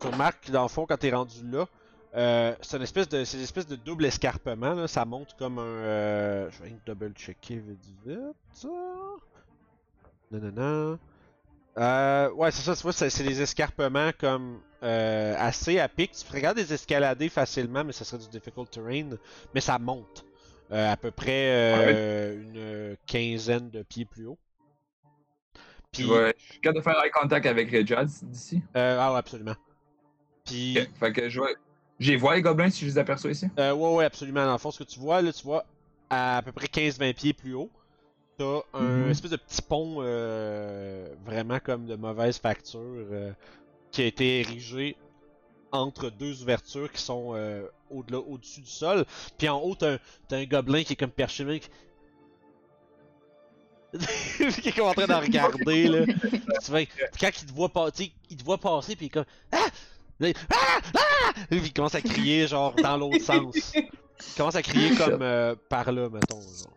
Tu 0.00 0.06
remarques 0.06 0.46
que 0.46 0.52
dans 0.52 0.62
le 0.62 0.68
fond, 0.68 0.86
quand 0.86 0.96
t'es 0.98 1.10
rendu 1.10 1.38
là, 1.50 1.66
euh, 2.16 2.54
c'est 2.60 2.76
une 2.76 2.82
espèce 2.82 3.08
de, 3.08 3.24
c'est 3.24 3.36
une 3.36 3.44
espèce 3.44 3.66
de 3.66 3.76
double 3.76 4.04
escarpement. 4.04 4.74
Là. 4.74 4.88
Ça 4.88 5.04
monte 5.04 5.36
comme 5.38 5.58
un. 5.58 5.62
euh, 5.62 6.50
je 6.50 6.62
vais 6.62 6.72
double 6.86 7.12
checker 7.14 7.56
vite 7.56 7.78
vite. 8.04 8.66
Non, 10.32 10.38
non, 10.40 10.52
non. 10.52 10.98
Euh, 11.78 12.30
ouais, 12.32 12.50
c'est 12.50 12.62
ça, 12.62 12.74
tu 12.74 12.82
vois, 12.82 12.92
c'est 12.92 13.22
des 13.22 13.40
escarpements 13.40 14.10
comme 14.18 14.60
euh, 14.82 15.34
assez 15.38 15.78
à 15.78 15.88
pic. 15.88 16.12
Tu 16.12 16.24
pourrais 16.24 16.38
regarder 16.38 16.64
des 16.64 16.74
escalader 16.74 17.28
facilement, 17.28 17.84
mais 17.84 17.92
ça 17.92 18.04
serait 18.04 18.20
du 18.22 18.28
difficult 18.28 18.70
terrain. 18.70 19.10
Mais 19.54 19.60
ça 19.60 19.78
monte. 19.78 20.24
Euh, 20.72 20.92
à 20.92 20.96
peu 20.96 21.10
près 21.10 21.50
euh, 21.52 22.40
une 22.42 22.96
quinzaine 23.06 23.70
de 23.70 23.82
pieds 23.82 24.04
plus 24.04 24.26
haut. 24.26 24.38
Puis, 25.90 26.04
ouais, 26.04 26.34
je 26.38 26.44
suis 26.44 26.60
capable 26.60 26.78
de 26.78 26.82
faire 26.84 27.04
eye 27.04 27.10
contact 27.10 27.46
avec 27.46 27.70
Rejad 27.72 28.06
d'ici? 28.22 28.62
ah 28.74 29.12
ouais, 29.12 29.18
absolument. 29.18 29.56
Puis, 30.44 30.78
Ok, 30.80 30.88
Fait 30.98 31.12
que 31.12 31.28
je 31.28 31.40
vais. 31.40 31.56
J'ai 32.00 32.16
vois 32.16 32.34
les 32.34 32.42
gobelins 32.42 32.70
si 32.70 32.80
je 32.80 32.86
les 32.86 32.98
aperçois 32.98 33.30
ici. 33.30 33.46
Euh, 33.58 33.72
ouais, 33.74 33.94
ouais, 33.96 34.04
absolument. 34.06 34.44
Dans 34.46 34.52
le 34.52 34.58
fond, 34.58 34.70
ce 34.70 34.78
que 34.78 34.88
tu 34.88 34.98
vois, 34.98 35.20
là, 35.22 35.32
tu 35.32 35.42
vois 35.44 35.64
à, 36.08 36.38
à 36.38 36.42
peu 36.42 36.50
près 36.52 36.66
15-20 36.66 37.14
pieds 37.14 37.32
plus 37.34 37.54
haut, 37.54 37.70
t'as 38.38 38.60
un 38.74 39.04
Mhm. 39.04 39.10
espèce 39.10 39.30
de 39.32 39.36
petit 39.36 39.62
pont 39.62 39.96
euh, 40.00 41.14
vraiment 41.26 41.58
comme 41.60 41.86
de 41.86 41.96
mauvaise 41.96 42.38
facture 42.38 42.80
euh, 42.80 43.32
qui 43.92 44.02
a 44.02 44.06
été 44.06 44.40
érigé 44.40 44.96
entre 45.72 46.10
deux 46.10 46.42
ouvertures 46.42 46.90
qui 46.90 47.02
sont 47.02 47.32
euh, 47.34 47.66
au-delà, 47.90 48.18
au-dessus 48.18 48.62
du 48.62 48.70
sol. 48.70 49.04
Puis 49.38 49.48
en 49.48 49.58
haut, 49.60 49.74
t'as 49.74 49.94
un, 49.94 49.98
un 50.32 50.44
gobelin 50.44 50.82
qui 50.84 50.94
est 50.94 50.96
comme 50.96 51.10
perché, 51.10 51.44
là, 51.44 51.58
qui... 53.92 54.68
est 54.68 54.72
comme 54.72 54.86
en 54.86 54.94
train 54.94 55.06
de 55.06 55.12
regarder, 55.12 55.88
là. 55.88 56.06
tu 56.06 56.70
vois, 56.70 56.80
quand 57.20 57.30
il 57.42 57.46
te 57.46 57.52
voit 57.52 57.68
passer, 57.68 58.12
il 58.30 58.36
te 58.36 58.44
voit 58.44 58.58
passer, 58.58 58.96
puis 58.96 59.06
il 59.06 59.08
est 59.08 59.10
comme 59.12 59.24
Ah! 59.52 59.66
Là, 60.20 60.28
Ah! 60.52 60.80
Ah! 60.96 61.32
Puis 61.48 61.58
il 61.58 61.72
commence 61.72 61.94
à 61.94 62.00
crier, 62.00 62.46
genre, 62.46 62.74
dans 62.74 62.96
l'autre 62.96 63.20
sens. 63.20 63.74
Il 63.74 64.36
commence 64.36 64.54
à 64.56 64.62
crier 64.62 64.94
comme 64.96 65.22
euh, 65.22 65.54
par 65.68 65.90
là, 65.90 66.08
mettons. 66.08 66.40
Genre. 66.40 66.72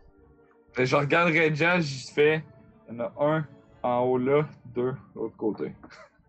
Que 0.74 0.84
Je 0.84 0.96
regarde 0.96 1.28
Rejad, 1.28 1.82
j'y 1.82 2.10
fais. 2.12 2.44
Il 2.88 2.94
y 2.96 3.00
en 3.00 3.04
a 3.04 3.12
un 3.20 3.46
en 3.82 4.00
haut 4.00 4.18
là, 4.18 4.48
deux 4.74 4.92
de 4.92 4.96
l'autre 5.14 5.36
côté. 5.36 5.72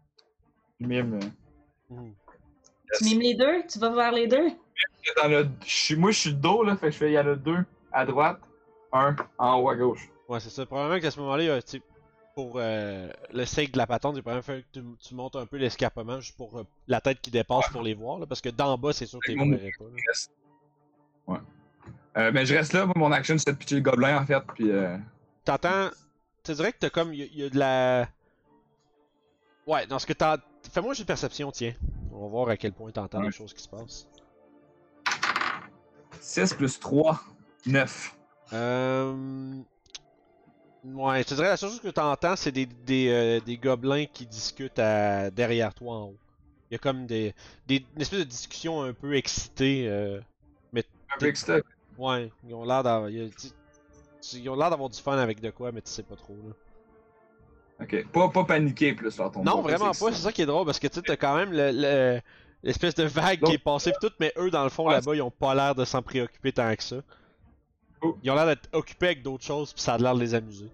Je 0.79 0.85
mime. 0.87 1.19
euh, 1.21 1.27
Mhm. 1.89 2.13
Tu 2.97 3.03
mimes 3.05 3.21
les 3.21 3.35
deux? 3.35 3.63
Tu 3.71 3.77
vas 3.79 3.89
vers 3.91 4.11
les 4.11 4.27
deux? 4.27 4.49
Je 5.05 5.45
suis- 5.65 5.95
moi, 5.95 6.11
je 6.11 6.19
suis 6.19 6.29
le 6.31 6.35
dos, 6.35 6.63
là, 6.63 6.75
fait 6.75 6.87
que 6.87 6.91
je 6.93 6.97
fais, 6.97 7.09
il 7.11 7.13
y 7.13 7.19
en 7.19 7.27
a 7.27 7.35
deux 7.35 7.63
à 7.91 8.05
droite, 8.05 8.39
un 8.91 9.15
en 9.37 9.59
haut 9.59 9.69
à 9.69 9.75
gauche. 9.75 10.09
Ouais, 10.27 10.39
c'est 10.39 10.49
ça. 10.49 10.65
Probablement 10.65 10.99
qu'à 10.99 11.11
ce 11.11 11.19
moment-là, 11.19 11.43
il 11.43 11.47
y 11.47 11.49
a, 11.49 11.61
pour 12.35 12.53
euh, 12.57 13.09
le 13.33 13.45
sake 13.45 13.71
de 13.71 13.77
la 13.77 13.87
patente, 13.87 14.15
il 14.17 14.21
probablement 14.21 14.43
fallu 14.43 14.63
que 14.63 14.79
tu, 14.79 14.85
tu 14.99 15.15
montes 15.15 15.35
un 15.37 15.45
peu 15.45 15.57
l'escarpement 15.57 16.19
juste 16.19 16.35
pour 16.37 16.59
euh, 16.59 16.63
la 16.87 16.99
tête 17.01 17.21
qui 17.21 17.31
dépasse 17.31 17.69
pour 17.69 17.81
les 17.81 17.93
voir. 17.93 18.19
Là, 18.19 18.25
parce 18.27 18.41
que 18.41 18.49
d'en 18.49 18.77
bas, 18.77 18.91
c'est 18.93 19.05
sûr 19.05 19.19
que 19.21 19.31
tu 19.31 19.37
les 19.37 19.49
verrais 19.57 19.71
pas. 19.79 19.85
là. 19.85 21.33
Ouais. 21.33 21.39
Euh, 22.17 22.31
mais 22.33 22.45
je 22.45 22.53
reste 22.55 22.73
là, 22.73 22.85
moi, 22.85 22.93
mon 22.97 23.11
action, 23.11 23.37
c'est 23.37 23.51
de 23.51 23.57
pitcher 23.57 23.75
le 23.75 23.81
gobelin, 23.81 24.21
en 24.21 24.25
fait, 24.25 24.39
puis 24.53 24.69
T'entends. 25.45 25.89
Tu 26.43 26.53
dirais 26.53 26.71
que 26.73 26.77
t'as 26.79 26.89
comme. 26.89 27.13
Il 27.13 27.19
y, 27.19 27.23
a- 27.23 27.25
il 27.25 27.39
y 27.39 27.43
a 27.43 27.49
de 27.49 27.57
la. 27.57 28.07
Ouais, 29.67 29.87
dans 29.87 29.97
ce 29.99 30.05
que 30.05 30.13
t'as. 30.13 30.37
Fais-moi 30.71 30.91
juste 30.93 31.01
une 31.01 31.05
perception, 31.07 31.51
tiens. 31.51 31.73
On 32.11 32.21
va 32.23 32.27
voir 32.27 32.49
à 32.49 32.57
quel 32.57 32.71
point 32.73 32.91
t'entends 32.91 33.19
Ouais. 33.19 33.25
les 33.25 33.31
choses 33.31 33.53
qui 33.53 33.61
se 33.63 33.69
passent. 33.69 34.07
6 36.21 36.53
plus 36.53 36.79
3, 36.79 37.19
9. 37.65 38.15
Euh. 38.53 39.61
Ouais, 40.93 41.23
je 41.23 41.27
te 41.29 41.33
dirais 41.33 41.47
la 41.49 41.57
seule 41.57 41.69
chose 41.71 41.79
que 41.81 41.87
t'entends, 41.89 42.35
c'est 42.35 42.51
des, 42.51 42.65
des, 42.65 43.07
euh, 43.09 43.39
des 43.39 43.57
gobelins 43.57 44.05
qui 44.05 44.25
discutent 44.25 44.77
à, 44.79 45.31
derrière 45.31 45.73
toi 45.73 45.95
en 45.95 46.03
haut. 46.09 46.17
Il 46.69 46.73
y 46.73 46.75
a 46.75 46.79
comme 46.79 47.05
des, 47.07 47.33
des 47.67 47.85
une 47.95 48.01
espèce 48.01 48.19
de 48.19 48.23
discussion 48.25 48.83
un 48.83 48.93
peu 48.93 49.15
excitée. 49.15 49.87
euh, 49.87 50.19
Un 50.75 51.19
peu 51.19 51.27
excité. 51.27 51.61
Ouais, 51.97 52.29
ils 52.47 52.53
ont 52.53 52.65
l'air 52.65 52.83
d'avoir. 52.83 53.09
tu- 53.09 54.37
Ils 54.37 54.49
ont 54.49 54.55
l'air 54.55 54.69
d'avoir 54.69 54.89
du 54.89 54.99
fun 54.99 55.17
avec 55.17 55.39
de 55.39 55.49
quoi, 55.49 55.71
mais 55.71 55.81
tu 55.81 55.89
sais 55.89 56.03
pas 56.03 56.15
trop 56.15 56.35
là. 56.47 56.53
Ok. 57.85 58.11
Pas, 58.11 58.29
pas 58.29 58.43
paniquer 58.43 58.93
plus, 58.93 59.17
là, 59.17 59.29
ton 59.29 59.43
Non, 59.43 59.61
vraiment 59.61 59.91
pas, 59.91 60.11
c'est 60.11 60.21
ça 60.23 60.31
qui 60.31 60.41
est 60.41 60.45
drôle 60.45 60.65
parce 60.65 60.79
que 60.79 60.87
tu 60.87 60.95
sais, 60.95 61.01
t'as 61.01 61.17
quand 61.17 61.35
même 61.35 61.51
le- 61.51 61.71
le- 61.71 62.21
l'espèce 62.63 62.95
de 62.95 63.03
vague 63.03 63.41
qui 63.41 63.53
est 63.53 63.57
passée 63.57 63.91
pis 63.91 64.07
tout, 64.07 64.13
mais 64.19 64.33
eux 64.37 64.49
dans 64.49 64.63
le 64.63 64.69
fond 64.69 64.87
Ouais, 64.87 64.93
là-bas, 64.95 65.15
ils 65.15 65.21
ont 65.21 65.31
pas 65.31 65.55
l'air 65.55 65.75
de 65.75 65.85
s'en 65.85 66.01
préoccuper 66.01 66.51
tant 66.51 66.75
que 66.75 66.83
ça. 66.83 66.97
Ils 68.23 68.31
ont 68.31 68.35
l'air 68.35 68.45
d'être 68.45 68.69
occupés 68.73 69.07
avec 69.07 69.21
d'autres 69.23 69.43
choses 69.43 69.73
pis 69.73 69.81
ça 69.81 69.93
a 69.95 69.97
l'air 69.97 70.15
de 70.15 70.19
les 70.19 70.33
amuser. 70.33 70.69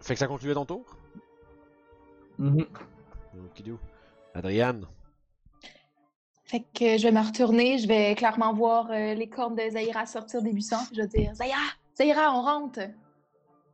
Fait 0.00 0.14
que 0.14 0.18
ça 0.20 0.26
concluait 0.26 0.54
ton 0.54 0.64
tour? 0.64 0.84
Mhm. 2.38 2.66
Okidou. 3.46 3.78
Adriane. 4.34 4.86
Fait 6.44 6.60
que 6.74 6.96
je 6.96 7.02
vais 7.02 7.12
me 7.12 7.20
retourner, 7.20 7.78
je 7.78 7.86
vais 7.86 8.14
clairement 8.14 8.54
voir 8.54 8.90
euh, 8.90 9.12
les 9.14 9.28
cornes 9.28 9.54
de 9.54 9.68
Zaira 9.70 10.06
sortir 10.06 10.40
des 10.40 10.52
buissons. 10.52 10.76
Je 10.94 11.02
vais 11.02 11.08
dire 11.08 11.34
Zaira, 11.34 11.58
Zaira, 11.96 12.32
on 12.34 12.42
rentre. 12.42 12.80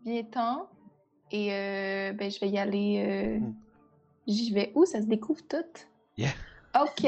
Viens-t'en. 0.05 0.69
Et 1.31 1.53
euh, 1.53 2.13
ben, 2.13 2.31
je 2.31 2.41
vais 2.41 2.49
y 2.49 2.59
aller. 2.59 3.05
euh, 3.07 3.39
Hmm. 3.39 3.55
J'y 4.27 4.53
vais 4.55 4.73
où? 4.75 4.87
Ça 4.87 5.01
se 5.03 5.07
découvre 5.07 5.43
tout? 5.49 5.57
Yeah. 6.17 6.31
Ok. 6.81 7.05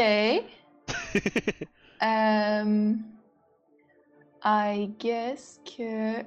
Euh, 2.03 2.93
I 4.49 4.93
guess 5.01 5.61
que. 5.65 6.23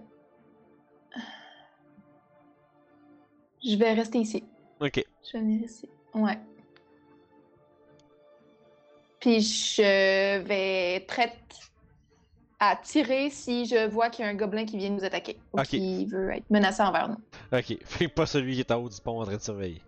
Je 3.64 3.76
vais 3.78 3.94
rester 3.94 4.20
ici. 4.20 4.44
ok. 4.80 5.04
Je 5.24 5.34
vais 5.38 5.40
venir 5.44 5.62
ici. 5.64 5.90
Ouais. 6.14 6.38
Puis 9.20 9.42
je 9.42 10.38
vais 10.40 10.96
être 10.96 11.08
prête 11.08 11.38
à 12.60 12.76
tirer 12.78 13.30
si 13.30 13.66
je 13.66 13.88
vois 13.88 14.10
qu'il 14.10 14.24
y 14.26 14.28
a 14.28 14.32
un 14.32 14.36
gobelin 14.36 14.66
qui 14.66 14.78
vient 14.78 14.90
nous 14.90 15.04
attaquer 15.04 15.38
ou 15.54 15.60
Ok. 15.60 15.68
qui 15.68 16.06
veut 16.06 16.32
être 16.32 16.50
menaçant 16.50 16.88
envers 16.88 17.10
nous. 17.10 17.18
Ok. 17.58 17.78
Fait 17.86 18.08
pas 18.08 18.26
celui 18.26 18.56
qui 18.56 18.60
est 18.62 18.72
en 18.72 18.78
haut 18.82 18.90
du 18.90 19.00
pont 19.02 19.20
en 19.22 19.26
train 19.26 19.38
de 19.38 19.42
surveiller. 19.42 19.82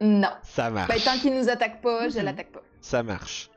Non. 0.00 0.30
Ça 0.44 0.70
marche. 0.70 0.88
Ben, 0.88 1.00
tant 1.00 1.18
qu'il 1.18 1.34
nous 1.34 1.48
attaque 1.48 1.80
pas, 1.80 2.08
je 2.08 2.18
Mhm. 2.18 2.24
l'attaque 2.24 2.52
pas. 2.52 2.62
Ça 2.80 3.02
marche. 3.02 3.50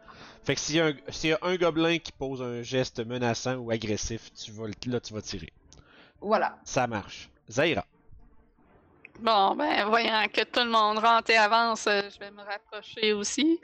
Fait 0.43 0.55
que 0.55 0.61
s'il 0.61 0.75
y, 0.75 0.79
a 0.79 0.87
un- 0.87 0.93
s'il 1.09 1.29
y 1.29 1.33
a 1.33 1.39
un 1.41 1.55
gobelin 1.55 1.99
qui 1.99 2.11
pose 2.11 2.41
un 2.41 2.63
geste 2.63 2.99
menaçant 3.05 3.55
ou 3.55 3.69
agressif, 3.71 4.31
tu 4.33 4.51
vas, 4.51 4.67
le- 4.67 4.91
là 4.91 4.99
tu 4.99 5.13
vas 5.13 5.21
tirer. 5.21 5.51
Voilà. 6.19 6.57
Ça 6.63 6.87
marche. 6.87 7.29
Zaira. 7.49 7.85
Bon, 9.19 9.55
ben, 9.55 9.85
voyant 9.87 10.27
que 10.33 10.43
tout 10.43 10.61
le 10.61 10.69
monde 10.71 10.97
rentre 10.97 11.29
et 11.29 11.37
avance, 11.37 11.85
euh, 11.85 12.09
je 12.11 12.17
vais 12.19 12.31
me 12.31 12.41
rapprocher 12.41 13.13
aussi. 13.13 13.59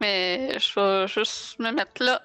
Mais 0.00 0.58
je 0.58 0.74
vais 0.80 1.06
juste 1.06 1.58
me 1.60 1.70
mettre 1.70 2.02
là 2.02 2.20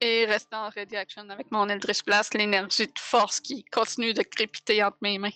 et 0.00 0.26
rester 0.26 0.54
en 0.56 0.68
ready 0.68 0.96
action 0.96 1.28
avec 1.30 1.50
mon 1.50 1.68
Eldritch 1.68 2.04
Blast, 2.04 2.34
l'énergie 2.34 2.86
de 2.86 2.98
force 2.98 3.40
qui 3.40 3.64
continue 3.64 4.12
de 4.12 4.22
crépiter 4.22 4.82
entre 4.84 4.98
mes 5.00 5.16
mains. 5.18 5.30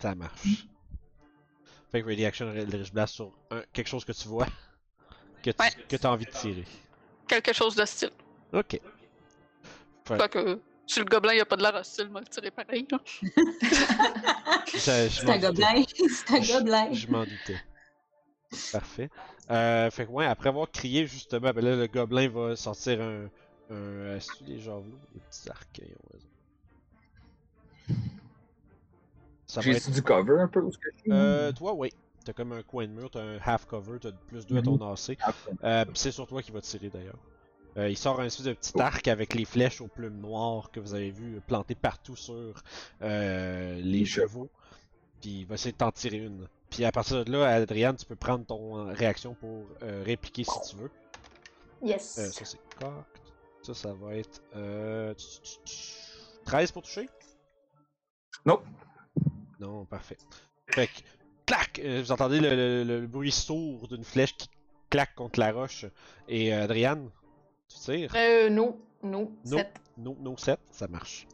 Ça 0.00 0.14
marche. 0.14 0.40
Fait 1.90 2.00
que 2.02 2.06
Ready 2.06 2.24
Action 2.24 2.50
Eldritch 2.54 2.92
Blast 2.92 3.14
sur 3.16 3.32
un- 3.50 3.62
quelque 3.72 3.88
chose 3.88 4.04
que 4.04 4.12
tu 4.12 4.28
vois. 4.28 4.46
Que 5.42 5.50
tu 5.50 5.56
Ouais. 5.62 5.70
que 5.88 5.96
as 6.06 6.10
envie 6.10 6.26
de 6.26 6.30
tirer. 6.30 6.64
Quelque 7.28 7.52
chose 7.52 7.74
de 7.74 7.84
style. 7.84 8.10
Ok. 8.52 8.78
Ouais. 10.10 10.18
Pas 10.18 10.28
que 10.28 10.60
si 10.86 10.98
le 10.98 11.04
gobelin 11.04 11.34
il 11.34 11.40
a 11.40 11.44
pas 11.46 11.56
de 11.56 11.62
l'air 11.62 11.74
hostile, 11.74 12.08
moi 12.10 12.20
le 12.20 12.26
tirer 12.26 12.50
pareil. 12.50 12.86
C'est 14.66 14.90
un 15.28 15.38
doutais. 15.38 15.40
gobelin. 15.40 15.82
C'est 16.08 16.30
un 16.36 16.42
Je- 16.42 16.52
gobelin. 16.52 16.92
Je 16.92 17.06
m'en 17.06 17.24
doutais. 17.24 17.60
Parfait. 18.72 19.08
Euh, 19.50 19.90
fait 19.90 20.06
que 20.06 20.10
ouais, 20.10 20.26
après 20.26 20.48
avoir 20.48 20.70
crié 20.70 21.06
justement, 21.06 21.52
ben 21.52 21.64
là 21.64 21.76
le 21.76 21.86
gobelin 21.86 22.28
va 22.28 22.56
sortir 22.56 23.00
un. 23.00 23.28
un 23.70 24.16
Est-ce 24.16 24.32
les 24.46 24.58
javelots 24.58 24.84
Les 25.14 25.20
petits 25.20 25.48
arcs, 25.48 25.80
va 29.54 29.60
J'ai 29.62 29.70
être. 29.76 29.90
du 29.90 30.02
cover 30.02 30.40
un 30.40 30.48
peu 30.48 30.60
où 30.60 30.72
ce 30.72 30.78
que 30.78 30.88
je 30.96 31.02
suis? 31.02 31.12
Euh, 31.12 31.52
toi, 31.52 31.74
oui. 31.74 31.92
T'as 32.24 32.32
comme 32.32 32.52
un 32.52 32.62
coin 32.62 32.86
de 32.86 32.92
mur, 32.92 33.10
t'as 33.10 33.22
un 33.22 33.38
half 33.44 33.64
cover, 33.66 33.98
t'as 34.00 34.12
plus 34.12 34.46
2 34.46 34.58
à 34.58 34.62
ton 34.62 34.76
Mhm. 34.76 34.82
AC. 34.82 35.16
Après. 35.22 35.52
Euh, 35.64 35.84
pis 35.86 35.92
c'est 36.00 36.12
sur 36.12 36.26
toi 36.26 36.42
qui 36.42 36.50
va 36.52 36.60
tirer 36.60 36.88
d'ailleurs. 36.90 37.18
Euh, 37.76 37.88
il 37.88 37.96
sort 37.96 38.20
un 38.20 38.24
espèce 38.24 38.46
de 38.46 38.52
petit 38.52 38.78
arc 38.80 39.06
avec 39.08 39.32
les 39.34 39.44
flèches 39.44 39.80
aux 39.80 39.86
plumes 39.86 40.20
noires 40.20 40.70
que 40.70 40.80
vous 40.80 40.92
avez 40.94 41.10
vu 41.10 41.40
planter 41.46 41.74
partout 41.76 42.16
sur 42.16 42.62
euh, 43.02 43.80
les 43.80 44.04
chevaux. 44.04 44.50
Puis 45.20 45.40
il 45.40 45.46
va 45.46 45.54
essayer 45.54 45.72
de 45.72 45.76
t'en 45.76 45.92
tirer 45.92 46.16
une. 46.18 46.48
Puis 46.68 46.84
à 46.84 46.92
partir 46.92 47.24
de 47.24 47.30
là, 47.32 47.46
Adriane, 47.54 47.96
tu 47.96 48.04
peux 48.06 48.16
prendre 48.16 48.44
ton 48.44 48.78
euh, 48.88 48.92
réaction 48.92 49.34
pour 49.34 49.66
euh, 49.82 50.02
répliquer 50.04 50.44
si 50.44 50.70
tu 50.70 50.76
veux. 50.76 50.90
Yes. 51.82 52.18
Euh, 52.18 52.30
ça 52.30 52.44
c'est 52.44 52.60
cocked. 52.78 53.04
Ça, 53.62 53.74
ça 53.74 53.92
va 53.92 54.16
être 54.16 54.42
euh, 54.56 55.14
13 56.44 56.72
pour 56.72 56.82
toucher? 56.82 57.08
Nope. 58.46 58.64
Non, 59.58 59.84
parfait. 59.84 60.16
Fait 60.68 60.86
que, 60.86 60.92
clac! 61.50 61.80
euh, 61.84 62.00
vous 62.02 62.12
entendez 62.12 62.40
le, 62.40 62.50
le- 62.50 62.84
le- 62.84 63.00
le 63.00 63.06
bruit 63.06 63.32
sourd 63.32 63.88
d'une 63.88 64.04
flèche 64.04 64.36
qui 64.36 64.48
claque 64.88 65.14
contre 65.14 65.38
la 65.40 65.52
roche. 65.52 65.84
Et 66.28 66.52
euh, 66.54 66.64
Adriane, 66.64 67.10
tu 67.68 67.78
tires? 67.78 68.12
Euh, 68.16 68.48
non. 68.50 68.78
Non. 69.02 69.32
No. 69.44 69.58
Sept. 69.58 69.72
No, 69.98 70.16
no 70.20 70.36
7, 70.36 70.58
ça 70.70 70.88
marche. 70.88 71.26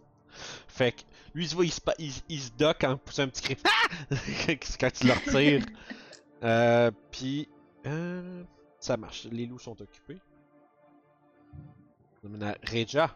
Fait 0.68 0.92
que, 0.92 1.02
lui, 1.34 1.48
tu 1.48 1.54
vois, 1.54 1.64
il 1.64 1.72
se, 1.72 1.80
il, 1.98 2.12
il 2.28 2.40
se 2.40 2.50
dock 2.52 2.84
en 2.84 2.96
poussant 2.96 3.22
un 3.22 3.28
petit 3.28 3.42
cri. 3.42 3.56
Ah! 3.64 4.14
Quand 4.80 4.90
tu 4.92 5.06
le 5.06 5.12
retires. 5.12 5.66
euh, 6.42 6.90
puis, 7.10 7.48
euh, 7.86 8.42
ça 8.80 8.96
marche. 8.96 9.26
Les 9.30 9.46
loups 9.46 9.58
sont 9.58 9.80
occupés. 9.80 10.18
On 12.24 12.40
à 12.42 12.54
Reja. 12.70 13.14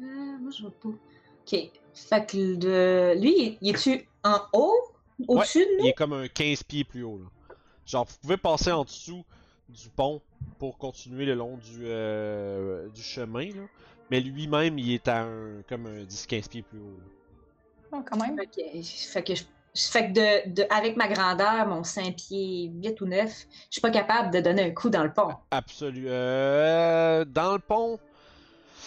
Euh, 0.00 0.38
moi, 0.40 0.50
je 0.50 0.62
vois 0.62 0.70
pas. 0.80 0.88
Ok. 0.88 1.70
Fait 1.94 2.26
que 2.26 2.54
de... 2.54 3.20
lui, 3.20 3.58
il 3.60 3.74
est-tu 3.74 4.08
en 4.22 4.40
haut? 4.52 4.93
Au-dessus 5.28 5.60
de 5.60 5.70
Il 5.78 5.82
nous? 5.82 5.86
est 5.88 5.92
comme 5.92 6.12
un 6.12 6.28
15 6.28 6.62
pieds 6.64 6.84
plus 6.84 7.02
haut. 7.04 7.18
Là. 7.18 7.54
Genre, 7.86 8.04
vous 8.04 8.16
pouvez 8.22 8.36
passer 8.36 8.72
en 8.72 8.84
dessous 8.84 9.24
du 9.68 9.88
pont 9.90 10.20
pour 10.58 10.76
continuer 10.78 11.24
le 11.26 11.34
long 11.34 11.56
du, 11.56 11.80
euh, 11.84 12.88
du 12.88 13.02
chemin. 13.02 13.46
Là. 13.46 13.62
Mais 14.10 14.20
lui-même, 14.20 14.78
il 14.78 14.92
est 14.92 15.08
à 15.08 15.22
un, 15.22 15.62
comme 15.68 15.86
un 15.86 16.02
10-15 16.04 16.48
pieds 16.48 16.62
plus 16.62 16.78
haut. 16.78 16.98
là. 16.98 17.98
Oh, 17.98 18.02
quand 18.08 18.16
même. 18.20 18.38
Ok. 18.40 18.62
Fait 18.82 19.22
que, 19.22 19.34
je... 19.34 19.44
fait 19.74 20.08
que 20.08 20.12
de, 20.48 20.54
de- 20.54 20.66
avec 20.70 20.96
ma 20.96 21.06
grandeur, 21.08 21.66
mon 21.66 21.84
5 21.84 22.16
pieds 22.16 22.70
8 22.82 23.00
ou 23.00 23.06
9, 23.06 23.28
je 23.30 23.46
suis 23.70 23.80
pas 23.80 23.90
capable 23.90 24.32
de 24.32 24.40
donner 24.40 24.62
un 24.64 24.70
coup 24.72 24.90
dans 24.90 25.04
le 25.04 25.12
pont. 25.12 25.28
Absolu. 25.50 26.06
Euh, 26.08 27.24
dans 27.24 27.52
le 27.54 27.58
pont? 27.60 27.98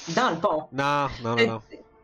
Dans 0.09 0.31
le 0.31 0.37
pont. 0.37 0.67
Non, 0.73 1.07
non, 1.23 1.35
non, 1.35 1.47
non. 1.47 1.61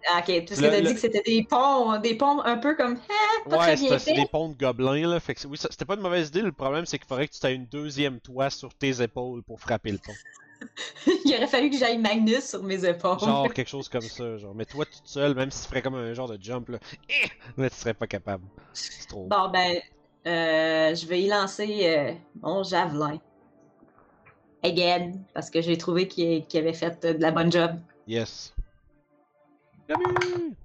Ah, 0.07 0.19
ok. 0.19 0.45
Parce 0.47 0.59
que 0.59 0.65
t'as 0.65 0.81
dit 0.81 0.93
que 0.93 0.99
c'était 0.99 1.21
des 1.21 1.43
ponts, 1.43 1.99
des 1.99 2.15
ponts 2.15 2.41
un 2.41 2.57
peu 2.57 2.75
comme. 2.75 2.97
Ah, 3.09 3.49
pas 3.49 3.57
Ouais, 3.57 3.75
très 3.75 3.75
bien 3.75 3.99
c'est 3.99 4.13
des 4.13 4.25
ponts 4.25 4.49
de 4.49 4.57
gobelins 4.57 5.07
là. 5.07 5.19
Fait 5.19 5.35
que 5.35 5.47
oui, 5.47 5.57
c'était 5.57 5.85
pas 5.85 5.95
une 5.95 6.01
mauvaise 6.01 6.29
idée. 6.29 6.41
Le 6.41 6.51
problème, 6.51 6.85
c'est 6.85 6.97
qu'il 6.97 7.07
faudrait 7.07 7.27
que 7.27 7.33
tu 7.33 7.45
aies 7.45 7.55
une 7.55 7.65
deuxième 7.65 8.19
toit 8.19 8.49
sur 8.49 8.73
tes 8.73 9.01
épaules 9.01 9.43
pour 9.43 9.59
frapper 9.59 9.91
le 9.91 9.97
pont. 9.97 10.13
Il 11.25 11.35
aurait 11.35 11.47
fallu 11.47 11.69
que 11.69 11.77
j'aille 11.77 11.97
Magnus 11.97 12.49
sur 12.49 12.63
mes 12.63 12.85
épaules. 12.85 13.19
Genre 13.19 13.53
quelque 13.53 13.69
chose 13.69 13.89
comme 13.89 14.01
ça. 14.01 14.37
Genre, 14.37 14.55
mais 14.55 14.65
toi 14.65 14.85
toute 14.85 15.05
seule, 15.05 15.35
même 15.35 15.51
si 15.51 15.63
tu 15.63 15.69
ferais 15.69 15.81
comme 15.81 15.95
un 15.95 16.13
genre 16.13 16.29
de 16.29 16.41
jump 16.41 16.69
là, 16.69 16.79
eh, 17.09 17.61
là 17.61 17.69
tu 17.69 17.75
serais 17.75 17.93
pas 17.93 18.07
capable. 18.07 18.43
C'est 18.73 19.07
trop. 19.07 19.27
Bon, 19.27 19.49
ben, 19.49 19.77
euh, 20.25 20.95
je 20.95 21.05
vais 21.05 21.21
y 21.21 21.27
lancer 21.27 21.81
euh, 21.83 22.13
mon 22.41 22.63
javelin. 22.63 23.19
Again, 24.63 25.13
parce 25.33 25.49
que 25.49 25.61
j'ai 25.61 25.77
trouvé 25.77 26.07
qu'il 26.07 26.45
avait 26.53 26.73
fait 26.73 27.05
de 27.05 27.21
la 27.21 27.31
bonne 27.31 27.51
job. 27.51 27.71
Yes. 28.07 28.53
Camus! 29.87 30.55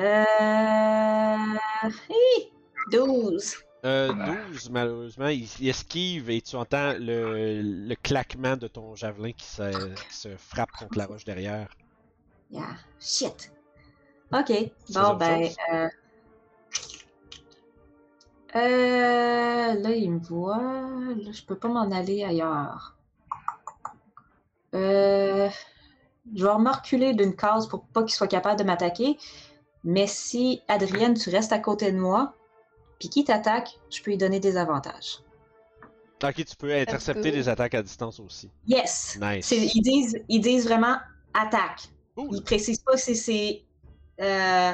Euh... 0.00 1.58
hi, 2.08 2.52
12. 2.90 3.54
Euh, 3.84 4.12
Ah. 4.16 4.36
12, 4.52 4.70
malheureusement, 4.70 5.26
il, 5.28 5.48
il 5.60 5.68
esquive 5.68 6.30
et 6.30 6.40
tu 6.40 6.54
entends 6.56 6.92
le, 6.98 7.60
le 7.62 7.94
claquement 7.96 8.56
de 8.56 8.68
ton 8.68 8.94
javelin 8.94 9.32
qui 9.32 9.44
se, 9.44 9.94
qui 9.94 10.14
se 10.14 10.36
frappe 10.36 10.70
contre 10.72 10.96
la 10.98 11.06
roche 11.06 11.24
derrière. 11.24 11.68
Yeah. 12.50 12.76
Shit. 13.00 13.52
Ok. 14.32 14.52
Bon, 14.90 15.14
ben. 15.14 15.48
Euh... 15.72 15.88
euh, 18.56 19.74
Là, 19.74 19.90
il 19.90 20.12
me 20.12 20.18
voit. 20.20 20.58
Là, 20.58 21.32
je 21.32 21.42
peux 21.42 21.56
pas 21.56 21.68
m'en 21.68 21.90
aller 21.90 22.22
ailleurs. 22.24 22.96
Euh... 24.74 25.48
Je 26.34 26.46
vais 26.46 26.58
me 26.58 26.70
reculer 26.70 27.14
d'une 27.14 27.34
case 27.34 27.66
pour 27.66 27.84
pas 27.84 28.02
qu'il 28.02 28.12
soit 28.12 28.28
capable 28.28 28.58
de 28.58 28.64
m'attaquer. 28.64 29.18
Mais 29.84 30.06
si, 30.06 30.62
Adrienne, 30.68 31.14
tu 31.14 31.30
restes 31.30 31.52
à 31.52 31.58
côté 31.58 31.90
de 31.90 31.98
moi, 31.98 32.34
puis 32.98 33.08
qu'il 33.08 33.24
t'attaque, 33.24 33.80
je 33.90 34.00
peux 34.02 34.12
lui 34.12 34.18
donner 34.18 34.38
des 34.38 34.56
avantages. 34.56 35.18
Ok, 36.22 36.44
tu 36.44 36.56
peux 36.56 36.72
intercepter 36.72 37.32
des 37.32 37.48
attaques 37.48 37.74
à 37.74 37.82
distance 37.82 38.20
aussi. 38.20 38.48
Yes! 38.66 39.18
Nice. 39.20 39.50
Ils 39.50 39.82
disent, 39.82 40.22
ils 40.28 40.40
disent 40.40 40.66
vraiment 40.66 40.96
attaque. 41.34 41.88
Cool. 42.14 42.28
Ils 42.30 42.42
précisent 42.42 42.82
pas 42.82 42.96
si 42.96 43.16
c'est 43.16 43.62
euh, 44.20 44.72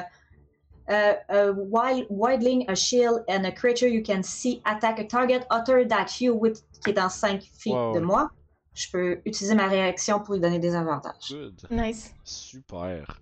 euh, 0.89 1.13
euh, 1.31 1.53
while 1.53 2.05
wildling 2.09 2.65
a 2.67 2.75
shield 2.75 3.23
and 3.27 3.45
a 3.45 3.51
creature 3.51 3.87
you 3.87 4.03
can 4.03 4.21
see 4.21 4.61
attack 4.65 4.99
a 4.99 5.05
target 5.05 5.45
other 5.49 5.87
than 5.87 6.05
you 6.19 6.33
with 6.33 6.63
qui 6.83 6.91
est 6.91 6.93
dans 6.93 7.09
5 7.09 7.41
feet 7.41 7.73
de 7.93 7.99
moi. 7.99 8.29
Je 8.73 8.87
peux 8.91 9.21
utiliser 9.25 9.55
ma 9.55 9.67
réaction 9.67 10.19
pour 10.19 10.35
lui 10.35 10.41
donner 10.41 10.59
des 10.59 10.75
avantages. 10.75 11.29
Good. 11.29 11.67
Nice. 11.71 12.13
Super. 12.23 13.19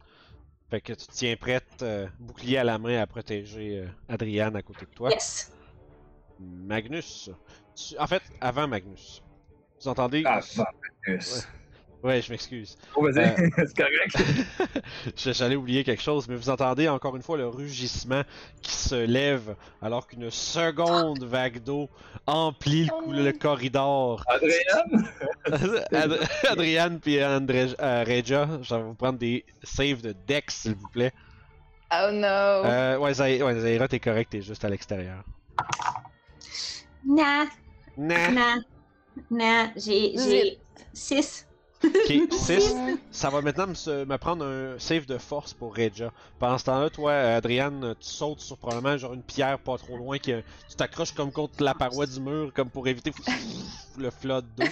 Fait 0.70 0.82
que 0.82 0.94
tu 0.94 1.08
te 1.08 1.12
tiens 1.14 1.36
prête, 1.38 1.82
euh, 1.82 2.08
bouclier 2.20 2.58
à 2.58 2.64
la 2.64 2.78
main, 2.78 3.02
à 3.02 3.08
protéger 3.08 3.80
euh, 3.80 3.88
Adriane 4.10 4.56
à 4.56 4.62
côté 4.62 4.86
de 4.86 4.92
toi. 4.92 5.10
Yes! 5.10 5.52
Magnus. 6.40 7.30
Tu- 7.76 7.98
En 7.98 8.06
fait, 8.08 8.22
avant 8.42 8.68
Magnus. 8.68 9.24
Vous 9.82 9.88
entendez? 9.88 10.24
Fuck. 10.24 10.68
Yes. 11.08 11.48
Ouais, 12.08 12.22
je 12.22 12.32
m'excuse. 12.32 12.78
Oh, 12.96 13.04
vas-y, 13.04 13.20
Euh. 13.20 13.50
c'est 13.58 13.76
correct. 13.76 14.16
J'allais 15.34 15.58
oublier 15.58 15.84
quelque 15.84 16.02
chose, 16.02 16.26
mais 16.30 16.36
vous 16.38 16.50
entendez 16.50 16.88
encore 16.88 17.16
une 17.18 17.22
fois 17.22 17.36
le 17.38 17.48
rugissement 17.50 18.22
qui 18.62 18.72
se 18.72 18.96
lève 18.96 19.56
alors 19.82 20.08
qu'une 20.08 20.32
seconde 20.32 21.24
vague 21.26 21.62
d'eau 21.62 21.90
emplit 22.26 22.86
le, 22.86 22.90
cou- 22.90 23.12
non. 23.12 23.24
le 23.24 23.32
corridor. 23.34 24.24
Adrien? 24.28 25.04
Ad 25.92 26.20
Adriane 26.48 27.00
puis 27.02 27.24
André 27.24 27.68
euh, 27.82 28.04
Regia, 28.08 28.48
je 28.62 28.74
vais 28.76 28.82
vous 28.82 28.94
prendre 28.94 29.20
des 29.20 29.44
saves 29.64 30.02
de 30.02 30.16
Dex, 30.28 30.56
s'il 30.62 30.76
vous 30.76 30.88
plaît. 30.88 31.12
Oh 31.92 32.10
no. 32.12 32.26
Euh, 32.28 32.98
ouais, 33.00 33.14
Zaira, 33.14 33.88
t'es 33.90 34.00
correct, 34.00 34.30
t'es 34.32 34.42
juste 34.42 34.64
à 34.64 34.70
l'extérieur. 34.70 35.24
Nah, 37.06 37.46
Nah. 37.98 38.32
nah, 38.32 38.56
nah, 39.32 39.68
j'ai 39.76 40.14
j'ai 40.18 40.58
6. 40.94 41.48
Ok, 41.84 42.32
6. 42.32 42.74
Oh. 42.74 42.98
Ça 43.12 43.30
va 43.30 43.42
maintenant 43.42 43.68
me, 43.68 44.18
prendre 44.18 44.46
un 44.46 44.80
save 44.80 45.06
de 45.06 45.18
force 45.18 45.54
pour 45.54 45.76
Regia. 45.76 46.12
Pendant 46.40 46.58
ce 46.58 46.66
temps-là, 46.66 46.90
toi, 46.90 47.14
Adriane, 47.14 47.96
tu 48.00 48.08
sautes 48.08 48.40
sur 48.40 48.58
probablement 48.58 48.98
genre 48.98 49.14
une 49.14 49.24
pierre 49.24 49.60
pas 49.60 49.78
trop 49.78 49.98
loin, 49.98 50.18
qui, 50.18 50.34
tu 50.70 50.76
t'accroches 50.76 51.14
comme 51.14 51.32
contre 51.32 51.64
la 51.64 51.74
paroi 51.74 52.06
du 52.06 52.20
mur, 52.20 52.52
comme 52.54 52.70
pour 52.70 52.88
éviter 52.88 53.12
le 53.98 54.10
flood 54.10 54.46
d'eau. 54.56 54.66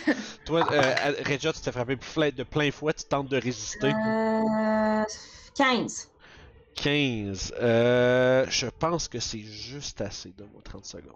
toi, 0.46 0.68
euh, 0.72 1.14
Regia, 1.26 1.54
tu 1.54 1.62
t'es 1.62 1.72
frappé 1.72 1.96
de 1.96 2.44
plein 2.44 2.72
fouet, 2.72 2.94
tu 2.94 3.06
tentes 3.06 3.30
de 3.30 3.38
résister. 3.38 3.94
Euh, 3.94 5.04
15. 5.56 6.10
15. 6.76 7.54
Euh, 7.60 8.46
je 8.50 8.68
pense 8.68 9.08
que 9.08 9.20
c'est 9.20 9.40
juste 9.40 10.02
assez. 10.02 10.34
Donne-moi 10.38 10.62
30 10.64 10.86
secondes. 10.86 11.14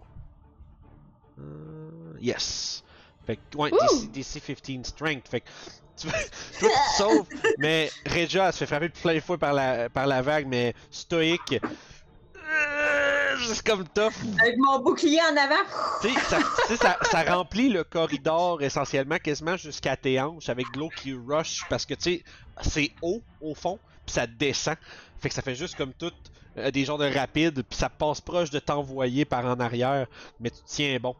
Euh, 1.38 2.14
yes. 2.20 2.82
Fait 3.26 3.36
que, 3.36 3.56
ouais! 3.56 3.70
DC, 4.12 4.40
DC 4.40 4.62
15 4.62 4.86
Strength. 4.86 5.28
Fait 5.28 5.40
que, 5.40 5.48
tu, 5.96 6.08
toi, 6.08 6.18
tu 6.58 6.66
te 6.66 6.96
sauves, 6.96 7.26
mais 7.58 7.90
Regia, 8.06 8.46
elle 8.46 8.52
se 8.52 8.58
fait 8.58 8.66
frapper 8.66 8.88
de 8.88 8.94
plein 8.94 9.20
fouet 9.20 9.38
par 9.38 9.52
la, 9.52 9.88
par 9.90 10.06
la 10.06 10.22
vague, 10.22 10.46
mais 10.46 10.74
stoïque. 10.90 11.60
Euh, 11.62 13.36
C'est 13.46 13.64
comme 13.66 13.86
tough. 13.88 14.12
Avec 14.40 14.56
mon 14.58 14.80
bouclier 14.80 15.20
en 15.30 15.36
avant. 15.36 15.62
Tu 16.02 16.08
sais, 16.08 16.20
ça, 16.20 16.38
tu 16.38 16.66
sais, 16.68 16.76
ça, 16.76 16.98
ça 17.02 17.22
remplit 17.34 17.68
le 17.68 17.84
corridor 17.84 18.62
essentiellement 18.62 19.18
quasiment 19.18 19.56
jusqu'à 19.56 19.96
tes 19.96 20.20
hanches 20.20 20.48
avec 20.48 20.66
de 20.72 20.78
l'eau 20.80 20.88
qui 20.88 21.14
rush 21.14 21.62
parce 21.68 21.86
que 21.86 21.94
tu 21.94 22.02
sais, 22.02 22.24
c'est 22.62 22.90
haut 23.02 23.22
au 23.40 23.54
fond, 23.54 23.78
puis 24.06 24.14
ça 24.14 24.26
descend. 24.26 24.76
Fait 25.18 25.28
que 25.28 25.34
ça 25.34 25.42
fait 25.42 25.54
juste 25.54 25.76
comme 25.76 25.92
tout 25.92 26.12
euh, 26.58 26.70
des 26.70 26.84
genres 26.84 26.98
de 26.98 27.12
rapides, 27.12 27.62
puis 27.62 27.78
ça 27.78 27.88
passe 27.88 28.20
proche 28.20 28.50
de 28.50 28.58
t'envoyer 28.58 29.24
par 29.24 29.44
en 29.44 29.60
arrière, 29.60 30.06
mais 30.40 30.50
tu 30.50 30.58
tiens 30.66 30.98
bon. 31.00 31.14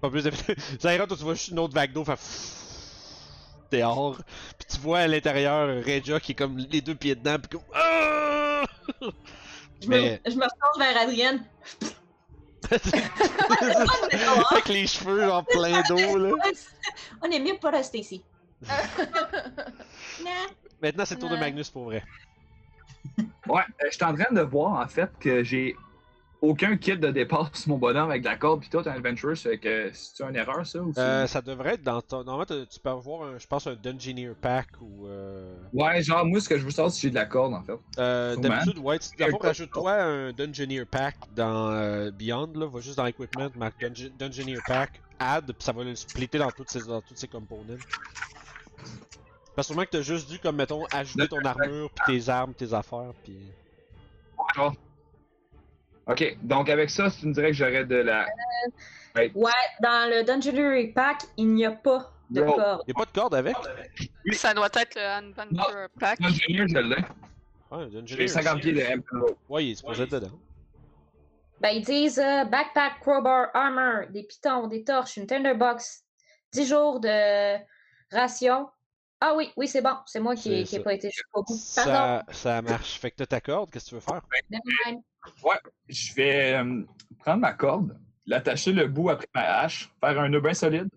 Pas 0.00 0.10
plus 0.10 0.24
de. 0.24 0.30
Zaira, 0.80 1.06
toi 1.08 1.16
tu 1.16 1.22
vois 1.22 1.34
juste 1.34 1.48
une 1.48 1.58
autre 1.58 1.74
vague 1.74 1.92
d'eau, 1.92 2.04
fait 2.04 2.18
dehors, 3.78 4.16
puis 4.58 4.66
tu 4.68 4.78
vois 4.80 5.00
à 5.00 5.06
l'intérieur 5.06 5.68
Regia 5.84 6.18
qui 6.20 6.32
est 6.32 6.34
comme 6.34 6.58
les 6.58 6.80
deux 6.80 6.94
pieds 6.94 7.14
dedans, 7.14 7.36
puis 7.38 7.48
comme. 7.50 7.66
Ah! 7.74 8.64
Je, 9.82 9.88
Mais- 9.88 10.20
me, 10.26 10.30
je 10.30 10.36
me 10.36 10.44
retourne 10.44 10.78
vers 10.78 11.00
Adrienne. 11.00 11.42
Avec 14.50 14.68
les 14.68 14.86
cheveux 14.86 15.32
en 15.32 15.42
plein 15.42 15.80
d'eau 15.88 16.18
là. 16.18 16.34
On 17.22 17.30
est 17.30 17.40
mieux 17.40 17.54
de 17.54 17.58
pas 17.58 17.70
rester 17.70 17.98
ici. 18.00 18.22
Maintenant 20.82 21.04
c'est 21.06 21.14
le 21.14 21.20
tour 21.20 21.30
de. 21.30 21.36
Magnus 21.36 21.70
pour 21.70 21.84
vrai. 21.84 22.04
Ouais, 23.48 23.62
euh, 23.82 23.86
je 23.90 23.94
suis 23.96 24.04
en 24.04 24.14
train 24.14 24.32
de 24.32 24.42
voir 24.42 24.80
en 24.82 24.86
fait 24.86 25.10
que 25.18 25.42
j'ai 25.42 25.74
aucun 26.42 26.76
kit 26.76 26.96
de 26.96 27.10
départ 27.10 27.50
sur 27.54 27.68
mon 27.70 27.78
bonhomme 27.78 28.10
avec 28.10 28.22
de 28.22 28.28
la 28.28 28.36
corde 28.36 28.60
pis 28.60 28.70
tout 28.70 28.78
un 28.78 28.92
adventure, 28.92 29.36
fait 29.36 29.58
que 29.58 29.90
c'est 29.92 30.22
une 30.24 30.36
erreur 30.36 30.66
ça 30.66 30.80
ou 30.80 30.92
c'est- 30.94 31.00
Euh, 31.00 31.26
ça 31.26 31.40
devrait 31.42 31.74
être 31.74 31.82
dans 31.82 32.00
ton. 32.00 32.24
Normalement, 32.24 32.44
tu 32.70 32.80
peux 32.80 32.88
avoir, 32.90 33.28
un, 33.28 33.38
je 33.38 33.46
pense, 33.46 33.66
un 33.66 33.74
Dungeoneer 33.74 34.34
Pack 34.40 34.68
ou. 34.80 35.06
Euh... 35.06 35.54
Ouais, 35.72 36.02
genre 36.02 36.24
moi 36.24 36.40
ce 36.40 36.48
que 36.48 36.58
je 36.58 36.64
veux 36.64 36.70
savoir 36.70 36.90
c'est 36.90 36.96
si 36.96 37.02
j'ai 37.02 37.10
de 37.10 37.14
la 37.16 37.26
corde 37.26 37.52
en 37.54 37.62
fait. 37.62 37.78
euh. 37.98 38.36
D'habitude, 38.36 38.78
ouais, 38.78 38.98
d'abord 39.18 39.42
rajoute-toi 39.42 39.92
un 39.92 40.32
Dungeoneer 40.32 40.84
Pack 40.86 41.16
dans 41.34 41.70
euh, 41.70 42.10
Beyond, 42.10 42.50
là. 42.54 42.66
Va 42.66 42.80
juste 42.80 42.96
dans 42.96 43.06
Equipment, 43.06 43.50
marque 43.56 43.80
Dunge- 43.80 44.10
Dungeoneer 44.18 44.58
Pack, 44.66 45.00
add, 45.18 45.44
puis 45.46 45.54
ça 45.60 45.72
va 45.72 45.84
le 45.84 45.94
splitter 45.94 46.38
dans 46.38 46.50
toutes 46.50 46.70
ses, 46.70 46.80
dans 46.86 47.02
toutes 47.02 47.18
ses 47.18 47.28
components. 47.28 47.76
Parce 49.54 49.66
que 49.68 49.74
sûrement 49.74 49.84
que 49.84 49.90
t'as 49.90 50.02
juste 50.02 50.30
dû, 50.30 50.38
comme 50.38 50.56
mettons, 50.56 50.84
ajouter 50.92 51.28
ton 51.28 51.44
armure, 51.44 51.90
puis 51.90 52.20
tes 52.22 52.28
armes, 52.30 52.54
tes 52.54 52.72
affaires, 52.72 53.12
puis. 53.24 53.36
Ouais. 54.56 54.68
Ok, 56.10 56.36
donc 56.42 56.68
avec 56.68 56.90
ça, 56.90 57.08
tu 57.10 57.26
me 57.26 57.32
dirais 57.32 57.48
que 57.48 57.52
j'aurais 57.56 57.84
de 57.84 57.96
la. 57.96 58.26
Ouais, 59.16 59.50
dans 59.80 60.10
le 60.10 60.24
Dungeoneering 60.24 60.92
Pack, 60.92 61.22
il 61.36 61.54
n'y 61.54 61.64
a 61.64 61.72
pas 61.72 62.12
de 62.30 62.42
Bro. 62.42 62.54
corde. 62.54 62.82
Y'a 62.86 62.94
pas 62.94 63.04
de 63.04 63.10
corde 63.12 63.34
avec? 63.34 63.56
Oui. 64.24 64.34
Ça 64.34 64.54
doit 64.54 64.68
être 64.74 64.94
le 64.94 65.02
Adventure 65.02 65.88
Pack. 65.98 66.18
L'ingénieur, 66.20 66.66
je 66.68 66.78
l'ai. 66.78 66.96
Ouais, 67.70 67.86
J'ai 67.90 68.00
Dungeoneer. 68.00 68.28
50 68.28 68.60
pieds 68.60 68.72
de 68.72 68.80
MP. 68.80 69.06
Ouais, 69.48 69.66
il 69.66 69.70
est 69.72 69.74
supposé 69.76 70.02
être 70.04 70.10
dedans. 70.12 70.30
Ben, 71.60 71.70
ils 71.70 71.84
disent 71.84 72.18
euh, 72.18 72.44
backpack, 72.44 73.00
crowbar, 73.00 73.48
armor, 73.54 74.08
des 74.10 74.22
pitons, 74.22 74.66
des 74.66 74.82
torches, 74.82 75.16
une 75.18 75.26
tinderbox, 75.26 76.04
10 76.52 76.66
jours 76.68 77.00
de 77.00 77.56
ration. 78.10 78.68
Ah 79.20 79.34
oui, 79.36 79.52
oui, 79.56 79.68
c'est 79.68 79.82
bon. 79.82 79.96
C'est 80.06 80.20
moi 80.20 80.34
qui 80.34 80.64
n'ai 80.64 80.80
pas 80.80 80.94
été 80.94 81.10
jusqu'au 81.10 81.42
bout. 81.42 81.58
Pardon? 81.76 81.92
Ça, 81.92 82.24
ça 82.30 82.62
marche. 82.62 82.98
Fait 82.98 83.10
que 83.10 83.16
t'as 83.16 83.26
ta 83.26 83.40
corde, 83.40 83.70
qu'est-ce 83.70 83.84
que 83.84 83.88
tu 83.90 83.94
veux 83.96 84.00
faire? 84.00 84.22
Nevermind. 85.26 85.60
Je 85.88 86.14
vais 86.14 86.54
euh, 86.54 86.82
prendre 87.18 87.40
ma 87.40 87.52
corde, 87.52 87.98
l'attacher 88.26 88.72
le 88.72 88.86
bout 88.86 89.10
après 89.10 89.26
ma 89.34 89.60
hache, 89.60 89.90
faire 90.00 90.20
un 90.20 90.28
nœud 90.28 90.40
bien 90.40 90.54
solide. 90.54 90.88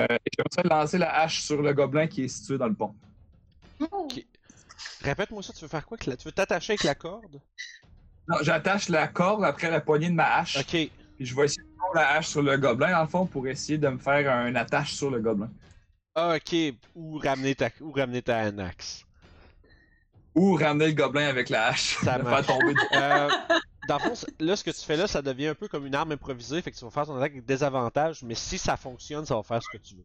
Euh, 0.00 0.06
et 0.24 0.30
comme 0.36 0.46
ça, 0.50 0.62
lancer 0.62 0.98
la 0.98 1.20
hache 1.20 1.42
sur 1.42 1.60
le 1.60 1.72
gobelin 1.74 2.06
qui 2.06 2.24
est 2.24 2.28
situé 2.28 2.56
dans 2.58 2.66
le 2.68 2.74
pont. 2.74 2.94
Ok. 3.90 4.24
Répète-moi 5.02 5.42
ça, 5.42 5.52
tu 5.52 5.60
veux 5.62 5.68
faire 5.68 5.84
quoi? 5.84 5.96
avec 5.96 6.06
la- 6.06 6.16
Tu 6.16 6.24
veux 6.28 6.32
t'attacher 6.32 6.72
avec 6.72 6.84
la 6.84 6.94
corde? 6.94 7.40
Non, 8.28 8.36
j'attache 8.42 8.88
la 8.88 9.08
corde 9.08 9.44
après 9.44 9.70
la 9.70 9.80
poignée 9.80 10.08
de 10.08 10.14
ma 10.14 10.36
hache. 10.36 10.56
Ok. 10.58 10.70
Puis 11.16 11.26
je 11.26 11.34
vais 11.36 11.44
essayer 11.44 11.62
de 11.62 11.76
prendre 11.76 11.94
la 11.94 12.12
hache 12.12 12.28
sur 12.28 12.42
le 12.42 12.56
gobelin, 12.56 12.92
dans 12.92 13.02
le 13.02 13.08
fond, 13.08 13.26
pour 13.26 13.46
essayer 13.48 13.78
de 13.78 13.88
me 13.88 13.98
faire 13.98 14.46
une 14.46 14.56
attache 14.56 14.94
sur 14.94 15.10
le 15.10 15.20
gobelin. 15.20 15.50
Ah, 16.14 16.36
ok. 16.36 16.74
Ou 16.94 17.18
ramener 17.18 17.54
ta, 17.54 17.68
ou 17.80 17.90
ramener 17.92 18.22
ta 18.22 18.38
anaxe. 18.38 19.04
Ou 20.34 20.54
ramener 20.54 20.86
le 20.88 20.92
gobelin 20.92 21.28
avec 21.28 21.48
la 21.50 21.66
hache. 21.68 21.98
Ça 22.02 22.18
faire 22.24 22.46
tomber. 22.46 22.74
Euh, 22.94 23.28
dans 23.88 23.98
le 23.98 24.00
fond, 24.00 24.26
là, 24.40 24.56
ce 24.56 24.64
que 24.64 24.70
tu 24.70 24.80
fais 24.80 24.96
là, 24.96 25.06
ça 25.06 25.20
devient 25.20 25.48
un 25.48 25.54
peu 25.54 25.68
comme 25.68 25.86
une 25.86 25.94
arme 25.94 26.12
improvisée. 26.12 26.62
Fait 26.62 26.70
que 26.70 26.76
tu 26.76 26.84
vas 26.84 26.90
faire 26.90 27.06
ton 27.06 27.16
attaque 27.16 27.32
avec 27.32 27.44
des 27.44 27.62
avantages. 27.62 28.22
Mais 28.22 28.34
si 28.34 28.58
ça 28.58 28.76
fonctionne, 28.76 29.26
ça 29.26 29.34
va 29.34 29.42
faire 29.42 29.62
ce 29.62 29.76
que 29.76 29.82
tu 29.82 29.96
veux. 29.96 30.04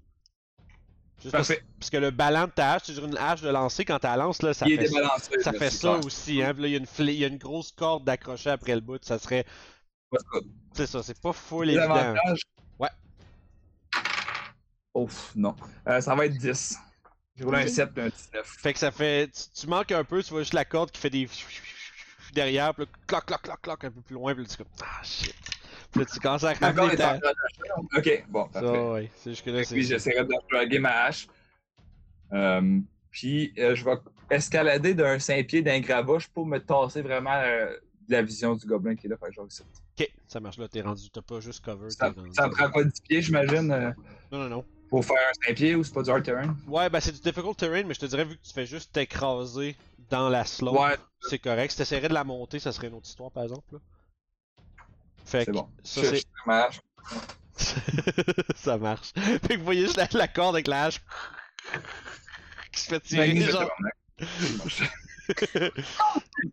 Juste 1.22 1.32
parce, 1.32 1.90
que 1.90 1.98
le 1.98 2.12
ballon 2.12 2.46
de 2.46 2.52
ta 2.52 2.74
hache, 2.74 2.84
c'est 2.86 2.98
une 2.98 3.18
hache 3.18 3.42
de 3.42 3.50
lancer. 3.50 3.86
Quand 3.86 3.98
tu 3.98 4.06
la 4.06 4.18
lances, 4.18 4.42
là, 4.42 4.54
ça 4.54 4.68
Il 4.68 4.78
fait 4.78 5.42
ça. 5.42 5.52
fait 5.54 5.70
ça 5.72 5.94
aussi, 5.94 6.44
hein. 6.44 6.54
Puis 6.54 6.64
là, 6.64 6.68
il 6.68 6.72
y, 6.74 6.76
a 6.76 6.78
une 6.78 6.86
il 7.00 7.14
y 7.14 7.24
a 7.24 7.28
une 7.28 7.38
grosse 7.38 7.72
corde 7.72 8.04
d'accrocher 8.04 8.52
après 8.52 8.76
le 8.76 8.82
bout. 8.82 9.04
Ça 9.04 9.18
serait. 9.18 9.46
C'est 10.74 10.86
ça, 10.86 11.02
c'est 11.02 11.20
pas 11.20 11.34
full 11.34 11.68
Les 11.68 11.74
évident. 11.74 12.14
Ouais. 12.80 12.90
Ouf, 14.94 15.32
non. 15.36 15.56
Euh, 15.88 16.02
ça 16.02 16.14
va 16.14 16.26
être 16.26 16.38
10. 16.38 16.78
J'ai 17.38 17.44
roulé 17.44 17.58
un 17.60 17.64
Ok. 17.64 17.70
7 17.70 17.90
et 17.98 18.02
un 18.02 18.08
19. 18.10 18.46
Fait 18.60 18.74
que 18.74 18.80
ça 18.80 18.92
fait. 18.92 19.28
Tu, 19.28 19.62
tu 19.62 19.68
manques 19.68 19.92
un 19.92 20.04
peu, 20.04 20.24
tu 20.24 20.30
vois 20.32 20.42
juste 20.42 20.54
la 20.54 20.66
corde 20.66 20.92
qui 20.92 21.00
fait 21.00 21.10
des. 21.10 21.28
derrière, 22.34 22.74
puis 22.74 22.86
là, 22.86 22.92
cloc, 23.08 23.26
cloc, 23.26 23.42
cloc, 23.42 23.62
cloc, 23.62 23.84
un 23.84 23.92
peu 23.92 24.02
plus 24.02 24.14
loin, 24.16 24.34
puis 24.34 24.44
là, 24.44 24.50
tu 24.50 24.58
comme, 24.58 24.68
ah 24.82 25.04
shit. 25.04 25.36
Puis 25.92 26.02
là, 26.02 26.06
tu 26.12 26.20
commences 26.20 26.44
à 26.44 26.54
ramener 26.54 26.96
ta. 26.96 27.20
Ok, 27.98 28.26
bon, 28.28 28.50
Ça, 28.54 28.92
ouais, 28.92 29.10
c'est 29.16 29.42
Puis 29.42 29.84
j'essaierai 29.84 30.26
de 30.26 30.34
plugger 30.48 30.80
ma 30.80 31.04
hache. 31.06 31.28
Euh, 32.34 32.80
puis 33.10 33.54
euh, 33.58 33.74
je 33.74 33.86
vais 33.86 33.96
escalader 34.30 34.94
d'un 34.94 35.18
5 35.18 35.48
pieds 35.48 35.62
d'un 35.62 35.80
gravoche 35.80 36.28
pour 36.28 36.46
me 36.46 36.58
tasser 36.60 37.02
vraiment 37.02 37.34
euh, 37.36 37.68
de 38.08 38.14
la 38.14 38.22
vision 38.22 38.54
du 38.56 38.66
gobelin 38.66 38.96
qui 38.96 39.08
est 39.08 39.10
là. 39.10 39.16
Fait 39.18 39.28
que 39.28 39.34
je 39.34 39.42
vais 39.42 39.48
essayer. 39.48 39.70
Ok, 40.00 40.12
ça 40.28 40.40
marche 40.40 40.58
là, 40.58 40.68
t'es 40.68 40.82
rendu, 40.82 41.10
t'as 41.10 41.22
pas 41.22 41.40
juste 41.40 41.64
cover, 41.64 41.90
Ça, 41.90 42.10
rendu. 42.10 42.32
prend 42.34 42.70
pas 42.70 42.84
10 42.84 43.02
pieds, 43.02 43.22
j'imagine, 43.22 43.72
euh, 43.72 43.92
Non, 44.32 44.40
non, 44.40 44.50
non. 44.50 44.66
Pour 44.90 45.04
faire 45.06 45.18
un 45.18 45.34
5 45.48 45.56
pieds 45.56 45.76
ou 45.76 45.84
c'est 45.84 45.94
pas 45.94 46.04
du 46.04 46.10
hard 46.10 46.24
terrain? 46.24 46.56
Ouais, 46.68 46.90
ben 46.90 47.00
c'est 47.00 47.12
du 47.12 47.20
difficult 47.20 47.58
terrain, 47.58 47.84
mais 47.84 47.94
je 47.94 48.00
te 48.00 48.06
dirais, 48.06 48.26
vu 48.26 48.38
que 48.38 48.44
tu 48.46 48.54
fais 48.54 48.66
juste 48.66 48.92
t'écraser 48.94 49.76
dans 50.10 50.30
la 50.30 50.46
slope, 50.46 50.78
Ouais, 50.78 50.96
c'est 51.22 51.40
correct. 51.40 51.72
Si 51.72 51.78
t'essaierais 51.78 52.10
de 52.10 52.14
la 52.14 52.24
monter, 52.24 52.60
ça 52.60 52.72
serait 52.72 52.88
une 52.88 52.94
autre 52.96 53.08
histoire, 53.08 53.32
par 53.32 53.44
exemple. 53.44 53.74
Là. 53.74 53.80
Fait 55.26 55.40
c'est 55.46 55.52
que 55.52 55.52
bon. 55.52 55.68
ça, 55.84 56.02
c'est. 56.04 56.18
je- 56.18 56.24
ma 56.46 56.64
hache. 56.66 56.80
ça 58.56 58.78
marche. 58.78 59.12
Fait 59.16 59.40
que 59.56 59.58
vous 59.58 59.66
voyez 59.66 59.82
juste 59.82 59.98
la, 59.98 60.08
la 60.14 60.28
corde 60.28 60.56
avec 60.56 60.68
la 60.68 60.86
hache 60.86 61.02
qui 62.72 62.80
se 62.82 62.88
fait 62.88 63.00
tirer, 63.00 63.28
Magnifique, 63.28 63.52
genre. 63.52 63.70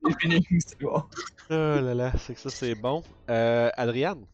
C'est 0.04 0.20
fini, 0.20 0.46
c'est 0.60 0.80
bon. 0.80 1.02
Oh 1.50 1.54
là 1.54 1.94
là, 1.94 2.12
c'est 2.18 2.34
que 2.34 2.40
ça, 2.40 2.50
c'est 2.50 2.74
bon. 2.74 3.02
Euh, 3.30 3.70
Adriane? 3.76 4.26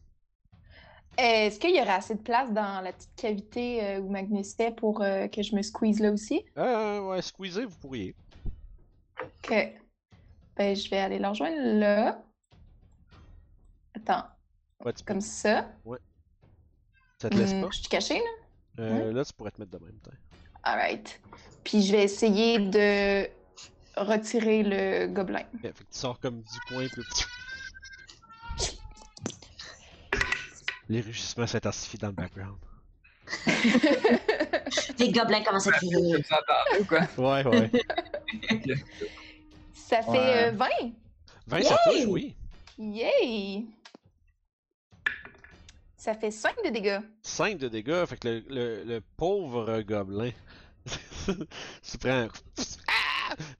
Est-ce 1.17 1.59
qu'il 1.59 1.75
y 1.75 1.79
aurait 1.81 1.89
assez 1.91 2.15
de 2.15 2.21
place 2.21 2.51
dans 2.51 2.81
la 2.81 2.93
petite 2.93 3.15
cavité 3.15 3.83
euh, 3.85 3.99
où 4.01 4.09
Magnus 4.09 4.53
était 4.53 4.71
pour 4.71 5.01
euh, 5.01 5.27
que 5.27 5.41
je 5.43 5.55
me 5.55 5.61
squeeze 5.61 5.99
là 5.99 6.11
aussi? 6.11 6.43
Euh, 6.57 7.01
ouais, 7.01 7.21
squeezer, 7.21 7.67
vous 7.67 7.77
pourriez. 7.77 8.15
Ok. 9.19 9.51
Ben, 10.57 10.75
je 10.75 10.89
vais 10.89 10.99
aller 10.99 11.19
la 11.19 11.29
rejoindre 11.29 11.57
là. 11.79 12.23
Attends, 13.95 14.27
Ouais, 14.83 14.93
tu 14.93 15.03
peux- 15.03 15.13
comme 15.13 15.21
ça. 15.21 15.69
Ça 17.21 17.29
te 17.29 17.37
laisse 17.39 17.53
Hmm, 17.53 17.61
pas? 17.61 17.69
je 17.71 17.79
suis 17.79 17.87
cachée, 17.89 18.15
là? 18.19 18.29
Euh, 18.79 19.13
Là, 19.13 19.23
tu 19.25 19.33
pourrais 19.33 19.51
te 19.51 19.61
mettre 19.61 19.71
de 19.77 19.85
même, 19.85 19.99
peut 20.01 20.11
Alright. 20.63 21.19
Puis 21.63 21.81
je 21.83 21.91
vais 21.91 22.03
essayer 22.03 22.59
de 22.59 23.27
retirer 23.97 24.63
le 24.63 25.07
gobelin. 25.07 25.45
Fait 25.61 25.73
que 25.73 25.79
tu 25.79 25.85
sors 25.91 26.19
comme 26.19 26.41
10 26.43 26.59
points, 26.61 26.87
puis 26.89 27.03
Les 30.89 31.01
rugissements 31.01 31.47
s'intensifient 31.47 31.97
dans 31.97 32.07
le 32.07 32.13
background. 32.13 32.57
Les 34.99 35.11
gobelins 35.11 35.43
commencent 35.43 35.67
à 35.67 35.71
crier. 35.73 36.23
Ou 36.79 36.85
quoi? 36.85 37.01
Ouais, 37.17 37.45
ouais. 37.47 37.71
Ça 39.73 40.01
fait 40.01 40.09
Ouais. 40.09 40.43
euh, 40.47 40.51
20! 40.51 40.65
20, 41.47 41.61
ça 41.63 41.77
Yay! 41.87 41.93
touche, 42.03 42.05
oui. 42.07 42.35
Yay! 42.77 43.65
Ça 45.97 46.13
fait 46.15 46.31
5 46.31 46.55
de 46.65 46.69
dégâts. 46.71 46.99
5 47.21 47.57
de 47.57 47.67
dégâts, 47.67 48.05
fait 48.05 48.17
que 48.17 48.27
le, 48.27 48.43
le, 48.49 48.83
le 48.85 49.01
pauvre 49.17 49.81
gobelin 49.81 50.31
se 51.83 51.97
prend. 51.97 52.27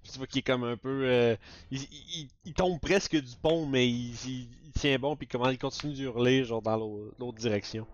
Puis 0.04 0.12
tu 0.12 0.18
vois 0.18 0.28
qu'il 0.28 0.40
est 0.40 0.44
comme 0.44 0.64
un 0.64 0.78
peu. 0.78 1.04
euh, 1.06 1.36
il, 1.72 1.82
il- 1.84 2.30
il 2.46 2.54
tombe 2.54 2.80
presque 2.80 3.16
du 3.16 3.36
pont, 3.42 3.66
mais 3.66 3.88
il, 3.90 4.14
il- 4.28 4.48
il 4.66 4.72
tient 4.74 4.98
bon, 5.00 5.16
puis 5.16 5.28
comment 5.28 5.50
il 5.50 5.58
continue 5.58 5.94
d'hurler, 5.94 6.44
genre 6.44 6.62
dans 6.62 6.78
l'au- 6.78 7.14
l'autre 7.20 7.38
direction. 7.38 7.86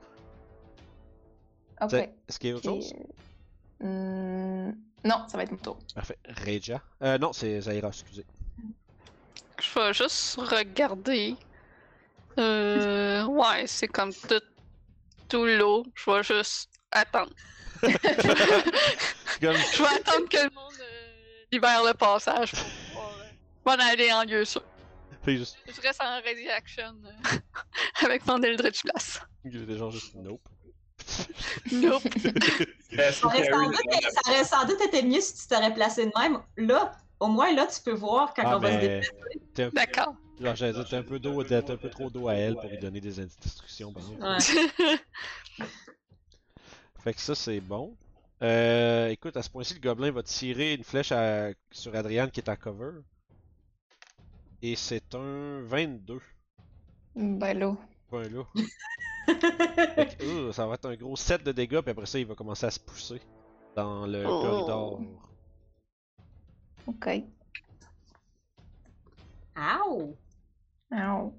Ok. 1.82 1.94
Est-ce 1.94 2.40
qu'il 2.40 2.50
y 2.50 2.54
a 2.54 2.56
autre 2.56 2.64
chose? 2.66 2.94
Hmm, 3.80 4.72
Non, 5.04 5.26
ça 5.28 5.38
va 5.38 5.44
être 5.44 5.52
mon 5.52 5.58
tour. 5.58 5.78
Parfait. 5.94 6.18
Reja. 6.46 6.82
Euh, 7.04 7.18
non, 7.20 7.34
c'est 7.34 7.62
Zaira, 7.62 7.90
excusez. 7.90 8.26
Je 9.62 9.80
vais 9.80 9.94
juste 9.94 10.36
regarder. 10.40 11.36
Euh, 12.40 13.24
ouais, 13.26 13.66
c'est 13.68 13.88
comme 13.88 14.14
tout, 14.14 14.42
tout 15.30 15.46
l'eau. 15.46 15.86
Je 15.96 16.12
vais 16.12 16.24
juste 16.24 16.70
attendre. 16.92 17.32
Comme, 17.82 19.54
Je 19.56 19.84
vais 19.84 19.90
attendre 20.00 20.28
que 20.30 20.38
le 20.38 20.50
monde 20.56 20.67
libère 21.52 21.84
le 21.84 21.94
passage 21.94 22.52
pour 22.52 22.64
pouvoir 22.64 23.18
euh, 23.20 23.24
m'en 23.78 23.84
aller 23.92 24.12
en 24.12 24.24
lieu 24.24 24.46
sûr. 24.46 24.64
fait 25.24 25.38
juste. 25.38 25.58
Je 25.66 25.82
reste 25.82 26.02
en 26.02 26.22
ready 26.22 26.50
action 26.50 26.94
euh, 27.06 27.38
avec 28.06 28.26
mon 28.26 28.42
Eldritch 28.42 28.84
Blast. 28.84 29.22
Il 29.46 29.64
était 29.64 29.78
genre 29.78 29.92
juste 29.92 30.16
nope. 30.16 30.42
Nope. 31.72 32.04
Ça 33.12 33.28
aurait, 33.28 33.50
sans 33.50 33.66
doute, 33.70 33.80
ça 34.02 34.32
aurait 34.32 34.44
sans 34.44 34.66
doute 34.66 34.82
été 34.82 35.04
mieux 35.04 35.22
si 35.22 35.36
tu 35.36 35.48
t'aurais 35.48 35.74
placé 35.74 36.06
de 36.06 36.12
même. 36.18 36.40
Là, 36.58 36.92
au 37.20 37.28
moins, 37.28 37.54
là, 37.54 37.68
tu 37.68 37.82
peux 37.82 37.94
voir 37.94 38.34
quand 38.34 38.44
Ah, 38.46 38.58
on 38.58 38.60
va 38.60 38.72
se 38.72 38.78
ben. 38.78 39.02
déplacer. 39.56 39.72
D'accord. 39.74 40.16
genre, 40.42 40.56
j'allais 40.56 40.74
dire, 40.74 40.88
t'es 40.88 40.96
un 40.96 41.04
peu 41.04 41.20
d'eau, 41.20 41.42
un 41.42 41.78
peu 41.78 41.90
trop 41.90 42.10
d'eau 42.10 42.28
à 42.28 42.34
elle 42.36 42.56
pour 42.56 42.70
lui 42.70 42.78
donner 42.80 43.00
des 43.02 43.20
instructions, 43.20 43.92
par 43.94 44.04
exemple. 44.04 44.24
Ouais. 44.24 45.68
Fait 47.04 47.14
que 47.14 47.22
ça, 47.22 47.36
c'est 47.36 47.60
bon. 47.60 47.96
Euh, 48.44 49.10
écoute, 49.10 49.36
à 49.38 49.42
ce 49.44 49.50
point-ci, 49.50 49.74
le 49.74 49.80
gobelin 49.80 50.12
va 50.12 50.22
tirer 50.24 50.74
une 50.76 50.84
flèche 50.84 51.12
à- 51.12 51.50
sur 51.72 51.96
Adriane 51.96 52.30
qui 52.30 52.40
est 52.40 52.50
à 52.50 52.56
cover. 52.56 53.00
Et 54.62 54.76
c'est 54.76 55.14
un 55.16 55.62
22. 55.64 56.22
ben 57.16 57.58
là. 57.58 57.76
Fait 59.96 60.18
que, 60.18 60.24
euh, 60.24 60.52
ça 60.54 60.66
va 60.68 60.76
être 60.76 60.86
un 60.86 60.96
gros 60.96 61.16
7 61.16 61.44
de 61.44 61.52
dégâts, 61.52 61.82
puis 61.82 61.92
après 61.92 62.06
ça, 62.06 62.18
il 62.20 62.26
va 62.26 62.36
commencer 62.36 62.66
à 62.66 62.72
se 62.72 62.80
pousser 62.80 63.20
dans 63.76 64.06
le 64.08 64.24
Oh. 64.26 64.42
corridor. 64.42 65.02
Ok. 66.88 67.08
Ow! 69.58 70.16
Ow. 70.92 71.34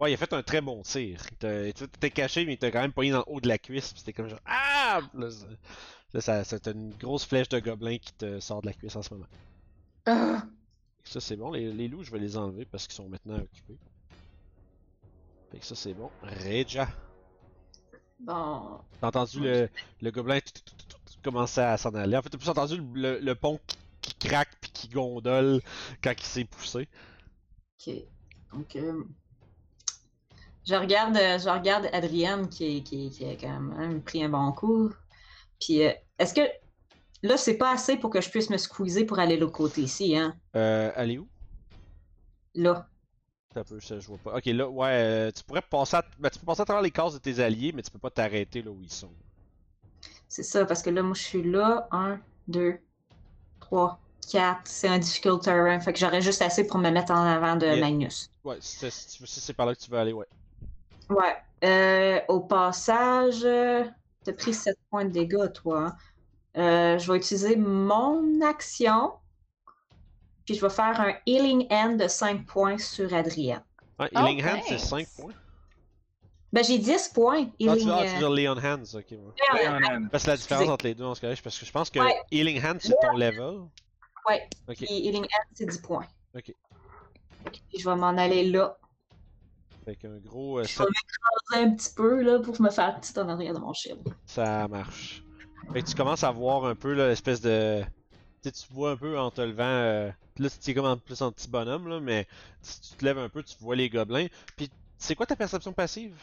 Ouais, 0.00 0.10
il 0.10 0.14
a 0.14 0.16
fait 0.16 0.32
un 0.32 0.42
très 0.42 0.60
bon 0.60 0.82
tir. 0.82 1.22
T'es 1.38 2.10
caché, 2.10 2.44
mais 2.44 2.54
il 2.54 2.58
t'a 2.58 2.70
quand 2.70 2.80
même 2.80 2.92
pogné 2.92 3.10
dans 3.12 3.18
le 3.18 3.24
haut 3.28 3.40
de 3.40 3.48
la 3.48 3.58
cuisse, 3.58 3.92
puis 3.92 4.00
c'était 4.00 4.12
comme 4.12 4.28
genre 4.28 4.40
Ah! 4.44 5.00
Là, 6.12 6.20
ça- 6.20 6.44
c'est 6.44 6.66
une 6.68 6.90
grosse 6.96 7.24
flèche 7.24 7.48
de 7.48 7.58
gobelin 7.60 7.98
qui 7.98 8.12
te 8.14 8.40
sort 8.40 8.62
de 8.62 8.66
la 8.66 8.72
cuisse 8.72 8.96
en 8.96 9.02
ce 9.02 9.14
moment. 9.14 9.26
Ah. 10.06 10.42
Ça 11.04 11.20
c'est 11.20 11.36
bon, 11.36 11.52
les, 11.52 11.72
les 11.72 11.88
loups 11.88 12.04
je 12.04 12.10
vais 12.12 12.18
les 12.18 12.36
enlever 12.36 12.64
parce 12.64 12.86
qu'ils 12.86 12.94
sont 12.96 13.08
maintenant 13.08 13.36
occupés. 13.38 13.78
Fait 15.50 15.58
que 15.58 15.66
ça 15.66 15.74
c'est 15.74 15.94
bon. 15.94 16.10
Reja. 16.22 16.88
Bon. 18.20 18.80
T'as 19.00 19.08
entendu 19.08 19.40
le, 19.40 19.68
le 20.00 20.10
gobelin 20.10 20.38
commencer 21.22 21.60
à 21.60 21.76
s'en 21.76 21.94
aller. 21.94 22.16
En 22.16 22.22
fait, 22.22 22.30
t'as 22.30 22.38
plus 22.38 22.48
entendu 22.48 22.76
le, 22.76 22.84
le- 22.94 23.18
le 23.20 23.34
pont 23.34 23.58
qui, 23.66 23.76
qui 24.02 24.28
craque 24.28 24.56
puis 24.60 24.70
qui 24.72 24.88
gondole 24.88 25.60
quand 26.02 26.12
il 26.18 26.24
s'est 26.24 26.44
poussé. 26.44 26.88
Ok. 27.78 27.94
Donc, 28.52 28.76
euh, 28.76 29.04
je 30.66 30.74
regarde, 30.74 31.14
je 31.16 31.48
regarde 31.48 31.88
Adrienne 31.92 32.48
qui, 32.48 32.82
qui, 32.82 33.10
qui 33.10 33.24
a 33.24 33.36
quand 33.36 33.60
même 33.60 34.02
pris 34.02 34.22
un 34.24 34.28
bon 34.28 34.52
coup. 34.52 34.90
Puis, 35.60 35.84
euh, 35.84 35.92
est-ce 36.18 36.34
que 36.34 36.40
là, 37.22 37.36
c'est 37.36 37.58
pas 37.58 37.72
assez 37.72 37.96
pour 37.96 38.10
que 38.10 38.20
je 38.20 38.30
puisse 38.30 38.50
me 38.50 38.56
squeezer 38.56 39.06
pour 39.06 39.18
aller 39.18 39.36
l'autre 39.36 39.52
côté 39.52 39.82
ici, 39.82 40.16
hein? 40.16 40.34
Euh, 40.56 40.90
allez 40.96 41.18
où? 41.18 41.28
Là. 42.54 42.86
T'as 43.52 43.64
peu, 43.64 43.80
ça 43.80 43.98
je 43.98 44.06
vois 44.06 44.18
pas. 44.18 44.36
Ok, 44.36 44.46
là, 44.46 44.68
ouais, 44.68 44.88
euh, 44.90 45.30
tu 45.32 45.42
pourrais 45.42 45.62
passer 45.62 45.96
à, 45.96 46.04
ben, 46.18 46.30
tu 46.30 46.38
peux 46.38 46.46
passer 46.46 46.62
à 46.62 46.64
travers 46.64 46.82
les 46.82 46.90
cases 46.90 47.14
de 47.14 47.18
tes 47.18 47.40
alliés, 47.40 47.72
mais 47.72 47.82
tu 47.82 47.90
peux 47.90 47.98
pas 47.98 48.10
t'arrêter 48.10 48.62
là 48.62 48.70
où 48.70 48.80
ils 48.82 48.92
sont. 48.92 49.10
C'est 50.28 50.42
ça, 50.44 50.64
parce 50.64 50.82
que 50.82 50.90
là, 50.90 51.02
moi, 51.02 51.14
je 51.14 51.22
suis 51.22 51.42
là. 51.42 51.88
Un, 51.90 52.20
deux, 52.46 52.78
trois, 53.60 54.00
quatre. 54.30 54.62
C'est 54.64 54.88
un 54.88 54.98
difficult 54.98 55.42
terrain. 55.42 55.80
Fait 55.80 55.92
que 55.92 55.98
j'aurais 55.98 56.22
juste 56.22 56.42
assez 56.42 56.66
pour 56.66 56.78
me 56.78 56.90
mettre 56.90 57.12
en 57.12 57.24
avant 57.24 57.56
de 57.56 57.66
Yeah. 57.66 57.76
Magnus. 57.76 58.30
Ouais, 58.44 58.58
c'est- 58.60 58.90
si 58.90 59.40
c'est 59.40 59.52
par 59.54 59.66
là 59.66 59.74
que 59.74 59.80
tu 59.80 59.90
veux 59.90 59.98
aller, 59.98 60.12
ouais. 60.12 60.26
Ouais. 61.08 61.36
Euh, 61.64 62.20
au 62.28 62.40
passage, 62.40 63.44
euh, 63.44 63.84
t'as 64.24 64.32
pris 64.32 64.54
7 64.54 64.76
points 64.90 65.04
de 65.04 65.10
dégâts, 65.10 65.52
toi. 65.52 65.86
hein. 65.86 65.96
Euh, 66.56 66.98
je 66.98 67.10
vais 67.10 67.18
utiliser 67.18 67.56
mon 67.56 68.40
action. 68.42 69.12
Puis 70.44 70.54
je 70.56 70.60
vais 70.60 70.70
faire 70.70 71.00
un 71.00 71.14
Healing 71.26 71.66
Hand 71.70 71.96
de 72.00 72.08
5 72.08 72.44
points 72.46 72.78
sur 72.78 73.12
Adrienne. 73.14 73.62
Ouais, 73.98 74.08
Oh, 74.14 74.18
Healing 74.18 74.42
Hand, 74.44 74.60
c'est 74.66 74.76
thanks. 74.76 75.06
5 75.06 75.08
points. 75.22 75.32
Ben, 76.52 76.64
j'ai 76.64 76.78
10 76.78 77.08
points. 77.14 77.44
Ah, 77.44 77.52
tu 77.58 77.64
Healing 77.66 77.86
veux, 77.86 77.92
ah, 77.92 77.98
tu 78.02 78.08
veux 78.08 78.14
euh, 78.14 78.18
dire 78.18 78.30
Leon 78.30 78.56
Hands, 78.58 78.94
ok. 78.98 79.04
Ouais. 79.12 79.68
On 79.68 79.78
aime. 79.92 80.08
Parce 80.10 80.24
que 80.24 80.30
la 80.30 80.36
différence 80.36 80.62
Excusez. 80.62 80.70
entre 80.72 80.84
les 80.86 80.94
deux 80.96 81.14
ce 81.14 81.20
cas-là, 81.20 81.36
c'est 81.36 81.42
parce 81.42 81.56
que 81.58 81.64
je 81.66 81.70
pense 81.70 81.90
que 81.90 82.00
Ouais. 82.00 82.20
Healing 82.32 82.60
Hand 82.64 82.78
c'est 82.80 82.94
ton 83.00 83.12
level. 83.16 83.60
Ouais. 84.28 84.48
Ok. 84.68 84.76
Puis 84.78 84.86
Healing 84.90 85.22
Hand, 85.22 85.46
c'est 85.54 85.66
10 85.66 85.78
points. 85.78 86.06
Ok. 86.34 86.52
Puis 87.52 87.78
je 87.78 87.88
vais 87.88 87.94
m'en 87.96 88.08
aller 88.08 88.50
là. 88.50 88.76
Fait 89.84 89.96
qu'un 89.96 90.18
gros 90.18 90.58
euh, 90.58 90.64
Je 90.64 90.78
vais 90.78 90.84
m'écraser 90.84 91.70
un 91.70 91.74
petit 91.74 91.94
peu 91.94 92.22
là, 92.22 92.38
pour 92.38 92.60
me 92.60 92.70
faire 92.70 93.00
petit 93.00 93.18
en 93.18 93.28
arrière 93.28 93.54
de 93.54 93.58
mon 93.58 93.72
shield. 93.72 94.00
ça 94.26 94.68
marche. 94.68 95.24
Fait 95.72 95.82
que 95.82 95.88
tu 95.88 95.94
commences 95.94 96.24
à 96.24 96.30
voir 96.30 96.64
un 96.64 96.74
peu 96.74 96.92
l'espèce 96.92 97.40
de. 97.40 97.82
Tu 98.42 98.48
sais, 98.48 98.52
tu 98.52 98.72
vois 98.72 98.92
un 98.92 98.96
peu 98.96 99.18
en 99.18 99.30
te 99.30 99.40
levant. 99.40 99.64
Euh... 99.64 100.10
Là, 100.38 100.48
tu 100.48 100.70
es 100.70 100.74
comme 100.74 100.86
en 100.86 100.96
plus 100.96 101.20
en 101.20 101.30
petit 101.32 101.48
bonhomme, 101.48 101.86
là, 101.86 102.00
mais 102.00 102.26
si 102.62 102.80
tu 102.80 102.96
te 102.96 103.04
lèves 103.04 103.18
un 103.18 103.28
peu, 103.28 103.42
tu 103.42 103.54
vois 103.60 103.76
les 103.76 103.90
gobelins. 103.90 104.26
Puis, 104.56 104.70
c'est 104.96 105.14
quoi 105.14 105.26
ta 105.26 105.36
perception 105.36 105.72
passive? 105.72 106.14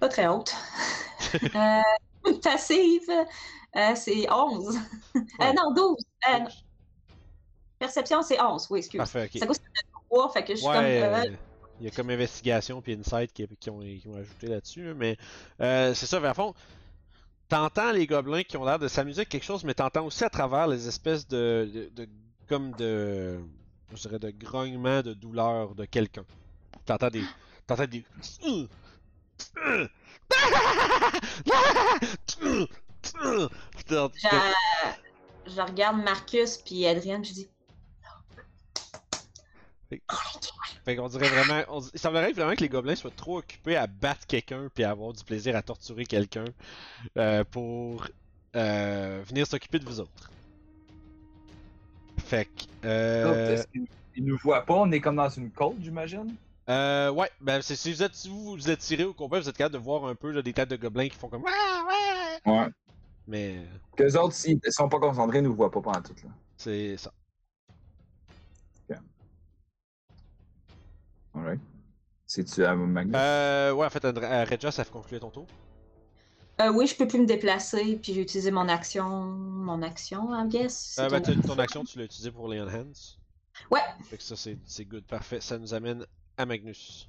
Pas 0.00 0.08
très 0.08 0.26
haute. 0.26 0.54
euh, 1.54 2.32
passive, 2.42 3.10
euh, 3.76 3.94
c'est 3.94 4.30
11. 4.30 4.76
Ouais. 5.14 5.22
Euh, 5.40 5.52
non, 5.52 5.72
12. 5.72 5.96
Euh, 6.28 6.38
non, 6.40 6.48
perception, 7.78 8.22
c'est 8.22 8.40
11. 8.40 8.66
Oui, 8.70 8.80
excuse. 8.80 8.98
Parfait, 8.98 9.30
ok. 9.32 9.38
Ça 9.38 9.46
coûte 9.46 9.60
3, 10.10 10.32
fait 10.32 10.44
que 10.44 10.54
je 10.54 10.58
suis 10.58 10.66
comme. 10.66 10.76
Ouais, 10.76 11.38
il 11.80 11.84
y 11.84 11.88
a 11.88 11.90
comme 11.90 12.10
investigation 12.10 12.82
puis 12.82 12.94
insight 12.94 13.32
qui, 13.32 13.46
qui 13.58 13.70
ont, 13.70 13.80
ajouté 13.80 14.48
là-dessus, 14.48 14.84
là, 14.84 14.94
mais 14.94 15.16
euh, 15.60 15.94
c'est 15.94 16.06
ça, 16.06 16.18
vers 16.20 16.34
fond, 16.34 16.54
t'entends 17.48 17.92
les 17.92 18.06
gobelins 18.06 18.42
qui 18.42 18.56
ont 18.56 18.64
l'air 18.64 18.78
de 18.78 18.88
s'amuser 18.88 19.20
avec 19.20 19.28
quelque 19.28 19.44
chose, 19.44 19.64
mais 19.64 19.74
t'entends 19.74 20.04
aussi 20.06 20.24
à 20.24 20.30
travers 20.30 20.66
les 20.66 20.88
espèces 20.88 21.26
de, 21.26 21.90
comme 22.48 22.72
de, 22.72 23.38
je 23.94 24.02
dirais 24.02 24.18
de 24.18 24.30
grognements 24.30 25.02
de 25.02 25.14
douleur 25.14 25.74
de 25.74 25.84
quelqu'un. 25.84 26.24
T'entends 26.84 27.10
des, 27.10 27.22
t'entends 27.66 27.86
des, 27.86 28.04
je, 33.86 34.08
je 35.46 35.60
regarde 35.60 36.02
Marcus 36.02 36.58
puis 36.58 36.86
Adrienne, 36.86 37.24
je 37.24 37.32
dis 37.32 37.48
Fait 40.84 40.96
qu'on 40.96 41.08
dirait 41.08 41.28
vraiment. 41.28 41.62
on 41.68 41.80
il 41.80 41.98
semblerait 41.98 42.32
vraiment 42.32 42.54
que 42.54 42.60
les 42.60 42.68
gobelins 42.68 42.94
soient 42.94 43.10
trop 43.10 43.38
occupés 43.38 43.76
à 43.76 43.86
battre 43.86 44.26
quelqu'un 44.26 44.68
puis 44.74 44.84
à 44.84 44.90
avoir 44.90 45.12
du 45.12 45.24
plaisir 45.24 45.56
à 45.56 45.62
torturer 45.62 46.04
quelqu'un 46.04 46.44
euh, 47.16 47.44
pour 47.44 48.06
euh, 48.56 49.22
venir 49.26 49.46
s'occuper 49.46 49.78
de 49.78 49.84
vous 49.86 50.00
autres. 50.00 50.30
Fait 52.18 52.44
que. 52.46 52.86
Euh, 52.86 53.54
Est-ce 53.54 53.66
qu'ils 53.68 53.86
ils 54.16 54.24
nous 54.24 54.36
voient 54.38 54.64
pas? 54.66 54.74
On 54.74 54.90
est 54.90 55.00
comme 55.00 55.16
dans 55.16 55.28
une 55.28 55.50
côte, 55.50 55.76
j'imagine? 55.80 56.34
euh, 56.68 57.10
ouais, 57.10 57.30
ben 57.40 57.62
c'est- 57.62 57.76
si 57.76 57.92
vous 57.92 58.02
êtes 58.02 58.14
si 58.14 58.28
vous 58.28 58.56
vous 58.56 58.68
êtes 58.70 58.80
tiré 58.80 59.04
au 59.04 59.14
complet, 59.14 59.40
vous 59.40 59.48
êtes 59.48 59.56
capable 59.56 59.74
de 59.74 59.78
voir 59.82 60.04
un 60.06 60.14
peu 60.14 60.30
là, 60.32 60.42
des 60.42 60.52
têtes 60.52 60.68
de 60.68 60.76
gobelins 60.76 61.08
qui 61.08 61.16
font 61.16 61.28
comme. 61.28 61.42
Ouais, 61.44 61.50
ouais! 62.46 62.52
Ouais. 62.52 62.68
Mais 63.26 63.64
Qu'eux 63.96 64.16
autres, 64.18 64.34
s'ils 64.34 64.60
sont 64.70 64.88
pas 64.88 64.98
concentrés, 64.98 65.38
ils 65.38 65.44
nous 65.44 65.54
voient 65.54 65.70
pas 65.70 65.80
pendant 65.80 66.00
tout, 66.02 66.14
là. 66.24 66.30
c'est 66.56 66.96
ça. 66.96 67.12
Alright. 71.38 71.60
C'est-tu 72.26 72.64
à 72.64 72.74
Magnus? 72.74 73.14
Euh, 73.16 73.72
ouais, 73.72 73.86
en 73.86 73.90
fait, 73.90 74.04
André- 74.04 74.26
euh, 74.26 74.44
Regia, 74.44 74.70
ça 74.70 74.84
fait 74.84 74.90
conclure 74.92 75.20
ton 75.20 75.30
tour. 75.30 75.46
Euh, 76.60 76.72
oui, 76.72 76.86
je 76.86 76.94
peux 76.96 77.06
plus 77.06 77.20
me 77.20 77.26
déplacer, 77.26 77.98
puis 78.02 78.12
j'ai 78.14 78.20
utilisé 78.22 78.50
mon 78.50 78.68
action. 78.68 79.08
Mon 79.08 79.80
action, 79.82 80.34
I 80.34 80.48
guess. 80.48 80.96
Euh, 80.98 81.08
ben, 81.08 81.22
ton 81.22 81.58
action, 81.58 81.84
tu 81.84 81.98
l'as 81.98 82.04
utilisé 82.04 82.30
pour 82.30 82.48
les 82.48 82.60
Enhance. 82.60 83.18
Ouais. 83.70 83.80
Fait 84.04 84.16
que 84.16 84.22
ça, 84.22 84.36
c'est 84.36 84.58
c'est 84.66 84.84
good, 84.84 85.04
parfait. 85.04 85.40
Ça 85.40 85.56
nous 85.58 85.72
amène 85.72 86.04
à 86.36 86.44
Magnus. 86.46 87.08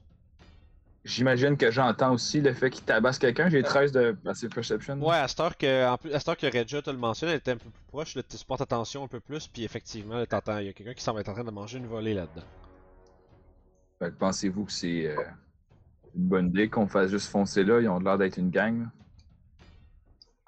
J'imagine 1.05 1.55
que 1.57 1.71
j'entends 1.71 2.13
aussi 2.13 2.41
le 2.41 2.53
fait 2.53 2.69
qu'il 2.69 2.83
tabasse 2.83 3.17
quelqu'un. 3.17 3.49
J'ai 3.49 3.63
13 3.63 3.91
de 3.91 4.11
passive 4.23 4.49
perception. 4.49 5.01
Ouais, 5.01 5.15
à 5.17 5.27
cette 5.27 5.39
heure 5.39 5.57
que, 5.57 5.89
en 5.89 5.97
plus, 5.97 6.13
à 6.13 6.19
cette 6.19 6.27
heure 6.29 6.37
que 6.37 6.45
Regia 6.47 6.81
te 6.81 6.89
le 6.89 6.97
mentionne, 6.97 7.29
elle 7.29 7.37
était 7.37 7.51
un 7.51 7.57
peu 7.57 7.69
plus 7.69 7.83
proche, 7.87 8.15
là, 8.15 8.21
tu 8.23 8.37
portes 8.45 8.61
attention 8.61 9.03
un 9.03 9.07
peu 9.07 9.19
plus, 9.19 9.47
puis 9.47 9.63
effectivement, 9.63 10.23
t'entends, 10.25 10.57
il 10.59 10.65
y 10.67 10.69
a 10.69 10.73
quelqu'un 10.73 10.93
qui 10.93 11.01
semble 11.03 11.21
être 11.21 11.29
en 11.29 11.33
train 11.33 11.43
de 11.45 11.51
manger 11.51 11.77
une 11.77 11.87
volée 11.87 12.13
là-dedans. 12.13 12.45
Pensez-vous 14.19 14.65
que 14.65 14.71
c'est 14.71 15.07
euh, 15.07 15.15
une 16.15 16.27
bonne 16.27 16.47
idée 16.47 16.69
qu'on 16.69 16.87
fasse 16.87 17.11
juste 17.11 17.29
foncer 17.29 17.63
là? 17.63 17.81
Ils 17.81 17.89
ont 17.89 17.99
l'air 17.99 18.17
d'être 18.17 18.37
une 18.37 18.49
gang. 18.49 18.81
là. 18.81 18.85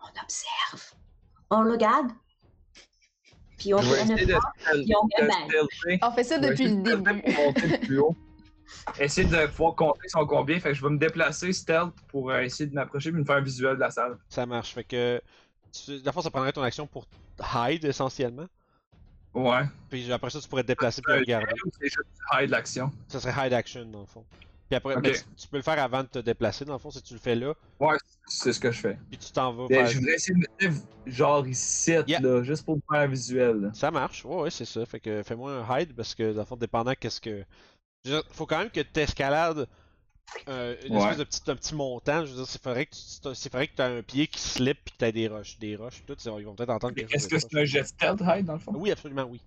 On 0.03 0.23
observe. 0.23 0.93
On 1.49 1.61
le 1.61 1.71
regarde. 1.71 2.11
Puis 3.57 3.73
on 3.73 3.77
Je 3.79 3.89
vais 3.89 3.95
fait 3.97 4.13
essayer 4.13 4.25
de, 4.25 4.33
notre 4.33 4.51
puis 4.83 4.93
on 4.95 5.05
de 5.05 5.27
gagne. 5.27 5.47
stealther. 5.49 5.99
On 6.01 6.11
fait 6.11 6.23
ça 6.23 6.35
Je 6.37 6.41
vais 6.41 6.49
depuis 6.49 6.63
essayer 6.63 6.77
le 6.77 6.83
de 6.83 6.89
stealther 6.89 7.13
début. 7.13 7.33
pour 7.35 7.43
monter 7.43 7.77
plus 7.79 7.99
haut. 7.99 8.15
Essayer 8.99 9.27
de 9.27 9.47
pouvoir 9.47 9.75
compter 9.75 10.07
son 10.07 10.25
combien. 10.25 10.57
Fait 10.59 10.69
que 10.69 10.75
je 10.75 10.81
vais 10.81 10.89
me 10.89 10.97
déplacer 10.97 11.51
stealth 11.51 11.93
pour 12.07 12.31
euh, 12.31 12.39
essayer 12.39 12.69
de 12.69 12.73
m'approcher 12.73 13.09
et 13.09 13.11
me 13.11 13.25
faire 13.25 13.35
un 13.35 13.41
visuel 13.41 13.75
de 13.75 13.81
la 13.81 13.91
salle. 13.91 14.17
Ça 14.29 14.45
marche, 14.45 14.73
fait 14.73 14.85
que, 14.85 15.21
tu, 15.73 15.97
la 15.99 16.11
fois, 16.13 16.23
ça 16.23 16.31
prendrait 16.31 16.53
ton 16.53 16.61
action 16.63 16.87
pour 16.87 17.05
hide 17.67 17.83
essentiellement, 17.83 18.47
Ouais. 19.33 19.63
puis 19.89 20.11
après 20.11 20.29
ça, 20.29 20.39
tu 20.41 20.47
pourrais 20.49 20.63
te 20.63 20.67
déplacer 20.67 21.01
puis 21.01 21.13
Euh, 21.13 21.19
regarder. 21.19 21.53
C'est 21.79 21.87
juste 21.87 21.99
hide 22.33 22.49
l'action. 22.49 22.91
Ça 23.07 23.19
serait 23.19 23.47
hide 23.47 23.53
action 23.53 23.85
dans 23.85 24.01
le 24.01 24.05
fond. 24.05 24.25
Puis 24.67 24.77
après, 24.77 24.95
tu, 25.01 25.47
peux 25.49 25.57
le 25.57 25.63
faire 25.63 25.79
avant 25.83 26.01
de 26.03 26.07
te 26.07 26.19
déplacer 26.19 26.63
dans 26.63 26.73
le 26.73 26.79
fond, 26.79 26.91
si 26.91 27.01
tu 27.01 27.13
le 27.13 27.19
fais 27.19 27.35
là, 27.35 27.53
Ouais, 27.79 27.97
c'est 28.25 28.53
ce 28.53 28.59
que 28.59 28.71
je 28.71 28.79
fais. 28.79 28.97
puis 29.09 29.17
tu 29.17 29.29
t'en 29.33 29.51
vas 29.51 29.67
je 29.85 29.97
voudrais 29.97 30.13
essayer 30.13 30.33
de 30.33 30.39
me 30.39 30.69
mettre 30.69 30.81
genre 31.07 31.45
ici, 31.45 31.91
Yeah. 32.07 32.21
là, 32.21 32.41
juste 32.43 32.63
pour 32.65 32.77
faire 32.89 33.01
un 33.01 33.07
visuel. 33.07 33.57
là. 33.61 33.69
Ça 33.73 33.91
marche, 33.91 34.23
ouais, 34.23 34.35
ouais, 34.43 34.49
c'est 34.49 34.63
ça. 34.65 34.85
Fait 34.85 35.01
que 35.01 35.23
fais-moi 35.23 35.51
un 35.51 35.79
hide 35.79 35.93
parce 35.93 36.15
que, 36.15 36.31
dans 36.31 36.39
le 36.39 36.45
fond, 36.45 36.55
dépendant 36.55 36.93
qu'est-ce 36.97 37.19
que. 37.19 37.43
Faut 38.31 38.45
quand 38.45 38.59
même 38.59 38.69
que 38.71 38.79
tu 38.79 38.99
escalades 39.01 39.67
une 40.47 40.95
Ouais. 40.95 41.01
espèce 41.03 41.17
de 41.17 41.23
petit, 41.23 41.41
un 41.51 41.55
petit 41.55 41.75
montant. 41.75 42.25
Je 42.25 42.31
veux 42.31 42.37
dire, 42.37 42.47
c'est 42.47 42.61
faudrait 42.61 42.85
que 42.85 42.91
tu 42.95 43.35
c'est 43.35 43.51
faudrait 43.51 43.67
que 43.67 43.75
tu 43.75 43.81
aies 43.81 43.97
un 43.99 44.01
pied 44.01 44.27
qui 44.27 44.39
slip 44.39 44.77
puis 44.83 44.93
que 44.93 44.97
tu 44.99 45.05
aies 45.05 45.11
des 45.11 45.27
roches. 45.27 45.57
Des 45.59 45.75
roches, 45.75 46.03
tout. 46.05 46.15
Ils 46.25 46.45
vont 46.45 46.55
peut-être 46.55 46.69
entendre 46.69 46.93
Mais 46.95 47.03
quelque 47.03 47.11
chose 47.19 47.25
Est-ce 47.25 47.27
que 47.45 47.49
c'est 47.51 47.59
un 47.61 47.65
jet 47.65 47.83
stealth 47.85 48.21
hide 48.21 48.45
dans 48.45 48.53
le 48.53 48.59
fond? 48.59 48.71
Oui, 48.75 48.91
absolument, 48.91 49.23
oui. 49.23 49.41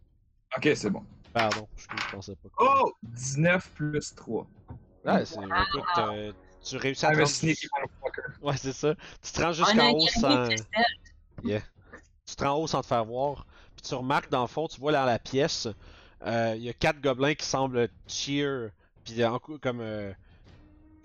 Ok, 0.57 0.69
c'est 0.75 0.91
bon. 0.91 1.03
Pardon, 1.33 1.67
je, 1.77 1.83
je 1.83 2.11
pensais 2.15 2.37
pas. 2.37 2.49
que- 2.49 2.55
Oh! 2.59 2.93
19 3.03 3.69
plus 3.71 4.15
3. 4.15 4.47
Ouais, 5.05 5.25
c'est. 5.25 5.35
Écoute, 5.37 5.83
euh, 5.99 6.33
tu 6.63 6.77
réussis 6.77 7.05
à 7.07 7.09
te 7.11 7.15
I'm 7.15 7.21
a 7.21 7.25
rendre. 7.25 7.35
sneaky 7.35 7.67
motherfucker. 7.75 8.41
Ouais, 8.43 8.57
c'est 8.57 8.73
ça. 8.73 8.95
Tu 9.23 9.33
te 9.33 9.43
rends 9.43 9.53
jusqu'en 9.53 9.91
haut 9.91 10.07
sans. 10.09 10.49
Yeah. 11.43 11.61
Tu 12.27 12.37
te 12.37 12.45
rends 12.45 12.53
en 12.55 12.59
haut 12.61 12.67
sans 12.67 12.81
te 12.83 12.87
faire 12.87 13.05
voir. 13.05 13.47
Puis 13.77 13.83
tu 13.89 13.95
remarques 13.95 14.31
dans 14.31 14.43
le 14.43 14.47
fond, 14.47 14.69
tu 14.69 14.81
vois 14.81 14.93
dans 14.93 15.05
la 15.05 15.19
pièce, 15.19 15.67
euh, 16.25 16.55
il 16.57 16.63
y 16.63 16.69
a 16.69 16.73
quatre 16.73 17.01
gobelins 17.01 17.35
qui 17.35 17.45
semblent 17.47 17.89
cheer. 18.07 18.71
Puis 19.05 19.21
comme. 19.61 19.81
euh, 19.81 20.13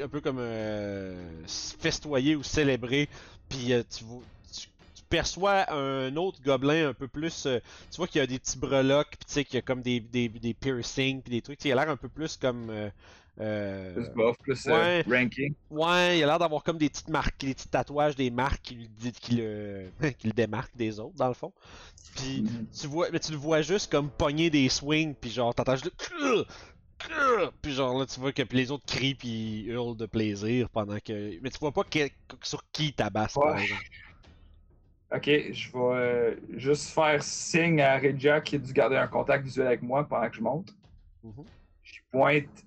un 0.02 0.08
peu 0.10 0.22
comme. 0.22 0.38
euh, 0.40 1.46
festoyer 1.48 2.36
ou 2.36 2.44
célébrer. 2.44 3.10
Puis 3.50 3.74
euh, 3.74 3.84
tu, 3.90 4.04
vois- 4.04 4.24
tu, 4.52 4.68
tu 4.96 5.04
perçois 5.10 5.72
un 5.74 6.16
autre 6.16 6.42
gobelin 6.42 6.90
un 6.90 6.94
peu 6.94 7.08
plus. 7.08 7.46
euh, 7.46 7.60
tu 7.92 7.98
vois 7.98 8.08
qu'il 8.08 8.20
y 8.20 8.24
a 8.24 8.28
des 8.28 8.40
petits 8.40 8.58
breloques. 8.58 9.10
Puis 9.18 9.26
tu 9.28 9.34
sais 9.34 9.46
qu'il 9.46 9.56
y 9.56 9.60
a 9.60 9.62
comme 9.62 9.82
des, 9.82 10.00
des, 10.00 10.30
des 10.30 10.54
piercings. 10.54 11.22
Puis 11.22 11.32
des 11.32 11.42
trucs. 11.42 11.64
Il 11.66 11.72
a 11.72 11.76
l'air 11.76 11.90
un 11.90 11.98
peu 11.98 12.10
plus 12.10 12.38
comme. 12.38 12.70
euh, 12.70 12.90
Plus 13.94 14.10
buff, 14.16 14.36
plus 14.40 14.66
ouais. 14.66 15.06
ranking. 15.06 15.56
Ouais, 15.70 16.20
il 16.20 16.24
a 16.24 16.28
l'air 16.28 16.40
d'avoir 16.40 16.64
comme 16.64 16.78
des 16.80 16.90
petites 16.90 17.10
marques, 17.10 17.40
des 17.42 17.54
petits 17.54 17.70
tatouages, 17.70 18.16
des 18.16 18.32
marques 18.32 18.62
qui, 18.64 18.90
qui, 19.22 19.36
le, 19.36 19.92
qui 20.20 20.28
le 20.28 20.34
démarquent 20.34 20.76
des 20.78 21.00
autres, 21.00 21.16
dans 21.16 21.28
le 21.28 21.34
fond. 21.36 21.54
Puis 22.16 22.44
Mhm. 22.44 22.68
tu 22.80 22.88
vois, 22.88 23.10
mais 23.12 23.20
tu 23.20 23.32
le 23.34 23.38
vois 23.38 23.62
juste 23.62 23.92
comme 23.92 24.12
pogner 24.12 24.50
des 24.50 24.70
swings, 24.70 25.16
puis 25.16 25.32
genre 25.32 25.56
t'entends 25.56 25.76
juste. 25.78 25.92
Puis 27.62 27.72
genre 27.74 27.98
là 27.98 28.06
tu 28.06 28.20
vois 28.20 28.34
que 28.34 28.42
les 28.52 28.72
autres 28.72 28.86
crient 28.86 29.16
puis 29.16 29.64
hurlent 29.66 29.98
de 29.98 30.06
plaisir 30.06 30.70
pendant 30.70 31.00
que... 31.00 31.40
Mais 31.42 31.50
tu 31.50 31.58
vois 31.60 31.72
pas 31.72 31.84
que- 31.84 32.10
sur 32.44 32.62
qui 32.72 32.94
tabasse 32.94 33.34
par 33.34 33.56
Ouais. 33.56 33.64
exemple. 33.64 33.84
Ok, 35.12 35.24
je 35.26 35.72
vais 35.72 35.80
euh, 35.80 36.36
juste 36.56 36.92
faire 36.92 37.24
signe 37.24 37.82
à 37.82 37.98
Regia 37.98 38.42
qui 38.42 38.58
a 38.58 38.60
dû 38.60 38.72
garder 38.74 38.96
un 38.96 39.08
contact 39.08 39.44
visuel 39.44 39.66
avec 39.66 39.82
moi 39.82 40.08
pendant 40.08 40.30
que 40.30 40.36
je 40.36 40.42
monte. 40.42 40.70
Mhm. 41.24 41.46
Je 41.82 41.94
pointe 42.12 42.64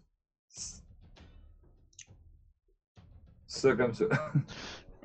ça 3.46 3.76
comme 3.76 3.94
ça. 3.94 4.06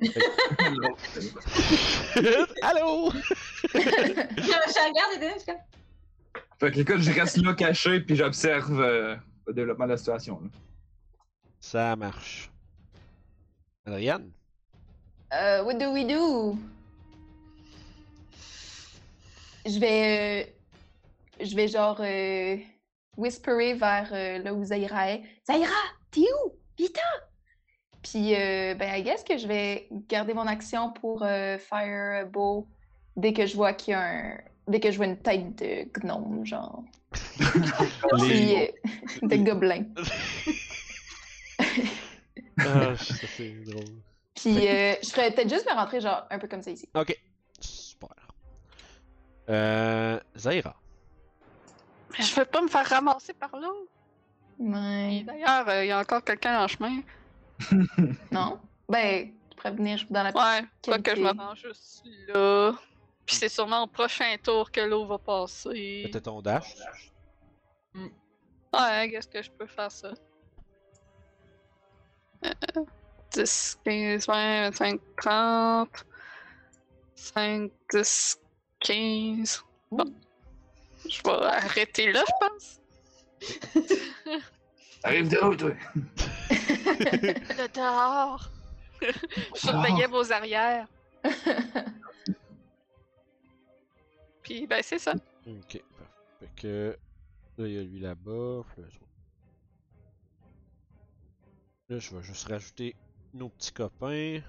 Allô? 2.62 3.10
Je 3.74 4.88
regarde 4.88 5.22
et 5.22 5.30
je 5.34 5.38
suis 5.38 5.46
comme, 5.46 5.56
fait 6.60 6.70
que 6.72 6.80
écoute, 6.80 6.98
je 7.00 7.12
reste 7.12 7.36
là 7.38 7.54
caché 7.54 8.00
puis 8.00 8.16
j'observe 8.16 8.80
euh, 8.80 9.16
le 9.46 9.54
développement 9.54 9.86
de 9.86 9.92
la 9.92 9.96
situation. 9.96 10.40
là. 10.42 10.48
Ça 11.60 11.96
marche. 11.96 12.50
Adriane? 13.86 14.30
Euh, 15.32 15.62
what 15.64 15.74
do 15.74 15.92
we 15.92 16.06
do? 16.06 16.56
Je 19.66 19.78
vais. 19.78 20.46
euh, 21.40 21.44
je 21.44 21.54
vais 21.54 21.68
genre. 21.68 22.00
euh, 22.00 22.56
whisperer 23.16 23.74
vers 23.74 24.08
euh, 24.12 24.38
là 24.38 24.54
où 24.54 24.64
Zaira 24.64 25.10
est. 25.10 25.22
Zaira, 25.44 25.74
t'es 26.10 26.20
où? 26.20 26.54
Vita! 26.78 27.00
Puis, 28.02 28.34
euh, 28.36 28.74
ben, 28.76 28.94
I 28.94 29.02
guess 29.02 29.24
que 29.24 29.36
je 29.36 29.48
vais 29.48 29.88
garder 30.08 30.32
mon 30.34 30.46
action 30.46 30.92
pour 30.92 31.24
euh, 31.24 31.58
Firebow 31.58 32.68
dès 33.16 33.32
que 33.32 33.44
je 33.44 33.56
vois 33.56 33.72
qu'il 33.72 33.92
y 33.92 33.94
a 33.94 34.02
un. 34.02 34.38
Dès 34.68 34.80
que 34.80 34.90
je 34.90 34.96
vois 34.96 35.06
une 35.06 35.16
tête 35.18 35.56
de 35.56 35.88
gnome, 36.00 36.44
genre. 36.44 36.82
Puis, 37.38 38.28
Les... 38.28 38.74
euh, 39.22 39.26
de 39.28 39.36
gobelin. 39.36 39.84
Ah, 42.58 42.96
ça 42.96 43.26
c'est 43.36 43.50
drôle. 43.64 43.84
Puis, 44.34 44.68
euh, 44.68 44.94
je 45.02 45.08
ferais 45.08 45.30
peut-être 45.32 45.48
juste 45.48 45.66
me 45.66 45.74
rentrer, 45.74 46.00
genre, 46.00 46.26
un 46.30 46.38
peu 46.38 46.46
comme 46.48 46.62
ça 46.62 46.70
ici. 46.70 46.88
Ok. 46.94 47.18
Super. 47.60 48.08
Euh... 49.48 50.20
Zaira. 50.36 50.76
Mais 52.16 52.24
je 52.24 52.34
veux 52.34 52.44
pas 52.44 52.60
me 52.62 52.68
faire 52.68 52.86
ramasser 52.86 53.32
par 53.32 53.56
là. 53.58 53.68
Ouais. 54.58 55.16
Et 55.16 55.22
D'ailleurs, 55.22 55.68
euh, 55.68 55.84
il 55.84 55.88
y 55.88 55.92
a 55.92 56.00
encore 56.00 56.22
quelqu'un 56.22 56.62
en 56.62 56.68
chemin. 56.68 57.00
Non? 58.30 58.58
Ben, 58.88 59.30
tu 59.50 59.56
pourrais 59.56 59.72
venir 59.72 60.04
dans 60.10 60.22
la 60.22 60.30
Ouais, 60.30 60.64
pas 60.86 60.98
que 60.98 61.16
je 61.16 61.20
me 61.20 61.26
Qualité. 61.26 61.42
rends 61.42 61.54
juste 61.54 62.04
là. 62.28 62.72
Puis 63.28 63.36
c'est 63.36 63.50
sûrement 63.50 63.82
au 63.82 63.86
prochain 63.86 64.36
tour 64.42 64.72
que 64.72 64.80
l'eau 64.80 65.04
va 65.04 65.18
passer. 65.18 66.04
C'était 66.06 66.22
ton 66.22 66.40
dash? 66.40 66.74
Ouais, 67.94 69.10
qu'est-ce 69.10 69.28
que 69.28 69.42
je 69.42 69.50
peux 69.50 69.66
faire 69.66 69.92
ça? 69.92 70.14
Euh, 72.46 72.50
10, 73.32 73.80
15, 73.84 74.26
20, 74.26 74.70
25, 74.70 75.00
30. 75.18 76.06
5, 77.16 77.70
10, 77.92 78.40
15. 78.80 79.62
Bon. 79.90 80.14
Je 81.06 81.22
vais 81.22 81.30
arrêter 81.30 82.10
là, 82.10 82.24
je 82.26 82.32
pense. 82.48 82.80
Arrive 85.04 85.28
de 85.28 85.38
où, 85.44 85.54
toi? 85.54 85.70
Le 86.50 87.68
dehors! 87.74 88.50
Je 89.02 89.58
surveillais 89.58 90.06
vos 90.06 90.32
arrières. 90.32 90.86
Puis, 94.48 94.66
ben, 94.66 94.82
c'est 94.82 94.98
ça. 94.98 95.12
Ok, 95.46 95.82
parfait. 95.98 96.10
Fait 96.40 96.50
que. 96.56 96.98
Là, 97.58 97.66
il 97.66 97.74
y 97.74 97.78
a 97.78 97.82
lui 97.82 97.98
là-bas. 98.00 98.64
là, 101.90 101.98
je 101.98 102.16
vais 102.16 102.22
juste 102.22 102.48
rajouter 102.48 102.96
nos 103.34 103.50
petits 103.50 103.72
copains. 103.72 104.40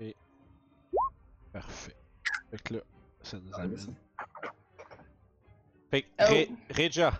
Et. 0.00 0.16
Parfait. 1.52 1.96
Fait 2.50 2.62
que 2.64 2.74
là, 2.74 2.80
ça 3.22 3.38
nous 3.38 3.52
Ah, 3.54 3.62
amène. 3.62 3.94
Fait 5.92 6.02
que, 6.02 6.08
Oh. 6.18 6.52
Re-. 6.70 7.12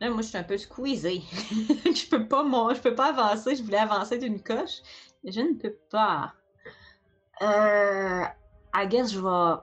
Là, 0.00 0.08
moi, 0.10 0.22
je 0.22 0.28
suis 0.28 0.38
un 0.38 0.42
peu 0.42 0.56
squeezée. 0.56 1.22
je 1.50 2.08
peux 2.08 2.26
pas, 2.26 2.42
mon... 2.42 2.74
je 2.74 2.80
peux 2.80 2.94
pas 2.94 3.08
avancer. 3.10 3.54
Je 3.56 3.62
voulais 3.62 3.78
avancer 3.78 4.18
d'une 4.18 4.42
coche, 4.42 4.80
mais 5.22 5.32
je 5.32 5.40
ne 5.40 5.54
peux 5.54 5.76
pas. 5.90 6.32
Euh... 7.42 8.24
I 8.74 8.86
guess 8.86 9.12
je 9.12 9.20
vais 9.20 9.60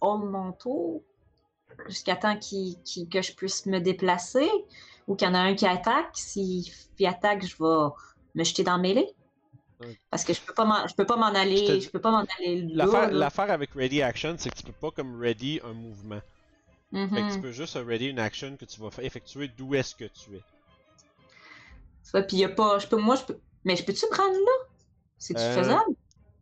hold 0.00 0.24
mon 0.24 0.52
tour 0.52 1.02
jusqu'à 1.86 2.16
temps 2.16 2.34
que 2.36 3.22
je 3.22 3.34
puisse 3.34 3.66
me 3.66 3.78
déplacer 3.78 4.50
ou 5.06 5.14
qu'il 5.14 5.28
y 5.28 5.30
en 5.30 5.34
a 5.34 5.38
un 5.38 5.54
qui 5.54 5.66
attaque. 5.66 6.10
S'il 6.14 6.64
il 6.98 7.06
attaque, 7.06 7.44
je 7.44 7.56
vais 7.58 7.92
me 8.34 8.44
jeter 8.44 8.64
dans 8.64 8.76
le 8.76 8.82
mêlée. 8.82 9.14
Parce 10.10 10.24
que 10.24 10.32
je 10.32 10.40
peux 10.40 10.54
pas 10.54 10.64
m'en, 10.64 10.86
je 10.86 10.94
peux 10.94 11.04
pas 11.04 11.16
m'en 11.16 11.34
aller, 11.34 11.80
je 11.80 11.90
peux 11.90 12.00
pas 12.00 12.10
m'en 12.10 12.24
aller 12.38 12.62
l'affaire 12.72 13.50
avec 13.50 13.74
Ready 13.74 14.02
Action, 14.02 14.36
c'est 14.38 14.50
que 14.50 14.56
tu 14.56 14.62
peux 14.62 14.72
pas 14.72 14.90
comme 14.90 15.20
ready 15.20 15.60
un 15.62 15.74
mouvement. 15.74 16.20
Fait 17.12 17.24
que 17.24 17.32
tu 17.32 17.38
Mhm. 17.38 17.40
peux 17.40 17.52
juste 17.52 17.74
ready 17.76 18.06
une 18.06 18.18
action 18.18 18.56
que 18.56 18.64
tu 18.64 18.80
vas 18.80 18.90
effectuer 19.02 19.48
d'où 19.48 19.74
est-ce 19.74 19.94
que 19.94 20.04
tu 20.04 20.36
es. 20.36 20.42
Ça, 22.02 22.22
puis 22.22 22.36
y 22.38 22.44
a 22.44 22.48
pas, 22.48 22.78
je 22.78 22.86
peux, 22.86 22.96
moi, 22.96 23.16
je 23.16 23.24
peux, 23.24 23.38
mais 23.64 23.76
je 23.76 23.84
peux-tu 23.84 24.06
me 24.10 24.16
rendre 24.16 24.38
là? 24.38 24.52
C'est-tu 25.18 25.40
Euh, 25.40 25.54
faisable? 25.54 25.94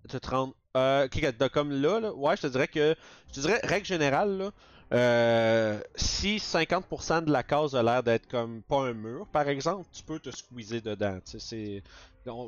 De 0.09 0.19
te 0.19 0.31
rendre. 0.31 0.55
Euh, 0.77 1.09
comme 1.53 1.71
là, 1.71 2.01
là, 2.01 2.13
ouais, 2.15 2.37
je 2.37 2.43
te 2.43 2.47
dirais 2.49 2.69
que. 2.69 2.95
Je 3.29 3.35
te 3.35 3.41
dirais, 3.41 3.61
règle 3.63 3.87
générale, 3.87 4.37
là, 4.39 4.51
euh, 4.95 5.81
si 5.95 6.39
50% 6.39 7.23
de 7.23 7.31
la 7.31 7.43
case 7.43 7.75
a 7.77 7.83
l'air 7.83 8.03
d'être 8.03 8.27
comme 8.29 8.63
pas 8.63 8.83
un 8.83 8.95
mur, 8.95 9.27
par 9.29 9.49
exemple, 9.49 9.89
tu 9.93 10.03
peux 10.03 10.19
te 10.19 10.31
squeezer 10.31 10.83
dedans. 10.83 11.19
Tu 11.25 11.39
c'est. 11.41 11.83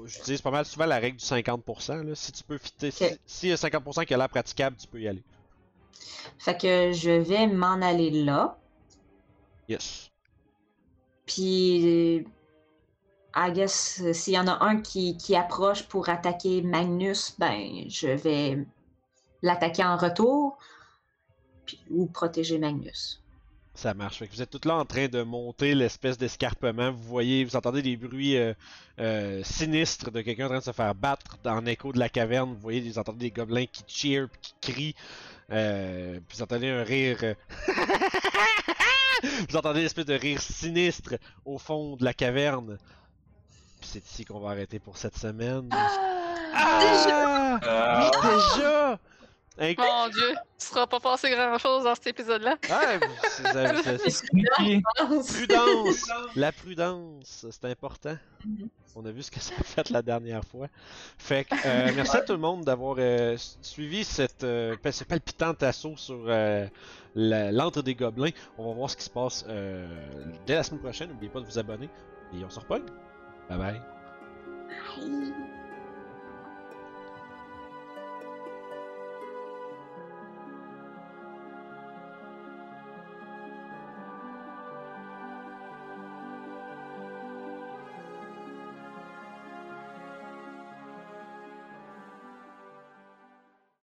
J'utilise 0.06 0.40
pas 0.42 0.50
mal 0.50 0.64
souvent 0.64 0.86
la 0.86 0.98
règle 0.98 1.18
du 1.18 1.24
50%. 1.24 2.02
Là. 2.02 2.14
Si 2.14 2.32
tu 2.32 2.44
peux 2.44 2.58
fitter. 2.58 2.90
Si, 3.26 3.48
y 3.48 3.52
a 3.52 3.56
50% 3.56 4.04
qui 4.04 4.14
a 4.14 4.16
l'air 4.16 4.28
praticable, 4.28 4.76
tu 4.76 4.86
peux 4.86 5.00
y 5.00 5.08
aller. 5.08 5.24
Fait 6.38 6.58
que 6.60 6.92
je 6.92 7.10
vais 7.10 7.46
m'en 7.46 7.80
aller 7.80 8.10
là. 8.10 8.58
Yes. 9.68 10.10
Puis, 11.26 12.24
I 13.34 13.52
guess, 13.52 14.02
s'il 14.12 14.34
y 14.34 14.38
en 14.38 14.46
a 14.46 14.62
un 14.64 14.80
qui, 14.80 15.16
qui 15.16 15.34
approche 15.34 15.84
pour 15.84 16.08
attaquer 16.08 16.62
Magnus, 16.62 17.34
ben, 17.38 17.84
je 17.88 18.08
vais 18.08 18.66
l'attaquer 19.42 19.84
en 19.84 19.96
retour. 19.96 20.58
Puis, 21.66 21.80
ou 21.90 22.06
protéger 22.06 22.58
Magnus. 22.58 23.24
Ça 23.74 23.92
marche. 23.92 24.18
Fait 24.18 24.28
que 24.28 24.32
vous 24.32 24.42
êtes 24.42 24.50
tous 24.50 24.68
là 24.68 24.76
en 24.76 24.84
train 24.84 25.08
de 25.08 25.22
monter 25.22 25.74
l'espèce 25.74 26.16
d'escarpement. 26.16 26.92
Vous 26.92 27.02
voyez, 27.02 27.44
vous 27.44 27.56
entendez 27.56 27.82
des 27.82 27.96
bruits 27.96 28.36
euh, 28.36 28.54
euh, 29.00 29.42
sinistres 29.42 30.12
de 30.12 30.20
quelqu'un 30.20 30.46
en 30.46 30.48
train 30.48 30.58
de 30.58 30.64
se 30.64 30.70
faire 30.70 30.94
battre 30.94 31.38
dans 31.42 31.60
l'écho 31.60 31.92
de 31.92 31.98
la 31.98 32.08
caverne. 32.08 32.54
Vous 32.54 32.60
voyez, 32.60 32.80
vous 32.80 32.98
entendez 33.00 33.18
des 33.18 33.30
gobelins 33.32 33.66
qui 33.66 33.82
cheer, 33.88 34.28
puis 34.28 34.40
qui 34.42 34.72
crient. 34.72 34.94
Euh, 35.52 36.18
vous 36.30 36.42
entendez 36.42 36.68
un 36.70 36.82
rire. 36.82 37.18
euh, 37.22 37.34
vous 39.48 39.56
entendez 39.56 39.80
une 39.80 39.86
espèce 39.86 40.06
de 40.06 40.14
rire 40.14 40.40
sinistre 40.40 41.14
au 41.44 41.58
fond 41.58 41.96
de 41.96 42.04
la 42.04 42.14
caverne. 42.14 42.78
C'est 43.82 44.04
ici 44.04 44.24
qu'on 44.24 44.40
va 44.40 44.50
arrêter 44.50 44.78
pour 44.78 44.96
cette 44.96 45.16
semaine. 45.16 45.68
Ah! 45.72 47.58
Ah, 47.62 48.00
Oui, 48.00 48.10
déjà! 48.56 48.98
Inc- 49.58 49.78
Mon 49.78 50.08
dieu, 50.08 50.30
tu 50.58 50.66
seras 50.66 50.86
pas 50.88 50.98
passé 50.98 51.30
grand 51.30 51.56
chose 51.58 51.84
dans 51.84 51.94
cet 51.94 52.08
épisode-là. 52.08 52.56
Ah, 52.70 52.98
vous- 52.98 53.06
c'est- 53.22 53.82
c'est- 53.84 53.98
c'est- 53.98 54.10
sneaky. 54.10 54.82
Prudence! 54.98 56.10
La 56.34 56.50
prudence, 56.50 57.46
c'est 57.50 57.64
important. 57.66 58.16
On 58.96 59.04
a 59.06 59.10
vu 59.12 59.22
ce 59.22 59.30
que 59.30 59.38
ça 59.40 59.54
a 59.58 59.62
fait 59.62 59.90
la 59.90 60.02
dernière 60.02 60.44
fois. 60.44 60.66
Fait 61.18 61.44
que, 61.44 61.54
euh, 61.66 61.92
merci 61.94 62.16
à 62.16 62.22
tout 62.22 62.32
le 62.32 62.38
monde 62.38 62.64
d'avoir 62.64 62.96
euh, 62.98 63.36
suivi 63.62 64.02
cette, 64.04 64.42
euh, 64.44 64.76
ce 64.90 65.04
palpitant 65.04 65.52
assaut 65.60 65.96
sur 65.96 66.24
euh, 66.26 66.66
la- 67.14 67.52
l'antre 67.52 67.82
des 67.82 67.94
gobelins. 67.94 68.30
On 68.58 68.68
va 68.68 68.74
voir 68.74 68.90
ce 68.90 68.96
qui 68.96 69.04
se 69.04 69.10
passe 69.10 69.44
euh, 69.48 69.86
dès 70.46 70.54
la 70.56 70.62
semaine 70.64 70.80
prochaine. 70.80 71.10
N'oubliez 71.10 71.30
pas 71.30 71.40
de 71.40 71.46
vous 71.46 71.58
abonner. 71.58 71.88
Et 72.34 72.44
on 72.44 72.50
se 72.50 72.58
repogne. 72.58 72.84
Bye 73.48 73.58
bye. 73.58 73.80
Bye. 74.98 75.34